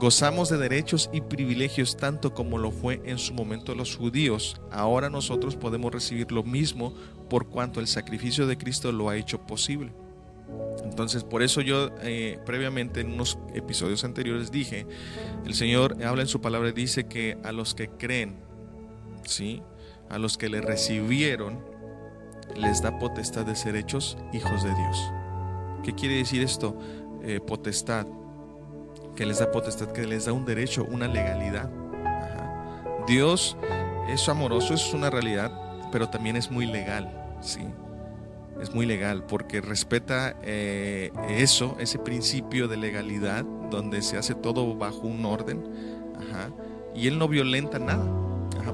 gozamos 0.00 0.48
de 0.48 0.58
derechos 0.58 1.08
y 1.12 1.20
privilegios 1.20 1.96
tanto 1.96 2.34
como 2.34 2.58
lo 2.58 2.70
fue 2.70 3.00
en 3.04 3.18
su 3.18 3.32
momento 3.32 3.74
los 3.76 3.96
judíos. 3.96 4.60
Ahora 4.72 5.08
nosotros 5.08 5.54
podemos 5.54 5.92
recibir 5.92 6.32
lo 6.32 6.42
mismo 6.42 6.94
por 7.28 7.46
cuanto 7.46 7.78
el 7.78 7.86
sacrificio 7.86 8.46
de 8.46 8.58
Cristo 8.58 8.90
lo 8.90 9.08
ha 9.08 9.16
hecho 9.16 9.40
posible. 9.46 9.92
Entonces, 10.84 11.24
por 11.24 11.42
eso 11.42 11.60
yo 11.60 11.90
eh, 12.02 12.38
previamente 12.46 13.00
en 13.00 13.12
unos 13.12 13.38
episodios 13.54 14.04
anteriores 14.04 14.50
dije, 14.50 14.86
el 15.44 15.54
Señor 15.54 16.02
habla 16.04 16.22
en 16.22 16.28
su 16.28 16.40
palabra 16.40 16.68
y 16.68 16.72
dice 16.72 17.06
que 17.06 17.38
a 17.44 17.52
los 17.52 17.74
que 17.74 17.88
creen, 17.88 18.36
¿sí? 19.24 19.62
A 20.08 20.18
los 20.18 20.38
que 20.38 20.48
le 20.48 20.60
recibieron, 20.60 21.64
les 22.54 22.82
da 22.82 22.98
potestad 22.98 23.44
de 23.44 23.56
ser 23.56 23.76
hechos 23.76 24.16
hijos 24.32 24.62
de 24.62 24.74
Dios. 24.74 25.12
¿Qué 25.82 25.94
quiere 25.94 26.16
decir 26.16 26.42
esto? 26.42 26.78
Eh, 27.22 27.40
potestad, 27.40 28.06
que 29.16 29.26
les 29.26 29.40
da 29.40 29.50
potestad, 29.50 29.92
que 29.92 30.06
les 30.06 30.26
da 30.26 30.32
un 30.32 30.44
derecho, 30.44 30.84
una 30.84 31.08
legalidad. 31.08 31.70
Dios 33.06 33.56
es 34.08 34.28
amoroso, 34.28 34.74
es 34.74 34.92
una 34.94 35.10
realidad, 35.10 35.52
pero 35.92 36.08
también 36.08 36.36
es 36.36 36.50
muy 36.50 36.66
legal, 36.66 37.36
¿sí? 37.40 37.60
Es 38.60 38.74
muy 38.74 38.86
legal 38.86 39.24
porque 39.24 39.60
respeta 39.60 40.36
eh, 40.42 41.12
eso, 41.28 41.76
ese 41.78 41.98
principio 41.98 42.68
de 42.68 42.76
legalidad, 42.76 43.44
donde 43.70 44.02
se 44.02 44.16
hace 44.16 44.34
todo 44.34 44.74
bajo 44.76 45.06
un 45.06 45.24
orden, 45.24 45.64
y 46.94 47.08
él 47.08 47.18
no 47.18 47.28
violenta 47.28 47.78
nada. 47.78 48.04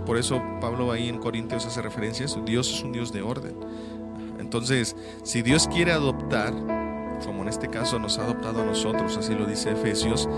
por 0.06 0.16
eso 0.16 0.42
Pablo 0.60 0.92
ahí 0.92 1.08
en 1.08 1.18
Corintios 1.18 1.66
hace 1.66 1.82
referencia 1.82 2.26
a 2.26 2.40
Dios 2.44 2.72
es 2.72 2.82
un 2.82 2.92
Dios 2.92 3.12
de 3.12 3.22
orden. 3.22 3.56
Entonces, 4.38 4.96
si 5.22 5.42
Dios 5.42 5.68
quiere 5.68 5.92
adoptar, 5.92 6.52
como 7.24 7.42
en 7.42 7.48
este 7.48 7.68
caso 7.68 7.98
nos 7.98 8.18
ha 8.18 8.24
adoptado 8.24 8.62
a 8.62 8.64
nosotros, 8.64 9.16
así 9.16 9.34
lo 9.34 9.46
dice 9.46 9.72
Efesios, 9.72 10.28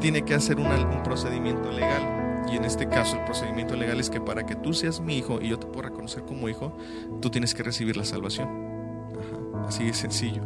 tiene 0.00 0.22
que 0.22 0.34
hacer 0.34 0.58
un 0.58 1.02
procedimiento 1.02 1.70
legal. 1.70 2.46
Y 2.50 2.56
en 2.56 2.64
este 2.64 2.88
caso 2.88 3.16
el 3.16 3.24
procedimiento 3.24 3.76
legal 3.76 4.00
es 4.00 4.10
que 4.10 4.20
para 4.20 4.44
que 4.44 4.56
tú 4.56 4.74
seas 4.74 5.00
mi 5.00 5.16
hijo 5.16 5.40
y 5.40 5.48
yo 5.48 5.58
te 5.58 5.66
pueda 5.66 5.88
reconocer 5.88 6.24
como 6.24 6.48
hijo, 6.48 6.76
tú 7.20 7.30
tienes 7.30 7.54
que 7.54 7.62
recibir 7.62 7.96
la 7.96 8.04
salvación. 8.04 8.71
Así 9.66 9.84
de 9.84 9.94
sencillo. 9.94 10.42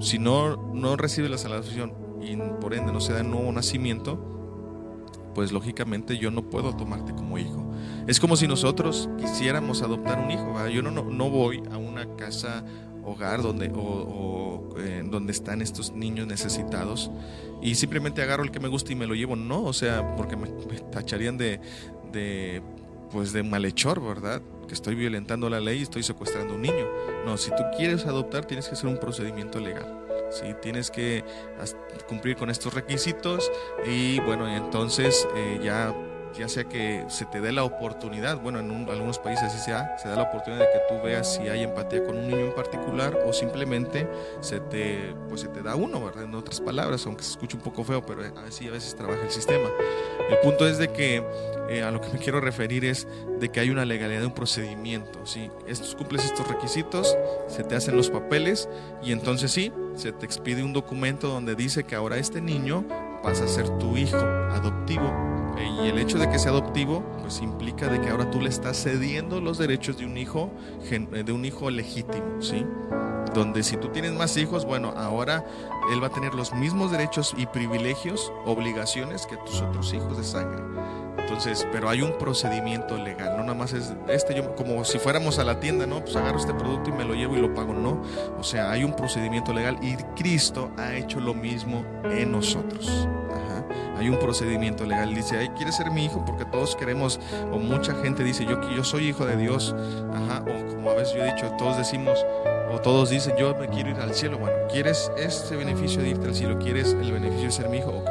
Si 0.00 0.18
no, 0.18 0.56
no 0.74 0.96
recibe 0.96 1.28
la 1.28 1.38
salvación 1.38 1.92
y 2.20 2.36
por 2.60 2.74
ende 2.74 2.92
no 2.92 3.00
se 3.00 3.12
da 3.12 3.22
nuevo 3.22 3.50
nacimiento, 3.52 4.36
pues 5.34 5.52
lógicamente 5.52 6.16
yo 6.16 6.30
no 6.30 6.48
puedo 6.48 6.74
tomarte 6.74 7.12
como 7.14 7.38
hijo. 7.38 7.70
Es 8.06 8.20
como 8.20 8.36
si 8.36 8.48
nosotros 8.48 9.08
quisiéramos 9.18 9.82
adoptar 9.82 10.18
un 10.18 10.30
hijo. 10.30 10.66
Yo 10.68 10.82
no, 10.82 10.90
no, 10.90 11.30
voy 11.30 11.62
a 11.70 11.76
una 11.76 12.16
casa 12.16 12.64
hogar 13.04 13.42
donde, 13.42 13.70
o, 13.74 14.70
eh, 14.78 15.04
donde 15.04 15.32
están 15.32 15.60
estos 15.60 15.92
niños 15.92 16.26
necesitados 16.26 17.10
y 17.60 17.74
simplemente 17.74 18.22
agarro 18.22 18.42
el 18.42 18.50
que 18.50 18.60
me 18.60 18.68
gusta 18.68 18.92
y 18.92 18.96
me 18.96 19.06
lo 19.06 19.14
llevo. 19.14 19.36
No, 19.36 19.62
o 19.62 19.72
sea, 19.72 20.16
porque 20.16 20.36
me, 20.36 20.48
me 20.48 20.80
tacharían 20.90 21.36
de, 21.36 21.60
de, 22.12 22.62
pues 23.10 23.32
de 23.32 23.42
malhechor, 23.42 24.02
¿verdad? 24.02 24.40
Que 24.66 24.74
estoy 24.74 24.94
violentando 24.94 25.48
la 25.48 25.60
ley 25.60 25.80
y 25.80 25.82
estoy 25.82 26.02
secuestrando 26.02 26.54
a 26.54 26.56
un 26.56 26.62
niño. 26.62 26.86
No, 27.24 27.36
si 27.36 27.50
tú 27.50 27.62
quieres 27.76 28.06
adoptar 28.06 28.44
tienes 28.44 28.68
que 28.68 28.74
hacer 28.74 28.88
un 28.88 28.98
procedimiento 28.98 29.60
legal. 29.60 30.04
¿sí? 30.30 30.54
Tienes 30.60 30.90
que 30.90 31.24
cumplir 32.08 32.36
con 32.36 32.50
estos 32.50 32.74
requisitos 32.74 33.50
y 33.86 34.20
bueno, 34.20 34.48
entonces 34.48 35.26
eh, 35.34 35.60
ya 35.62 35.94
ya 36.38 36.48
sea 36.48 36.64
que 36.64 37.04
se 37.08 37.24
te 37.24 37.40
dé 37.40 37.52
la 37.52 37.64
oportunidad, 37.64 38.38
bueno, 38.38 38.60
en 38.60 38.88
algunos 38.88 39.18
países 39.18 39.44
así 39.44 39.58
se 39.58 39.70
da, 39.70 39.96
se 39.98 40.08
da 40.08 40.16
la 40.16 40.22
oportunidad 40.22 40.60
de 40.60 40.72
que 40.72 40.80
tú 40.88 41.02
veas 41.02 41.34
si 41.34 41.48
hay 41.48 41.62
empatía 41.62 42.04
con 42.04 42.16
un 42.16 42.28
niño 42.28 42.46
en 42.46 42.54
particular 42.54 43.18
o 43.26 43.32
simplemente 43.32 44.08
se 44.40 44.60
te, 44.60 45.14
pues 45.28 45.40
se 45.40 45.48
te 45.48 45.62
da 45.62 45.76
uno, 45.76 46.04
¿verdad? 46.04 46.24
En 46.24 46.34
otras 46.34 46.60
palabras, 46.60 47.06
aunque 47.06 47.22
se 47.22 47.30
escuche 47.30 47.56
un 47.56 47.62
poco 47.62 47.84
feo, 47.84 48.04
pero 48.04 48.22
así 48.46 48.68
a 48.68 48.72
veces 48.72 48.94
trabaja 48.94 49.22
el 49.22 49.30
sistema. 49.30 49.68
El 50.28 50.38
punto 50.38 50.66
es 50.66 50.78
de 50.78 50.88
que 50.88 51.22
eh, 51.68 51.82
a 51.82 51.90
lo 51.90 52.00
que 52.00 52.08
me 52.10 52.18
quiero 52.18 52.40
referir 52.40 52.84
es 52.84 53.06
de 53.38 53.48
que 53.48 53.60
hay 53.60 53.70
una 53.70 53.84
legalidad 53.84 54.20
de 54.20 54.26
un 54.26 54.34
procedimiento, 54.34 55.24
¿sí? 55.26 55.50
Estos, 55.66 55.94
cumples 55.94 56.24
estos 56.24 56.46
requisitos, 56.48 57.16
se 57.48 57.64
te 57.64 57.74
hacen 57.74 57.96
los 57.96 58.10
papeles 58.10 58.68
y 59.02 59.12
entonces 59.12 59.50
sí, 59.50 59.72
se 59.94 60.12
te 60.12 60.26
expide 60.26 60.62
un 60.62 60.72
documento 60.72 61.28
donde 61.28 61.54
dice 61.54 61.84
que 61.84 61.94
ahora 61.94 62.18
este 62.18 62.40
niño 62.40 62.84
pasa 63.22 63.44
a 63.44 63.48
ser 63.48 63.68
tu 63.78 63.96
hijo 63.96 64.16
adoptivo 64.16 65.45
y 65.58 65.88
el 65.88 65.98
hecho 65.98 66.18
de 66.18 66.28
que 66.28 66.38
sea 66.38 66.50
adoptivo, 66.50 67.02
pues 67.20 67.40
implica 67.40 67.88
de 67.88 68.00
que 68.00 68.10
ahora 68.10 68.30
tú 68.30 68.40
le 68.40 68.48
estás 68.48 68.82
cediendo 68.82 69.40
los 69.40 69.58
derechos 69.58 69.98
de 69.98 70.04
un 70.04 70.16
hijo, 70.16 70.50
de 70.90 71.32
un 71.32 71.44
hijo 71.44 71.70
legítimo, 71.70 72.40
¿sí? 72.40 72.64
Donde 73.34 73.62
si 73.62 73.76
tú 73.76 73.88
tienes 73.88 74.12
más 74.12 74.36
hijos, 74.36 74.64
bueno, 74.64 74.92
ahora 74.96 75.44
él 75.92 76.02
va 76.02 76.08
a 76.08 76.10
tener 76.10 76.34
los 76.34 76.52
mismos 76.54 76.90
derechos 76.90 77.34
y 77.36 77.46
privilegios, 77.46 78.32
obligaciones 78.44 79.26
que 79.26 79.36
tus 79.38 79.60
otros 79.60 79.92
hijos 79.92 80.16
de 80.16 80.24
sangre. 80.24 80.62
Entonces, 81.18 81.66
pero 81.72 81.88
hay 81.88 82.02
un 82.02 82.16
procedimiento 82.18 82.96
legal, 82.96 83.36
no 83.36 83.42
nada 83.42 83.54
más 83.54 83.72
es 83.72 83.92
este, 84.08 84.34
yo, 84.34 84.54
como 84.54 84.84
si 84.84 84.98
fuéramos 84.98 85.38
a 85.38 85.44
la 85.44 85.58
tienda, 85.58 85.84
¿no? 85.84 86.00
Pues 86.00 86.14
agarro 86.14 86.38
este 86.38 86.54
producto 86.54 86.90
y 86.90 86.92
me 86.92 87.04
lo 87.04 87.14
llevo 87.14 87.36
y 87.36 87.40
lo 87.40 87.52
pago, 87.52 87.72
no. 87.72 88.00
O 88.38 88.44
sea, 88.44 88.70
hay 88.70 88.84
un 88.84 88.94
procedimiento 88.94 89.52
legal 89.52 89.76
y 89.82 89.96
Cristo 90.14 90.70
ha 90.76 90.94
hecho 90.94 91.18
lo 91.18 91.34
mismo 91.34 91.84
en 92.04 92.30
nosotros 92.30 93.08
hay 93.98 94.08
un 94.08 94.18
procedimiento 94.18 94.84
legal. 94.84 95.14
Dice, 95.14 95.38
ay, 95.38 95.48
¿quieres 95.50 95.76
ser 95.76 95.90
mi 95.90 96.04
hijo? 96.04 96.24
Porque 96.24 96.44
todos 96.44 96.76
queremos, 96.76 97.20
o 97.52 97.58
mucha 97.58 97.94
gente 97.94 98.24
dice, 98.24 98.44
yo, 98.44 98.60
yo 98.70 98.84
soy 98.84 99.08
hijo 99.08 99.26
de 99.26 99.36
Dios. 99.36 99.74
Ajá, 100.12 100.42
o 100.42 100.74
como 100.74 100.90
a 100.90 100.94
veces 100.94 101.14
yo 101.14 101.24
he 101.24 101.32
dicho, 101.32 101.50
todos 101.58 101.76
decimos, 101.76 102.24
o 102.72 102.80
todos 102.80 103.10
dicen, 103.10 103.34
yo 103.38 103.54
me 103.54 103.68
quiero 103.68 103.90
ir 103.90 103.96
al 103.96 104.14
cielo. 104.14 104.38
Bueno, 104.38 104.56
¿quieres 104.70 105.10
este 105.16 105.56
beneficio 105.56 106.02
de 106.02 106.10
irte 106.10 106.26
al 106.26 106.34
cielo? 106.34 106.58
¿Quieres 106.58 106.92
el 106.92 107.12
beneficio 107.12 107.46
de 107.46 107.52
ser 107.52 107.68
mi 107.68 107.78
hijo? 107.78 107.90
Ok, 107.90 108.10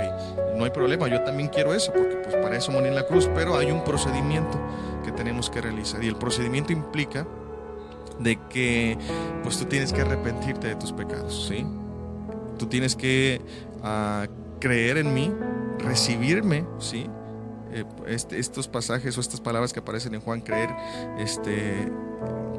no 0.55 0.63
hay 0.63 0.71
problema, 0.71 1.07
yo 1.07 1.21
también 1.21 1.49
quiero 1.49 1.73
eso, 1.73 1.91
porque 1.93 2.15
pues 2.23 2.36
para 2.36 2.57
eso 2.57 2.71
morir 2.71 2.88
en 2.88 2.95
la 2.95 3.05
cruz, 3.05 3.29
pero 3.36 3.57
hay 3.57 3.71
un 3.71 3.83
procedimiento 3.83 4.59
que 5.03 5.11
tenemos 5.11 5.49
que 5.49 5.61
realizar. 5.61 6.03
Y 6.03 6.07
el 6.07 6.15
procedimiento 6.15 6.71
implica 6.71 7.27
de 8.19 8.39
que 8.49 8.97
pues 9.43 9.57
tú 9.59 9.65
tienes 9.65 9.91
que 9.91 10.01
arrepentirte 10.01 10.67
de 10.67 10.75
tus 10.75 10.91
pecados, 10.93 11.47
¿sí? 11.47 11.65
Tú 12.57 12.67
tienes 12.67 12.95
que 12.95 13.41
uh, 13.83 14.25
creer 14.59 14.97
en 14.97 15.13
mí, 15.13 15.31
recibirme, 15.80 16.65
¿sí? 16.80 17.07
Eh, 17.71 17.84
este, 18.07 18.39
estos 18.39 18.67
pasajes 18.67 19.17
o 19.17 19.21
estas 19.21 19.41
palabras 19.41 19.73
que 19.73 19.80
aparecen 19.80 20.13
en 20.15 20.21
Juan, 20.21 20.41
creer, 20.41 20.69
este, 21.19 21.91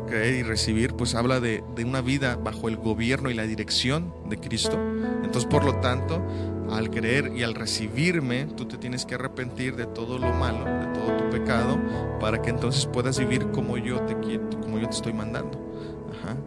creer 0.07 0.35
y 0.35 0.43
recibir, 0.43 0.95
pues 0.95 1.15
habla 1.15 1.41
de, 1.41 1.65
una 1.85 2.01
vida 2.01 2.37
bajo 2.37 2.69
el 2.69 2.77
gobierno 2.77 3.31
y 3.31 3.35
la 3.35 3.45
dirección 3.45 4.13
de 4.29 4.39
Cristo. 4.39 4.79
Entonces, 5.23 5.47
por 5.47 5.65
lo 5.65 5.77
tanto, 5.77 6.23
al 6.71 6.91
creer 6.91 7.33
y 7.35 7.43
al 7.43 7.55
recibirme, 7.55 8.47
tú 8.57 8.67
te 8.67 8.77
tienes 8.77 9.07
que 9.07 9.15
arrepentir 9.15 9.77
de 9.77 9.87
todo 9.87 10.19
lo 10.19 10.33
malo, 10.33 10.65
de 10.65 10.87
todo 10.99 11.17
tu 11.17 11.31
pecado, 11.31 11.79
para 12.21 12.43
que 12.43 12.51
entonces 12.51 12.87
puedas 12.87 13.19
vivir 13.19 13.51
como 13.53 13.79
yo 13.79 14.01
te 14.03 14.15
como 14.61 14.79
yo 14.79 14.89
te 14.89 14.97
estoy 14.97 15.13
mandando. 15.13 15.63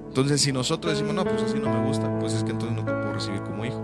Entonces, 0.07 0.41
si 0.41 0.51
nosotros 0.51 0.93
decimos, 0.93 1.15
no, 1.15 1.23
pues 1.23 1.41
así 1.41 1.57
no 1.57 1.73
me 1.73 1.87
gusta, 1.87 2.19
pues 2.19 2.33
es 2.33 2.43
que 2.43 2.51
entonces 2.51 2.75
no 2.75 2.83
te 2.83 2.91
puedo 2.91 3.13
recibir 3.13 3.41
como 3.43 3.63
hijo. 3.63 3.81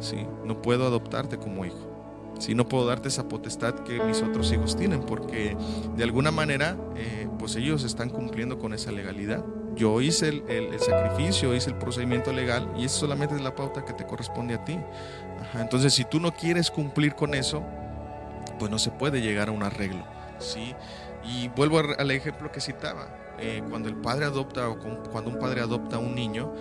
¿sí? 0.00 0.26
No 0.44 0.60
puedo 0.60 0.86
adoptarte 0.86 1.38
como 1.38 1.64
hijo. 1.64 1.95
Si 2.38 2.54
no 2.54 2.68
puedo 2.68 2.86
darte 2.86 3.08
esa 3.08 3.28
potestad 3.28 3.74
que 3.80 4.02
mis 4.02 4.22
otros 4.22 4.52
hijos 4.52 4.76
tienen, 4.76 5.00
porque 5.00 5.56
de 5.96 6.04
alguna 6.04 6.30
manera, 6.30 6.76
eh, 6.96 7.28
pues 7.38 7.56
ellos 7.56 7.84
están 7.84 8.10
cumpliendo 8.10 8.58
con 8.58 8.74
esa 8.74 8.92
legalidad. 8.92 9.44
Yo 9.74 10.00
hice 10.00 10.28
el, 10.28 10.78
sacrificio, 10.80 11.54
hice 11.54 11.70
el 11.70 11.76
procedimiento 11.76 12.32
legal 12.32 12.72
y 12.78 12.86
eso 12.86 13.00
solamente 13.00 13.34
es 13.34 13.42
la 13.42 13.54
pauta 13.54 13.84
que 13.84 13.92
te 13.92 14.06
corresponde 14.06 14.54
a 14.54 14.64
ti. 14.64 14.78
entonces, 15.54 15.92
si 15.94 16.04
tú 16.04 16.18
no 16.18 16.32
quieres 16.32 16.70
cumplir 16.70 17.14
con 17.14 17.34
eso, 17.34 17.62
pues 18.58 18.70
no 18.70 18.78
se 18.78 18.90
puede 18.90 19.20
llegar 19.20 19.48
a 19.48 19.52
un 19.52 19.62
arreglo. 19.62 20.04
¿sí? 20.38 20.74
Y 21.24 21.48
vuelvo 21.48 21.78
al 21.78 22.10
ejemplo 22.10 22.50
que 22.50 22.60
citaba. 22.60 23.08
Eh, 23.38 23.62
cuando 23.68 23.90
el 23.90 23.96
padre 23.96 24.24
adopta 24.24 24.68
o 24.68 24.78
cuando 24.78 25.30
un 25.30 25.38
padre 25.38 25.60
adopta 25.60 25.96
a 25.96 25.98
un 25.98 26.14
niño, 26.14 26.54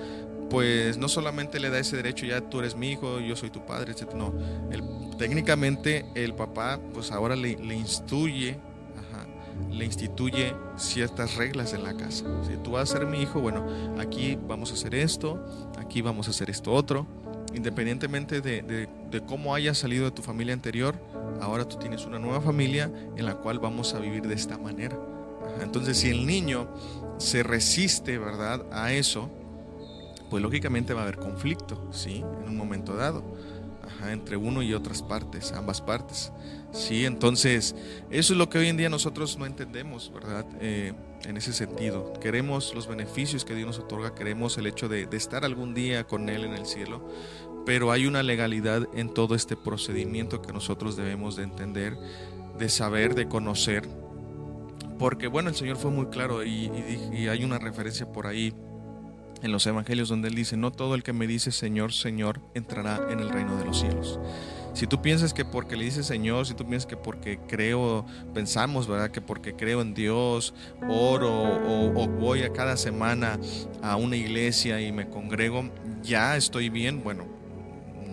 pues 0.50 0.98
no 0.98 1.08
solamente 1.08 1.60
le 1.60 1.70
da 1.70 1.80
ese 1.80 1.96
derecho, 1.96 2.26
ya 2.26 2.42
tú 2.42 2.60
eres 2.60 2.76
mi 2.76 2.92
hijo, 2.92 3.20
yo 3.20 3.36
soy 3.36 3.50
tu 3.50 3.66
padre, 3.66 3.92
etc. 3.92 4.14
No, 4.14 4.34
técnicamente 5.18 6.06
el 6.16 6.34
papá 6.34 6.80
pues 6.94 7.12
ahora 7.12 7.36
le, 7.36 7.58
le 7.58 7.76
instruye, 7.76 8.58
le 9.72 9.86
instituye 9.86 10.54
ciertas 10.78 11.36
reglas 11.36 11.74
en 11.74 11.84
la 11.84 11.96
casa. 11.96 12.26
Si 12.46 12.58
tú 12.58 12.72
vas 12.72 12.90
a 12.90 12.98
ser 12.98 13.08
mi 13.08 13.22
hijo, 13.22 13.40
bueno, 13.40 13.66
aquí 14.00 14.38
vamos 14.48 14.72
a 14.72 14.74
hacer 14.74 14.96
esto, 14.96 15.44
aquí 15.78 16.02
vamos 16.02 16.28
a 16.28 16.32
hacer 16.32 16.50
esto 16.50 16.72
otro. 16.74 17.06
Independientemente 17.54 18.42
de, 18.42 18.62
de 18.62 19.22
cómo 19.22 19.56
hayas 19.56 19.78
salido 19.78 20.06
de 20.06 20.12
tu 20.12 20.22
familia 20.22 20.54
anterior, 20.54 20.96
ahora 21.42 21.66
tú 21.66 21.78
tienes 21.78 22.06
una 22.06 22.20
nueva 22.20 22.42
familia 22.42 22.92
en 23.16 23.26
la 23.26 23.36
cual 23.36 23.60
vamos 23.60 23.94
a 23.94 24.00
vivir 24.00 24.24
de 24.24 24.36
esta 24.36 24.58
manera. 24.58 24.98
Entonces, 25.62 25.98
si 25.98 26.10
el 26.10 26.26
niño 26.26 26.68
se 27.18 27.44
resiste, 27.44 28.18
¿verdad?, 28.18 28.66
a 28.72 28.92
eso, 28.92 29.30
pues 30.30 30.42
lógicamente 30.42 30.94
va 30.94 31.02
a 31.02 31.04
haber 31.04 31.18
conflicto, 31.18 31.88
¿sí? 31.92 32.24
En 32.44 32.50
un 32.50 32.58
momento 32.58 32.96
dado, 32.96 33.24
entre 34.08 34.38
uno 34.38 34.62
y 34.62 34.74
otras 34.74 35.02
partes, 35.02 35.52
ambas 35.52 35.82
partes, 35.82 36.32
¿sí? 36.72 37.06
Entonces, 37.06 37.76
eso 38.10 38.34
es 38.34 38.38
lo 38.38 38.50
que 38.50 38.58
hoy 38.58 38.68
en 38.68 38.78
día 38.78 38.90
nosotros 38.90 39.38
no 39.38 39.46
entendemos, 39.46 40.12
¿verdad? 40.14 40.46
Eh, 40.60 40.94
en 41.26 41.38
ese 41.38 41.54
sentido. 41.54 42.14
Queremos 42.22 42.74
los 42.76 42.88
beneficios 42.88 43.46
que 43.46 43.56
Dios 43.56 43.68
nos 43.68 43.80
otorga, 43.80 44.14
queremos 44.14 44.58
el 44.58 44.68
hecho 44.68 44.88
de, 44.88 45.06
de 45.06 45.18
estar 45.18 45.46
algún 45.46 45.74
día 45.74 46.06
con 46.06 46.30
Él 46.30 46.46
en 46.46 46.54
el 46.54 46.66
cielo, 46.66 47.08
pero 47.66 47.92
hay 47.92 48.06
una 48.06 48.22
legalidad 48.22 48.88
en 48.94 49.14
todo 49.14 49.36
este 49.36 49.56
procedimiento 49.56 50.42
que 50.42 50.54
nosotros 50.54 50.96
debemos 50.96 51.36
de 51.36 51.44
entender, 51.44 51.98
de 52.58 52.70
saber, 52.70 53.16
de 53.16 53.28
conocer, 53.28 53.88
porque 54.98 55.28
bueno, 55.28 55.50
el 55.50 55.56
Señor 55.56 55.78
fue 55.78 55.92
muy 55.92 56.08
claro 56.08 56.44
y, 56.44 56.70
hay 57.30 57.44
una 57.44 57.60
referencia 57.60 58.12
por 58.12 58.28
ahí 58.28 58.54
en 59.46 59.52
los 59.52 59.66
evangelios 59.68 60.10
donde 60.10 60.28
Él 60.28 60.36
dice, 60.36 60.58
no 60.58 60.72
todo 60.72 60.96
el 60.96 61.04
que 61.04 61.14
me 61.14 61.28
dice 61.28 61.52
Señor, 61.52 61.94
Señor, 61.94 62.42
entrará 62.56 63.08
en 63.12 63.20
el 63.20 63.30
reino 63.30 63.56
de 63.58 63.66
los 63.66 63.80
cielos. 63.80 64.20
Si 64.74 64.88
tú 64.88 65.02
piensas 65.02 65.34
que 65.34 65.46
porque 65.46 65.78
le 65.78 65.86
dices 65.86 66.06
Señor, 66.06 66.48
si 66.48 66.54
tú 66.54 66.66
piensas 66.68 66.86
que 66.86 66.98
porque 66.98 67.40
creo, 67.48 68.06
pensamos, 68.34 68.88
¿verdad? 68.88 69.12
Que 69.12 69.22
porque 69.22 69.56
creo 69.56 69.82
en 69.82 69.94
Dios, 69.94 70.54
oro 70.90 71.32
o, 71.32 72.08
voy 72.08 72.42
a 72.42 72.52
cada 72.52 72.76
semana 72.76 73.40
a 73.82 73.96
una 73.96 74.18
iglesia 74.18 74.82
y 74.82 74.92
me 74.92 75.10
congrego, 75.10 75.70
ya 76.02 76.36
estoy 76.36 76.70
bien, 76.70 77.04
bueno, 77.04 77.26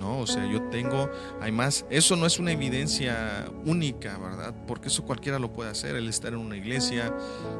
¿no? 0.03 0.19
O 0.19 0.27
sea, 0.27 0.45
yo 0.51 0.61
tengo, 0.63 1.09
además, 1.41 1.87
eso 1.89 2.17
no 2.17 2.27
es 2.27 2.41
una 2.41 2.51
evidencia 2.51 3.47
única, 3.65 4.19
¿verdad? 4.19 4.53
Porque 4.67 4.89
eso 4.89 5.05
cualquiera 5.05 5.39
lo 5.39 5.53
puede 5.53 5.71
hacer, 5.71 5.95
el 5.95 6.09
estar 6.09 6.33
en 6.33 6.41
una 6.41 6.57
iglesia, 6.57 7.15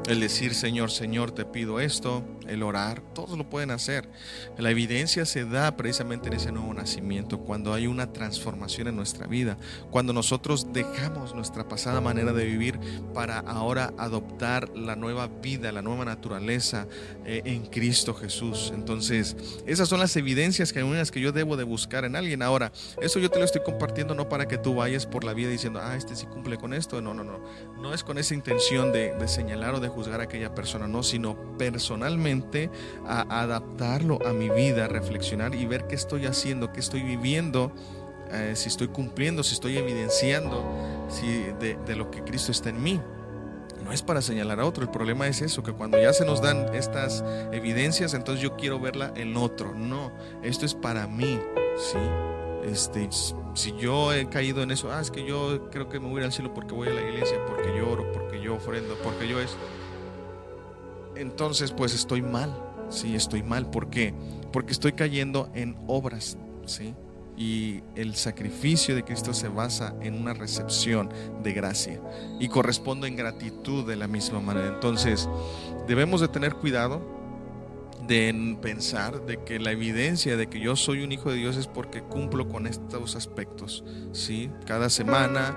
el 0.09 0.19
decir, 0.19 0.55
Señor, 0.55 0.91
Señor, 0.91 1.31
te 1.31 1.45
pido 1.45 1.79
esto, 1.79 2.25
el 2.49 2.65
orar, 2.65 3.01
todos 3.15 3.39
lo 3.39 3.49
pueden 3.49 3.71
hacer. 3.71 4.09
La 4.59 4.71
evidencia 4.71 5.25
se 5.25 5.45
da 5.45 5.77
precisamente 5.77 6.29
en 6.29 6.35
ese 6.35 6.51
nuevo 6.51 6.75
nacimiento, 6.75 7.39
cuando 7.39 7.73
hay 7.73 7.87
una 7.87 8.13
transformación 8.13 8.89
en 8.89 8.97
nuestra 8.97 9.29
vida, 9.29 9.57
cuando 9.91 10.13
nosotros 10.13 10.73
dejamos 10.73 11.35
nuestra 11.35 11.69
pasada 11.69 12.01
manera 12.01 12.33
de 12.33 12.45
vivir 12.45 12.81
para 13.15 13.39
ahora 13.39 13.95
adoptar 13.99 14.77
la 14.77 14.97
nueva 14.97 15.29
vida, 15.29 15.71
la 15.71 15.83
nueva 15.83 16.05
naturaleza 16.05 16.89
eh, 17.25 17.43
en 17.45 17.67
Cristo 17.67 18.15
Jesús. 18.15 18.73
Entonces, 18.75 19.37
esas 19.65 19.89
son 19.89 20.01
las 20.01 20.17
evidencias 20.17 20.73
que, 20.73 20.83
que 21.13 21.21
yo 21.21 21.31
debo 21.31 21.57
de 21.57 21.65
buscar 21.65 22.05
en 22.05 22.17
alguien 22.17 22.32
Ahora, 22.41 22.73
eso 23.01 23.19
yo 23.19 23.31
te 23.31 23.39
lo 23.39 23.45
estoy 23.45 23.63
compartiendo 23.63 24.15
no 24.15 24.29
para 24.29 24.49
que 24.49 24.57
tú 24.57 24.75
vayas 24.77 25.07
por 25.07 25.25
la 25.25 25.35
vida 25.35 25.51
diciendo, 25.51 25.81
ah, 25.83 25.97
este 25.97 26.17
sí 26.17 26.27
cumple 26.27 26.57
con 26.57 26.73
esto. 26.73 27.03
No, 27.03 27.13
no, 27.13 27.25
no. 27.25 27.41
No 27.81 27.93
es 27.93 28.05
con 28.05 28.17
esa 28.17 28.35
intención 28.35 28.93
de, 28.93 29.13
señalar 29.29 29.75
o 29.75 29.81
de 29.81 29.89
juzgar 29.89 30.21
a 30.21 30.25
aquella 30.25 30.55
persona, 30.55 30.87
no, 30.87 31.03
sino 31.03 31.37
personalmente 31.59 32.71
a 33.07 33.43
adaptarlo 33.43 34.25
a 34.27 34.33
mi 34.33 34.49
vida, 34.49 34.89
reflexionar 34.89 35.55
y 35.55 35.67
ver 35.67 35.87
qué 35.87 35.95
estoy 35.95 36.27
haciendo, 36.27 36.73
qué 36.73 36.81
estoy 36.81 37.03
viviendo. 37.03 37.73
Eh, 38.31 38.53
si 38.57 38.69
estoy 38.69 38.89
cumpliendo, 38.89 39.43
si 39.43 39.53
estoy 39.53 39.77
evidenciando 39.77 40.65
si 41.11 41.27
de, 41.61 41.77
de 41.85 41.97
lo 41.97 42.11
que 42.11 42.23
Cristo 42.23 42.51
está 42.51 42.71
en 42.71 42.83
mí 42.83 42.99
no 43.83 43.93
es 43.93 44.03
para 44.03 44.23
señalar 44.23 44.61
a 44.61 44.65
otro. 44.65 44.85
El 44.85 44.91
problema 44.91 45.27
es 45.27 45.43
eso, 45.43 45.63
que 45.63 45.73
cuando 45.73 46.01
ya 46.01 46.13
se 46.13 46.25
nos 46.25 46.41
dan 46.41 46.75
estas 46.75 47.25
evidencias, 47.53 48.15
entonces 48.15 48.43
yo 48.43 48.57
quiero 48.57 48.79
verla 48.81 49.13
en 49.17 49.37
otro. 49.37 49.75
No, 49.75 50.13
esto 50.43 50.67
es 50.67 50.75
para 50.75 51.07
mí. 51.07 51.41
¿Sí? 51.77 51.99
Este, 52.65 53.09
si 53.55 53.77
yo 53.77 54.13
he 54.13 54.29
caído 54.29 54.63
en 54.63 54.71
eso, 54.71 54.91
ah, 54.93 55.01
es 55.01 55.11
que 55.11 55.25
yo 55.25 55.69
creo 55.71 55.89
que 55.89 55.99
me 55.99 56.09
voy 56.09 56.23
al 56.23 56.33
cielo 56.33 56.55
porque 56.55 56.75
voy 56.75 56.89
a 56.89 56.95
la 56.95 57.03
iglesia, 57.03 57.39
porque 57.47 57.77
yo 57.77 57.91
oro, 57.91 58.11
porque 58.13 58.41
yo 58.41 58.55
ofrendo, 58.55 58.97
porque 59.03 59.29
yo 59.29 59.41
es. 59.41 59.57
Entonces, 61.17 61.73
pues 61.73 61.95
estoy 61.95 62.23
mal, 62.23 62.55
sí, 62.89 63.15
estoy 63.15 63.43
mal. 63.43 63.69
¿Por 63.69 63.91
qué? 63.91 64.15
Porque 64.53 64.73
estoy 64.73 64.93
cayendo 64.93 65.51
en 65.55 65.77
obras, 65.87 66.39
sí. 66.67 66.95
Y 67.37 67.83
el 67.97 68.15
sacrificio 68.15 68.95
de 68.95 69.05
Cristo 69.05 69.33
se 69.35 69.49
basa 69.49 69.95
en 70.01 70.15
una 70.15 70.35
recepción 70.35 71.11
de 71.43 71.53
gracia 71.53 72.01
y 72.39 72.49
corresponde 72.49 73.09
en 73.09 73.17
gratitud 73.17 73.87
de 73.87 73.97
la 73.97 74.07
misma 74.07 74.41
manera. 74.41 74.69
Entonces, 74.69 75.29
debemos 75.89 76.21
de 76.21 76.29
tener 76.29 76.55
cuidado 76.55 77.22
de 78.07 78.59
pensar 78.61 79.25
de 79.27 79.43
que 79.45 79.59
la 79.59 79.73
evidencia 79.73 80.37
de 80.37 80.49
que 80.49 80.61
yo 80.61 80.77
soy 80.77 81.03
un 81.03 81.13
hijo 81.13 81.31
de 81.31 81.37
Dios 81.37 81.57
es 81.57 81.67
porque 81.67 82.03
cumplo 82.03 82.49
con 82.49 82.67
estos 82.67 83.17
aspectos, 83.17 83.85
¿sí? 84.13 84.51
Cada 84.67 84.91
semana, 84.91 85.57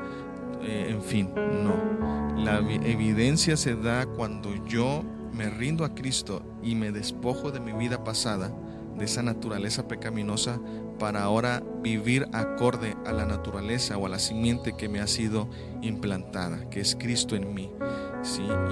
eh, 0.62 0.88
en 0.90 1.02
fin, 1.02 1.32
no. 1.36 2.36
La 2.38 2.60
evidencia 2.60 3.58
se 3.58 3.76
da 3.76 4.06
cuando 4.06 4.54
yo 4.66 5.04
me 5.34 5.50
rindo 5.50 5.84
a 5.84 5.96
Cristo 5.96 6.44
y 6.64 6.76
me 6.76 6.92
despojo 6.92 7.52
de 7.52 7.60
mi 7.60 7.74
vida 7.74 8.04
pasada, 8.04 8.54
de 8.98 9.06
esa 9.06 9.24
naturaleza 9.24 9.88
pecaminosa, 9.88 10.60
para 11.00 11.24
ahora 11.24 11.62
vivir 11.82 12.28
acorde 12.32 12.96
a 13.06 13.12
la 13.12 13.26
naturaleza 13.26 13.98
o 13.98 14.06
a 14.06 14.10
la 14.10 14.20
simiente 14.20 14.76
que 14.78 14.88
me 14.88 15.02
ha 15.02 15.08
sido 15.08 15.50
implantada, 15.82 16.70
que 16.70 16.80
es 16.80 16.96
Cristo 16.96 17.36
en 17.36 17.54
mí. 17.54 17.72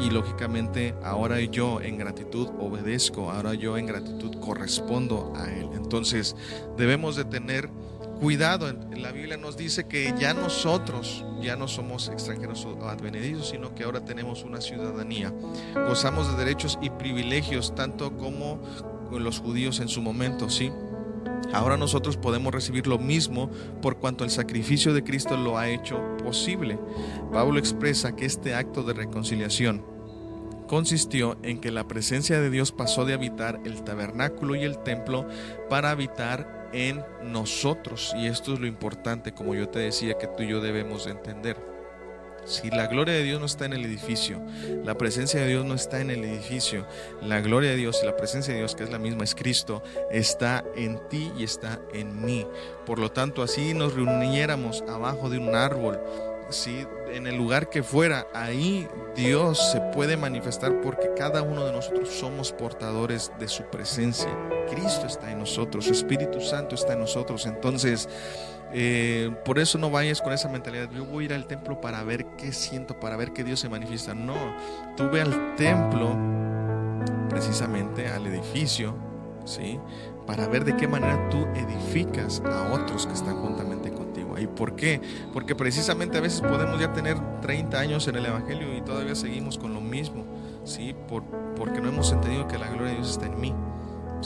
Y 0.02 0.10
lógicamente 0.10 0.96
ahora 1.04 1.40
yo 1.40 1.82
en 1.82 1.98
gratitud 1.98 2.50
obedezco, 2.60 3.32
ahora 3.32 3.54
yo 3.54 3.78
en 3.78 3.86
gratitud 3.86 4.40
correspondo 4.40 5.34
a 5.36 5.52
Él. 5.52 5.70
Entonces 5.76 6.36
debemos 6.78 7.16
de 7.16 7.26
tener 7.26 7.70
cuidado. 8.20 8.72
La 8.96 9.12
Biblia 9.12 9.38
nos 9.38 9.58
dice 9.58 9.86
que 9.86 10.14
ya 10.20 10.34
nosotros 10.34 11.26
ya 11.42 11.56
no 11.56 11.68
somos 11.68 12.08
extranjeros 12.08 12.66
o 12.66 12.88
advenedizos, 12.88 13.50
sino 13.50 13.76
que 13.76 13.84
ahora 13.84 14.04
tenemos 14.06 14.44
una 14.44 14.62
ciudadanía. 14.62 15.34
Gozamos 15.88 16.32
de 16.32 16.44
derechos 16.44 16.80
y 16.82 16.90
privilegios 16.90 17.76
tanto 17.76 18.18
como 18.18 18.60
los 19.12 19.40
judíos 19.40 19.80
en 19.80 19.90
su 19.90 20.02
momento, 20.02 20.50
¿sí? 20.50 20.72
Ahora 21.54 21.78
nosotros 21.78 22.18
podemos 22.18 22.54
recibir 22.54 22.88
lo 22.88 22.98
mismo 22.98 23.50
por 23.82 23.98
cuanto 23.98 24.24
el 24.24 24.32
sacrificio 24.32 24.94
de 24.94 25.04
Cristo 25.04 25.38
lo 25.38 25.58
ha 25.58 25.70
hecho 25.70 26.02
posible. 26.24 26.80
Pablo 27.32 27.60
expresa 27.60 28.16
que 28.16 28.26
este 28.26 28.56
acto 28.56 28.84
de 28.84 28.94
reconciliación 28.94 29.86
consistió 30.68 31.38
en 31.44 31.60
que 31.60 31.72
la 31.72 31.88
presencia 31.88 32.40
de 32.40 32.50
Dios 32.50 32.72
pasó 32.72 33.06
de 33.06 33.14
habitar 33.14 33.60
el 33.66 33.84
tabernáculo 33.84 34.56
y 34.56 34.64
el 34.64 34.80
templo 34.80 35.28
para 35.70 35.92
habitar 35.92 36.70
en 36.74 37.04
nosotros. 37.24 38.14
Y 38.18 38.26
esto 38.26 38.54
es 38.54 38.60
lo 38.60 38.66
importante, 38.66 39.34
como 39.34 39.54
yo 39.54 39.70
te 39.70 39.80
decía, 39.80 40.18
que 40.18 40.28
tú 40.28 40.44
y 40.44 40.48
yo 40.48 40.62
debemos 40.62 41.06
entender. 41.06 41.73
Si 42.46 42.70
la 42.70 42.88
gloria 42.88 43.14
de 43.14 43.24
Dios 43.24 43.40
no 43.40 43.46
está 43.46 43.66
en 43.66 43.74
el 43.74 43.86
edificio, 43.86 44.42
la 44.84 44.98
presencia 44.98 45.42
de 45.42 45.48
Dios 45.48 45.66
no 45.66 45.74
está 45.76 46.02
en 46.02 46.10
el 46.10 46.24
edificio, 46.24 46.86
la 47.22 47.42
gloria 47.42 47.72
de 47.72 47.78
Dios 47.78 48.00
y 48.04 48.06
la 48.06 48.16
presencia 48.16 48.54
de 48.54 48.60
Dios, 48.60 48.76
que 48.76 48.84
es 48.84 48.92
la 48.92 49.00
misma, 49.00 49.24
es 49.24 49.36
Cristo, 49.36 49.84
está 50.12 50.64
en 50.76 51.00
ti 51.10 51.32
y 51.38 51.44
está 51.44 51.80
en 51.94 52.26
mí. 52.26 52.46
Por 52.86 53.00
lo 53.00 53.12
tanto, 53.12 53.44
así 53.44 53.74
nos 53.74 53.94
reuniéramos 53.94 54.84
abajo 54.88 55.30
de 55.30 55.38
un 55.38 55.56
árbol, 55.56 56.00
si 56.54 56.88
en 57.12 57.28
el 57.28 57.36
lugar 57.36 57.70
que 57.70 57.84
fuera, 57.84 58.28
ahí 58.34 58.88
Dios 59.16 59.72
se 59.72 59.82
puede 59.94 60.18
manifestar 60.18 60.82
porque 60.82 61.12
cada 61.16 61.42
uno 61.42 61.66
de 61.66 61.72
nosotros 61.72 62.10
somos 62.10 62.52
portadores 62.52 63.32
de 63.40 63.48
su 63.48 63.64
presencia. 63.64 64.30
Cristo 64.70 65.06
está 65.06 65.32
en 65.32 65.40
nosotros, 65.40 65.86
su 65.86 65.92
Espíritu 65.92 66.40
Santo 66.40 66.76
está 66.76 66.94
en 66.94 67.00
nosotros. 67.00 67.46
Entonces, 67.46 68.08
eh, 68.72 69.32
por 69.46 69.60
eso 69.60 69.78
no 69.78 69.92
vayas 69.92 70.22
con 70.22 70.34
esa 70.34 70.50
mentalidad, 70.50 70.90
yo 70.92 71.06
voy 71.06 71.24
a 71.24 71.26
ir 71.26 71.34
al 71.34 71.46
templo 71.46 71.80
para 71.80 72.04
ver 72.04 72.26
qué 72.38 72.52
siento, 72.52 73.00
para 73.00 73.18
ver 73.18 73.34
qué 73.34 73.44
Dios 73.44 73.60
se 73.60 73.70
manifiesta. 73.70 74.14
No, 74.14 74.36
tú 74.96 75.10
ve 75.10 75.22
al 75.22 75.56
templo, 75.56 76.18
precisamente 77.30 78.08
al 78.08 78.26
edificio, 78.28 78.96
¿sí? 79.46 79.80
Para 80.26 80.48
ver 80.48 80.64
de 80.64 80.76
qué 80.78 80.88
manera 80.88 81.30
tú 81.30 81.46
edificas 81.56 82.42
a 82.46 82.74
otros 82.74 83.06
que 83.06 83.14
están 83.14 83.36
juntamente 83.36 83.83
¿Y 84.40 84.48
por 84.48 84.76
qué? 84.76 85.02
Porque 85.32 85.56
precisamente 85.56 86.18
a 86.18 86.22
veces 86.22 86.42
podemos 86.42 86.80
ya 86.80 86.94
tener 86.94 87.18
30 87.42 87.80
años 87.80 88.08
en 88.08 88.16
el 88.16 88.26
Evangelio 88.26 88.76
y 88.76 88.82
todavía 88.82 89.16
seguimos 89.16 89.58
con 89.58 89.74
lo 89.74 89.82
mismo, 89.82 90.26
¿sí? 90.64 90.96
Por, 91.08 91.24
porque 91.56 91.82
no 91.82 91.90
hemos 91.90 92.12
entendido 92.12 92.48
que 92.48 92.58
la 92.58 92.68
gloria 92.70 92.90
de 92.90 92.96
Dios 92.96 93.12
está 93.12 93.26
en 93.26 93.40
mí. 93.40 93.54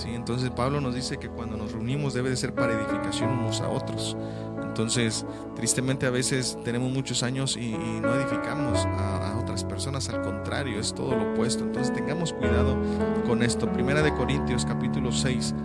Entonces 0.05 0.49
Pablo 0.51 0.81
nos 0.81 0.93
dice 0.93 1.17
que 1.17 1.29
cuando 1.29 1.57
nos 1.57 1.71
reunimos 1.71 2.13
debe 2.13 2.29
de 2.29 2.37
ser 2.37 2.53
para 2.53 2.73
edificación 2.73 3.31
unos 3.31 3.61
a 3.61 3.69
otros. 3.69 4.15
Entonces, 4.61 5.25
tristemente 5.55 6.05
a 6.05 6.11
veces 6.11 6.57
tenemos 6.63 6.91
muchos 6.91 7.23
años 7.23 7.57
y, 7.57 7.71
no 7.71 8.13
edificamos 8.13 8.85
a, 8.85 9.31
a, 9.31 9.39
otras 9.39 9.63
personas, 9.63 10.07
al 10.09 10.21
contrario, 10.21 10.79
es 10.79 10.93
todo 10.93 11.15
lo 11.15 11.31
opuesto. 11.31 11.63
Entonces 11.63 11.93
tengamos 11.93 12.33
cuidado 12.33 12.77
con 13.25 13.41
esto. 13.41 13.71
Primera 13.71 14.03
de 14.03 14.13
Corintios 14.13 14.65
capítulo 14.65 15.11
6, 15.11 15.55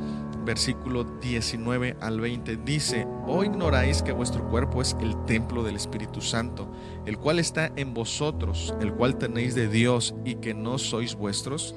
versículo 0.44 1.04
19 1.04 1.96
al 2.00 2.20
20. 2.20 2.56
Dice, 2.58 3.06
¿o 3.26 3.44
ignoráis 3.44 4.02
que 4.02 4.12
vuestro 4.12 4.48
cuerpo 4.48 4.82
es 4.82 4.96
el 5.00 5.24
templo 5.24 5.62
del 5.62 5.76
Espíritu 5.76 6.20
Santo, 6.20 6.70
el 7.06 7.18
cual 7.18 7.38
está 7.38 7.72
en 7.76 7.94
vosotros, 7.94 8.74
el 8.80 8.92
cual 8.92 9.18
tenéis 9.18 9.54
de 9.54 9.68
Dios 9.68 10.14
y 10.24 10.36
que 10.36 10.54
no 10.54 10.78
sois 10.78 11.14
vuestros? 11.14 11.74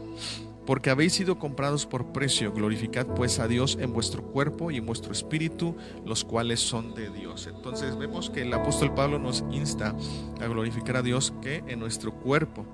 Porque 0.65 0.89
habéis 0.89 1.13
sido 1.13 1.37
comprados 1.37 1.85
por 1.85 2.11
precio, 2.11 2.51
glorificad 2.51 3.05
pues 3.05 3.39
a 3.39 3.47
Dios 3.47 3.77
en 3.79 3.93
vuestro 3.93 4.23
cuerpo 4.23 4.71
y 4.71 4.77
en 4.77 4.85
vuestro 4.87 5.11
espíritu, 5.11 5.75
los 6.03 6.23
cuales 6.23 6.59
son 6.59 6.95
de 6.95 7.11
Dios. 7.11 7.47
Entonces 7.47 7.95
vemos 7.97 8.31
que 8.31 8.41
el 8.41 8.53
apóstol 8.53 8.95
Pablo 8.95 9.19
nos 9.19 9.43
insta 9.51 9.95
a 10.41 10.47
glorificar 10.47 10.97
a 10.97 11.01
Dios 11.03 11.33
que 11.41 11.63
en 11.67 11.79
nuestro 11.79 12.13
cuerpo, 12.13 12.65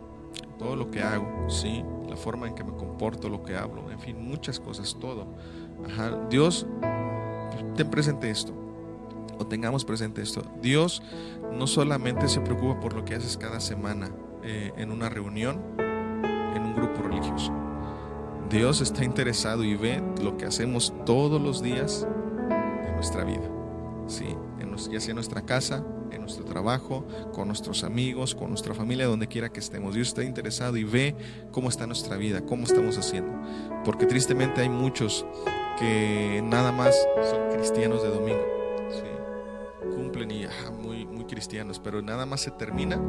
todo 0.57 0.77
lo 0.77 0.89
que 0.89 1.01
hago, 1.01 1.49
¿sí? 1.49 1.83
la 2.11 2.17
forma 2.17 2.45
en 2.45 2.55
que 2.55 2.63
me 2.63 2.73
comporto, 2.73 3.29
lo 3.29 3.41
que 3.41 3.55
hablo, 3.55 3.89
en 3.89 3.99
fin, 3.99 4.21
muchas 4.21 4.59
cosas, 4.59 4.97
todo. 4.99 5.27
Dios, 6.29 6.65
ten 7.75 7.89
presente 7.89 8.29
esto, 8.29 8.53
o 9.37 9.45
tengamos 9.45 9.85
presente 9.85 10.21
esto. 10.21 10.43
Dios 10.61 11.01
no 11.51 11.67
solamente 11.67 12.27
se 12.27 12.41
preocupa 12.41 12.79
por 12.79 12.93
lo 12.93 13.05
que 13.05 13.15
haces 13.15 13.37
cada 13.37 13.59
semana 13.59 14.11
eh, 14.43 14.71
en 14.77 14.91
una 14.91 15.09
reunión, 15.09 15.61
en 15.77 16.61
un 16.63 16.75
grupo 16.75 17.01
religioso. 17.03 17.51
Dios 18.49 18.81
está 18.81 19.03
interesado 19.03 19.63
y 19.63 19.75
ve 19.75 20.01
lo 20.21 20.37
que 20.37 20.45
hacemos 20.45 20.93
todos 21.05 21.41
los 21.41 21.61
días 21.61 22.07
de 22.85 22.91
nuestra 22.93 23.23
vida, 23.23 23.49
¿sí? 24.07 24.35
ya 24.89 24.99
sea 24.99 25.11
en 25.11 25.15
nuestra 25.15 25.41
casa, 25.41 25.83
en 26.11 26.21
nuestro 26.21 26.45
trabajo, 26.45 27.05
con 27.33 27.47
nuestros 27.47 27.83
amigos, 27.83 28.35
con 28.35 28.49
nuestra 28.49 28.73
familia, 28.73 29.05
donde 29.05 29.27
quiera 29.27 29.51
que 29.51 29.59
estemos. 29.59 29.93
Dios 29.93 30.09
está 30.09 30.23
interesado 30.23 30.77
y 30.77 30.83
ve 30.83 31.15
cómo 31.51 31.69
está 31.69 31.87
nuestra 31.87 32.17
vida, 32.17 32.41
cómo 32.45 32.63
estamos 32.63 32.97
haciendo. 32.97 33.31
Porque 33.83 34.05
tristemente 34.05 34.61
hay 34.61 34.69
muchos 34.69 35.25
que 35.81 36.43
nada 36.45 36.71
más 36.71 36.95
son 37.27 37.49
cristianos 37.51 38.03
de 38.03 38.09
domingo. 38.09 38.45
Cumplen 39.95 40.29
y 40.29 40.45
muy, 40.79 41.07
muy 41.07 41.25
cristianos, 41.25 41.79
pero 41.79 42.03
nada 42.03 42.27
más 42.27 42.41
se 42.41 42.51
termina 42.51 43.01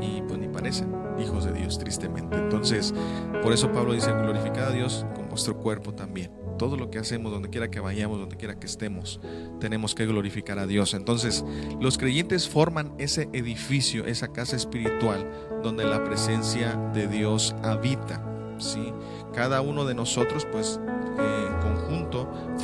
y 0.00 0.22
pues 0.22 0.38
ni 0.38 0.48
parecen 0.48 0.94
hijos 1.20 1.44
de 1.44 1.52
Dios, 1.52 1.78
tristemente. 1.78 2.36
Entonces, 2.38 2.94
por 3.42 3.52
eso 3.52 3.70
Pablo 3.70 3.92
dice, 3.92 4.10
glorificad 4.12 4.68
a 4.68 4.70
Dios 4.70 5.04
con 5.14 5.28
vuestro 5.28 5.58
cuerpo 5.58 5.92
también. 5.92 6.32
Todo 6.58 6.76
lo 6.76 6.90
que 6.90 6.98
hacemos, 6.98 7.30
donde 7.30 7.50
quiera 7.50 7.70
que 7.70 7.80
vayamos, 7.80 8.18
donde 8.18 8.36
quiera 8.36 8.58
que 8.58 8.66
estemos, 8.66 9.20
tenemos 9.60 9.94
que 9.94 10.06
glorificar 10.06 10.58
a 10.58 10.66
Dios. 10.66 10.94
Entonces, 10.94 11.44
los 11.80 11.98
creyentes 11.98 12.48
forman 12.48 12.94
ese 12.98 13.28
edificio, 13.34 14.06
esa 14.06 14.28
casa 14.28 14.56
espiritual, 14.56 15.30
donde 15.62 15.84
la 15.84 16.02
presencia 16.02 16.76
de 16.94 17.08
Dios 17.08 17.54
habita. 17.62 18.24
¿sí? 18.58 18.92
Cada 19.34 19.60
uno 19.60 19.84
de 19.84 19.94
nosotros, 19.94 20.46
pues, 20.50 20.80
conjunto, 21.16 21.37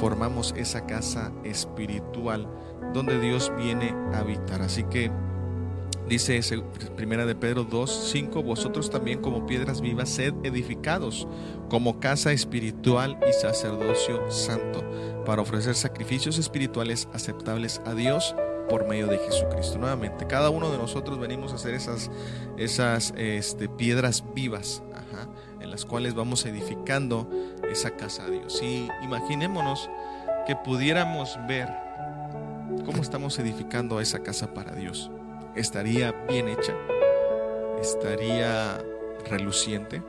formamos 0.04 0.52
esa 0.58 0.84
casa 0.84 1.32
espiritual 1.44 2.46
donde 2.92 3.18
Dios 3.18 3.50
viene 3.56 3.94
a 4.12 4.18
habitar. 4.18 4.60
Así 4.60 4.84
que 4.84 5.10
Dice 6.06 6.38
primera 6.94 7.24
de 7.24 7.34
Pedro 7.34 7.64
2, 7.64 8.10
5, 8.12 8.42
vosotros 8.42 8.90
también 8.90 9.22
como 9.22 9.46
piedras 9.46 9.80
vivas 9.80 10.10
sed 10.10 10.34
edificados 10.42 11.26
como 11.70 11.98
casa 11.98 12.32
espiritual 12.32 13.18
y 13.26 13.32
sacerdocio 13.32 14.30
santo 14.30 14.84
para 15.24 15.40
ofrecer 15.40 15.74
sacrificios 15.74 16.36
espirituales 16.36 17.08
aceptables 17.14 17.80
a 17.86 17.94
Dios 17.94 18.36
por 18.68 18.86
medio 18.86 19.06
de 19.06 19.16
Jesucristo. 19.16 19.78
Nuevamente, 19.78 20.26
cada 20.26 20.50
uno 20.50 20.70
de 20.70 20.76
nosotros 20.76 21.18
venimos 21.18 21.52
a 21.52 21.54
hacer 21.54 21.72
esas, 21.72 22.10
esas 22.58 23.14
este, 23.16 23.70
piedras 23.70 24.22
vivas 24.34 24.82
en 25.60 25.70
las 25.70 25.84
cuales 25.84 26.14
vamos 26.14 26.44
edificando 26.46 27.28
esa 27.74 27.90
casa 27.90 28.24
a 28.24 28.30
Dios. 28.30 28.60
Y 28.62 28.88
imaginémonos 29.02 29.90
que 30.46 30.56
pudiéramos 30.56 31.38
ver 31.46 31.68
cómo 32.86 33.02
estamos 33.02 33.38
edificando 33.38 34.00
esa 34.00 34.20
casa 34.20 34.54
para 34.54 34.72
Dios 34.72 35.10
estaría 35.54 36.12
bien 36.28 36.48
hecha, 36.48 36.74
estaría 37.80 38.82
reluciente. 39.28 40.02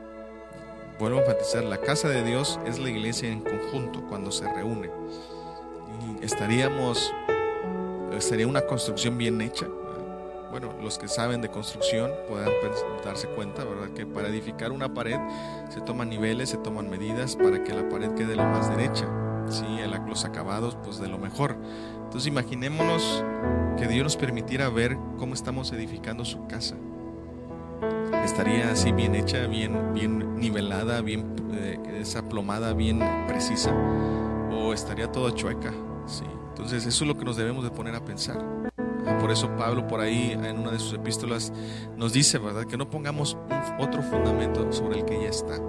Vuelvo 0.98 1.18
a 1.18 1.20
enfatizar, 1.22 1.64
la 1.64 1.78
casa 1.78 2.08
de 2.08 2.24
Dios 2.24 2.58
es 2.66 2.78
la 2.78 2.90
iglesia 2.90 3.30
en 3.30 3.42
conjunto 3.42 4.02
cuando 4.08 4.32
se 4.32 4.50
reúne. 4.52 4.90
Estaríamos, 6.22 7.12
estaría 8.16 8.46
una 8.46 8.62
construcción 8.62 9.18
bien 9.18 9.40
hecha. 9.40 9.66
Bueno, 10.58 10.72
los 10.82 10.96
que 10.96 11.06
saben 11.06 11.42
de 11.42 11.50
construcción 11.50 12.10
puedan 12.30 12.48
darse 13.04 13.26
cuenta, 13.26 13.62
¿verdad? 13.62 13.90
Que 13.90 14.06
para 14.06 14.28
edificar 14.28 14.72
una 14.72 14.94
pared 14.94 15.18
se 15.68 15.82
toman 15.82 16.08
niveles, 16.08 16.48
se 16.48 16.56
toman 16.56 16.88
medidas 16.88 17.36
para 17.36 17.62
que 17.62 17.74
la 17.74 17.86
pared 17.90 18.12
quede 18.12 18.36
lo 18.36 18.44
más 18.44 18.74
derecha. 18.74 19.06
Sí, 19.50 19.66
los 20.08 20.24
acabados, 20.24 20.78
pues 20.82 20.98
de 20.98 21.08
lo 21.08 21.18
mejor. 21.18 21.58
Entonces 22.04 22.26
imaginémonos 22.28 23.22
que 23.76 23.86
Dios 23.86 24.02
nos 24.02 24.16
permitiera 24.16 24.70
ver 24.70 24.96
cómo 25.18 25.34
estamos 25.34 25.70
edificando 25.72 26.24
su 26.24 26.46
casa. 26.46 26.74
Estaría 28.24 28.70
así 28.70 28.92
bien 28.92 29.14
hecha, 29.14 29.46
bien, 29.46 29.92
bien 29.92 30.36
nivelada, 30.36 31.02
bien 31.02 31.36
eh, 31.52 31.78
desaplomada, 31.98 32.72
bien 32.72 33.00
precisa. 33.28 33.74
O 34.50 34.72
estaría 34.72 35.12
toda 35.12 35.34
chueca. 35.34 35.74
¿sí? 36.06 36.24
Entonces 36.48 36.86
eso 36.86 37.04
es 37.04 37.08
lo 37.08 37.18
que 37.18 37.26
nos 37.26 37.36
debemos 37.36 37.62
de 37.62 37.70
poner 37.70 37.94
a 37.94 38.02
pensar. 38.02 38.42
Por 39.20 39.30
eso 39.30 39.54
Pablo 39.56 39.86
por 39.86 40.00
ahí 40.00 40.32
en 40.32 40.58
una 40.58 40.72
de 40.72 40.78
sus 40.78 40.94
epístolas 40.94 41.52
nos 41.96 42.12
dice, 42.12 42.38
¿verdad? 42.38 42.64
Que 42.64 42.76
no 42.76 42.90
pongamos 42.90 43.36
otro 43.78 44.02
fundamento 44.02 44.72
sobre 44.72 45.00
el 45.00 45.04
que 45.04 45.22
ya 45.22 45.28
está. 45.28 45.60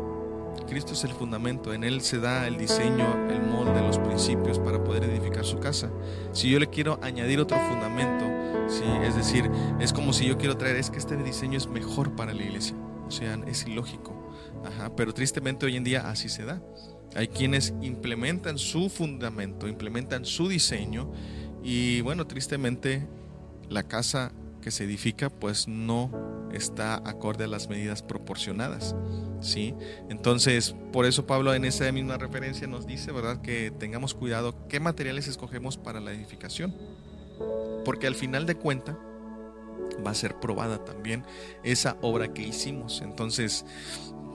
Cristo 0.68 0.94
es 0.94 1.04
el 1.04 1.12
fundamento, 1.12 1.74
en 1.74 1.84
Él 1.84 2.02
se 2.02 2.20
da 2.20 2.48
el 2.48 2.58
diseño, 2.58 3.30
el 3.30 3.42
molde, 3.42 3.82
los 3.82 4.00
principios 4.00 4.60
para 4.60 4.84
poder 4.84 5.04
edificar 5.06 5.46
su 5.46 5.60
casa. 5.60 5.90
Si 6.34 6.50
yo 6.50 6.60
le 6.60 6.68
quiero 6.68 7.00
añadir 7.02 7.40
otro 7.40 7.58
fundamento, 7.58 8.26
¿sí? 8.68 8.84
es 9.04 9.16
decir, 9.16 9.50
es 9.80 9.94
como 9.94 10.14
si 10.14 10.28
yo 10.28 10.38
quiero 10.38 10.58
traer, 10.58 10.76
es 10.76 10.90
que 10.90 10.98
este 10.98 11.16
diseño 11.16 11.58
es 11.58 11.68
mejor 11.68 12.16
para 12.16 12.34
la 12.34 12.44
iglesia. 12.44 12.76
O 13.08 13.12
sea, 13.12 13.40
es 13.48 13.66
ilógico. 13.66 14.14
Ajá, 14.66 14.94
pero 14.96 15.14
tristemente 15.14 15.66
hoy 15.66 15.78
en 15.78 15.84
día 15.84 16.10
así 16.10 16.28
se 16.28 16.44
da. 16.44 16.62
Hay 17.16 17.30
quienes 17.30 17.74
implementan 17.82 18.58
su 18.58 18.90
fundamento, 18.90 19.68
implementan 19.68 20.26
su 20.26 20.50
diseño 20.50 21.10
y 21.64 22.02
bueno, 22.02 22.28
tristemente 22.28 23.08
la 23.70 23.84
casa 23.84 24.32
que 24.62 24.72
se 24.72 24.84
edifica 24.84 25.30
pues 25.30 25.68
no 25.68 26.12
está 26.54 26.96
acorde 26.96 27.46
a 27.46 27.48
las 27.48 27.70
medidas 27.70 28.02
proporcionadas. 28.02 28.96
¿sí? 29.42 29.74
Entonces, 30.10 30.76
por 30.92 31.06
eso 31.06 31.26
Pablo 31.26 31.54
en 31.54 31.66
esa 31.66 31.92
misma 31.92 32.18
referencia 32.18 32.68
nos 32.68 32.88
dice, 32.88 33.12
¿verdad?, 33.12 33.42
que 33.42 33.72
tengamos 33.72 34.14
cuidado 34.14 34.56
qué 34.68 34.80
materiales 34.80 35.28
escogemos 35.28 35.78
para 35.78 36.00
la 36.00 36.12
edificación. 36.12 36.76
Porque 37.86 38.08
al 38.08 38.16
final 38.16 38.46
de 38.46 38.56
cuenta 38.56 38.98
va 40.06 40.12
a 40.12 40.16
ser 40.16 40.40
probada 40.40 40.84
también 40.84 41.24
esa 41.64 41.98
obra 42.02 42.34
que 42.34 42.42
hicimos. 42.42 43.02
Entonces, 43.02 43.66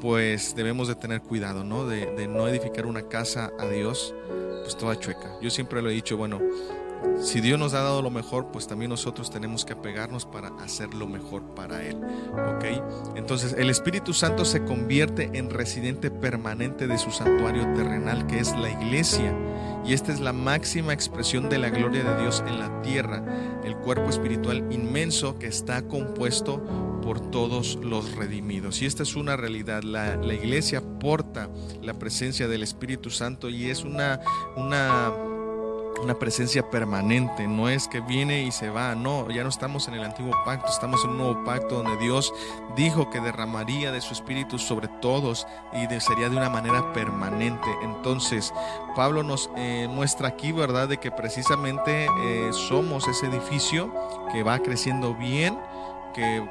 pues 0.01 0.55
debemos 0.57 0.89
de 0.89 0.95
tener 0.95 1.23
cuidado, 1.23 1.65
¿no? 1.65 1.87
De, 1.87 2.07
de 2.07 2.27
no 2.27 2.49
edificar 2.49 2.87
una 2.87 3.09
casa 3.09 3.53
a 3.59 3.69
Dios, 3.69 4.15
pues 4.63 4.77
toda 4.77 4.99
chueca. 4.99 5.37
Yo 5.41 5.51
siempre 5.51 5.83
lo 5.83 5.91
he 5.91 5.95
dicho, 5.95 6.17
bueno, 6.17 6.41
si 7.23 7.41
Dios 7.41 7.59
nos 7.59 7.73
ha 7.75 7.83
dado 7.83 8.03
lo 8.03 8.11
mejor, 8.11 8.49
pues 8.53 8.67
también 8.67 8.91
nosotros 8.91 9.31
tenemos 9.31 9.65
que 9.65 9.75
apegarnos 9.75 10.27
para 10.27 10.49
hacer 10.63 10.93
lo 10.95 11.07
mejor 11.07 11.43
para 11.55 11.83
Él. 11.83 11.97
¿Ok? 11.97 12.65
Entonces, 13.17 13.55
el 13.57 13.71
Espíritu 13.71 14.13
Santo 14.13 14.45
se 14.45 14.65
convierte 14.65 15.31
en 15.35 15.51
residente 15.51 16.11
permanente 16.11 16.87
de 16.87 16.99
su 16.99 17.11
santuario 17.11 17.63
terrenal, 17.75 18.27
que 18.27 18.41
es 18.41 18.57
la 18.57 18.71
iglesia. 18.71 19.35
Y 19.85 19.95
esta 19.95 20.13
es 20.13 20.21
la 20.21 20.33
máxima 20.33 20.93
expresión 20.93 21.49
de 21.49 21.59
la 21.59 21.71
gloria 21.71 22.05
de 22.05 22.23
Dios 22.23 22.43
en 22.47 22.59
la 22.59 22.83
tierra, 22.83 23.25
el 23.65 23.77
cuerpo 23.77 24.11
espiritual 24.11 24.65
inmenso 24.71 25.39
que 25.39 25.49
está 25.49 25.83
compuesto 25.83 26.63
por 27.03 27.21
todos 27.31 27.77
los 27.83 28.15
redimidos. 28.15 28.81
Y 28.81 28.87
esta 28.87 29.03
es 29.03 29.17
una 29.17 29.37
realidad. 29.37 29.83
La, 29.83 30.17
la 30.17 30.35
iglesia 30.35 30.81
porta 31.01 31.49
la 31.81 31.95
presencia 31.95 32.47
del 32.47 32.63
Espíritu 32.63 33.11
Santo 33.11 33.49
y 33.49 33.71
es 33.71 33.83
una, 33.83 34.21
una 34.57 35.13
una 36.01 36.15
presencia 36.15 36.69
permanente, 36.71 37.47
no 37.47 37.69
es 37.69 37.89
que 37.89 38.01
viene 38.01 38.43
y 38.43 38.53
se 38.53 38.71
va, 38.71 38.95
no, 38.95 39.31
ya 39.31 39.43
no 39.43 39.49
estamos 39.49 39.89
en 39.89 39.95
el 39.95 40.05
antiguo 40.05 40.33
pacto, 40.45 40.71
estamos 40.71 41.05
en 41.05 41.11
un 41.11 41.19
nuevo 41.19 41.45
pacto 41.45 41.83
donde 41.83 41.97
Dios 41.97 42.33
dijo 42.77 43.11
que 43.11 43.21
derramaría 43.21 43.93
de 43.93 44.01
su 44.01 44.13
espíritu 44.13 44.59
sobre 44.59 44.89
todos 44.89 45.47
y 45.73 46.01
sería 46.01 46.29
de 46.29 46.37
una 46.37 46.51
manera 46.51 46.93
permanente. 46.93 47.69
Entonces, 47.83 48.53
Pablo 48.97 49.23
nos 49.23 49.51
eh, 49.57 49.89
muestra 49.91 50.29
aquí, 50.29 50.53
¿verdad?, 50.53 50.89
de 50.89 50.99
que 50.99 51.11
precisamente 51.11 52.07
eh, 52.23 52.51
somos 52.53 53.07
ese 53.09 53.27
edificio 53.27 53.93
que 54.33 54.43
va 54.43 54.59
creciendo 54.59 55.15
bien 55.15 55.59
que 56.15 56.47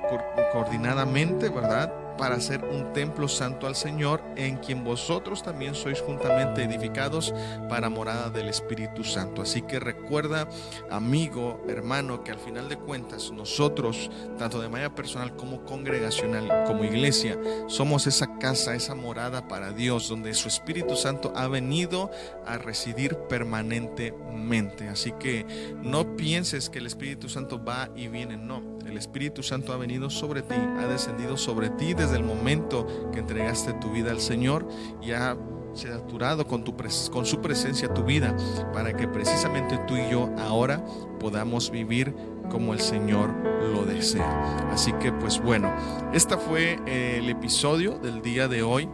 coordinadamente, 0.51 1.49
¿verdad? 1.49 1.93
Para 2.17 2.35
hacer 2.35 2.63
un 2.63 2.93
templo 2.93 3.27
santo 3.27 3.67
al 3.67 3.75
Señor, 3.75 4.21
en 4.35 4.57
quien 4.57 4.83
vosotros 4.83 5.43
también 5.43 5.75
sois 5.75 6.01
juntamente 6.01 6.63
edificados 6.63 7.33
para 7.69 7.89
morada 7.89 8.29
del 8.29 8.49
Espíritu 8.49 9.03
Santo. 9.03 9.41
Así 9.41 9.61
que 9.61 9.79
recuerda, 9.79 10.47
amigo, 10.89 11.63
hermano, 11.67 12.23
que 12.23 12.31
al 12.31 12.39
final 12.39 12.69
de 12.69 12.77
cuentas 12.77 13.31
nosotros, 13.31 14.09
tanto 14.37 14.61
de 14.61 14.69
manera 14.69 14.93
personal 14.93 15.35
como 15.35 15.63
congregacional, 15.63 16.65
como 16.65 16.83
iglesia, 16.83 17.37
somos 17.67 18.07
esa 18.07 18.37
casa, 18.37 18.75
esa 18.75 18.95
morada 18.95 19.47
para 19.47 19.71
Dios, 19.71 20.09
donde 20.09 20.33
su 20.33 20.47
Espíritu 20.47 20.95
Santo 20.95 21.33
ha 21.35 21.47
venido 21.47 22.11
a 22.45 22.57
residir 22.57 23.17
permanentemente. 23.29 24.89
Así 24.89 25.11
que 25.13 25.45
no 25.81 26.15
pienses 26.15 26.69
que 26.69 26.79
el 26.79 26.87
Espíritu 26.87 27.29
Santo 27.29 27.63
va 27.63 27.89
y 27.95 28.07
viene, 28.07 28.37
no. 28.37 28.61
El 28.85 28.97
Espíritu 28.97 29.43
Santo 29.43 29.73
ha 29.73 29.77
venido 29.77 30.09
sobre 30.09 30.41
ti, 30.41 30.55
ha 30.55 30.87
descendido 30.87 31.37
sobre 31.37 31.69
ti 31.69 31.93
desde 32.01 32.17
el 32.17 32.23
momento 32.23 32.87
que 33.11 33.19
entregaste 33.19 33.73
tu 33.73 33.91
vida 33.91 34.09
al 34.09 34.19
Señor 34.19 34.67
y 35.01 35.11
ha 35.11 35.37
saturado 35.73 36.47
con, 36.47 36.63
tu, 36.63 36.75
con 37.11 37.25
su 37.25 37.41
presencia 37.41 37.93
tu 37.93 38.03
vida 38.03 38.35
para 38.73 38.93
que 38.93 39.07
precisamente 39.07 39.77
tú 39.87 39.95
y 39.95 40.09
yo 40.09 40.29
ahora 40.37 40.83
podamos 41.19 41.69
vivir 41.69 42.13
como 42.49 42.73
el 42.73 42.79
Señor 42.79 43.31
lo 43.71 43.85
desea. 43.85 44.67
Así 44.71 44.91
que 44.93 45.13
pues 45.13 45.39
bueno, 45.39 45.71
este 46.11 46.37
fue 46.37 46.79
el 46.87 47.29
episodio 47.29 47.99
del 47.99 48.21
día 48.21 48.47
de 48.47 48.63
hoy 48.63 48.89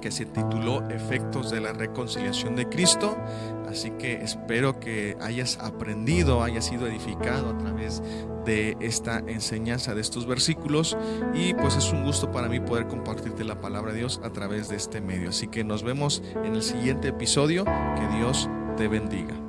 que 0.00 0.10
se 0.10 0.26
tituló 0.26 0.88
Efectos 0.88 1.50
de 1.50 1.60
la 1.60 1.72
Reconciliación 1.72 2.56
de 2.56 2.68
Cristo. 2.68 3.16
Así 3.68 3.90
que 3.92 4.14
espero 4.22 4.78
que 4.78 5.16
hayas 5.20 5.58
aprendido, 5.58 6.42
hayas 6.42 6.66
sido 6.66 6.86
edificado 6.86 7.50
a 7.50 7.58
través 7.58 8.02
de 8.44 8.76
esta 8.80 9.18
enseñanza 9.26 9.94
de 9.94 10.00
estos 10.00 10.26
versículos 10.26 10.96
y 11.34 11.52
pues 11.54 11.76
es 11.76 11.92
un 11.92 12.04
gusto 12.04 12.30
para 12.30 12.48
mí 12.48 12.60
poder 12.60 12.86
compartirte 12.86 13.42
la 13.42 13.60
palabra 13.60 13.92
de 13.92 13.98
Dios 13.98 14.20
a 14.22 14.30
través 14.30 14.68
de 14.68 14.76
este 14.76 15.00
medio. 15.00 15.30
Así 15.30 15.48
que 15.48 15.64
nos 15.64 15.82
vemos 15.82 16.22
en 16.44 16.54
el 16.54 16.62
siguiente 16.62 17.08
episodio. 17.08 17.64
Que 17.64 18.16
Dios 18.16 18.48
te 18.76 18.88
bendiga. 18.88 19.45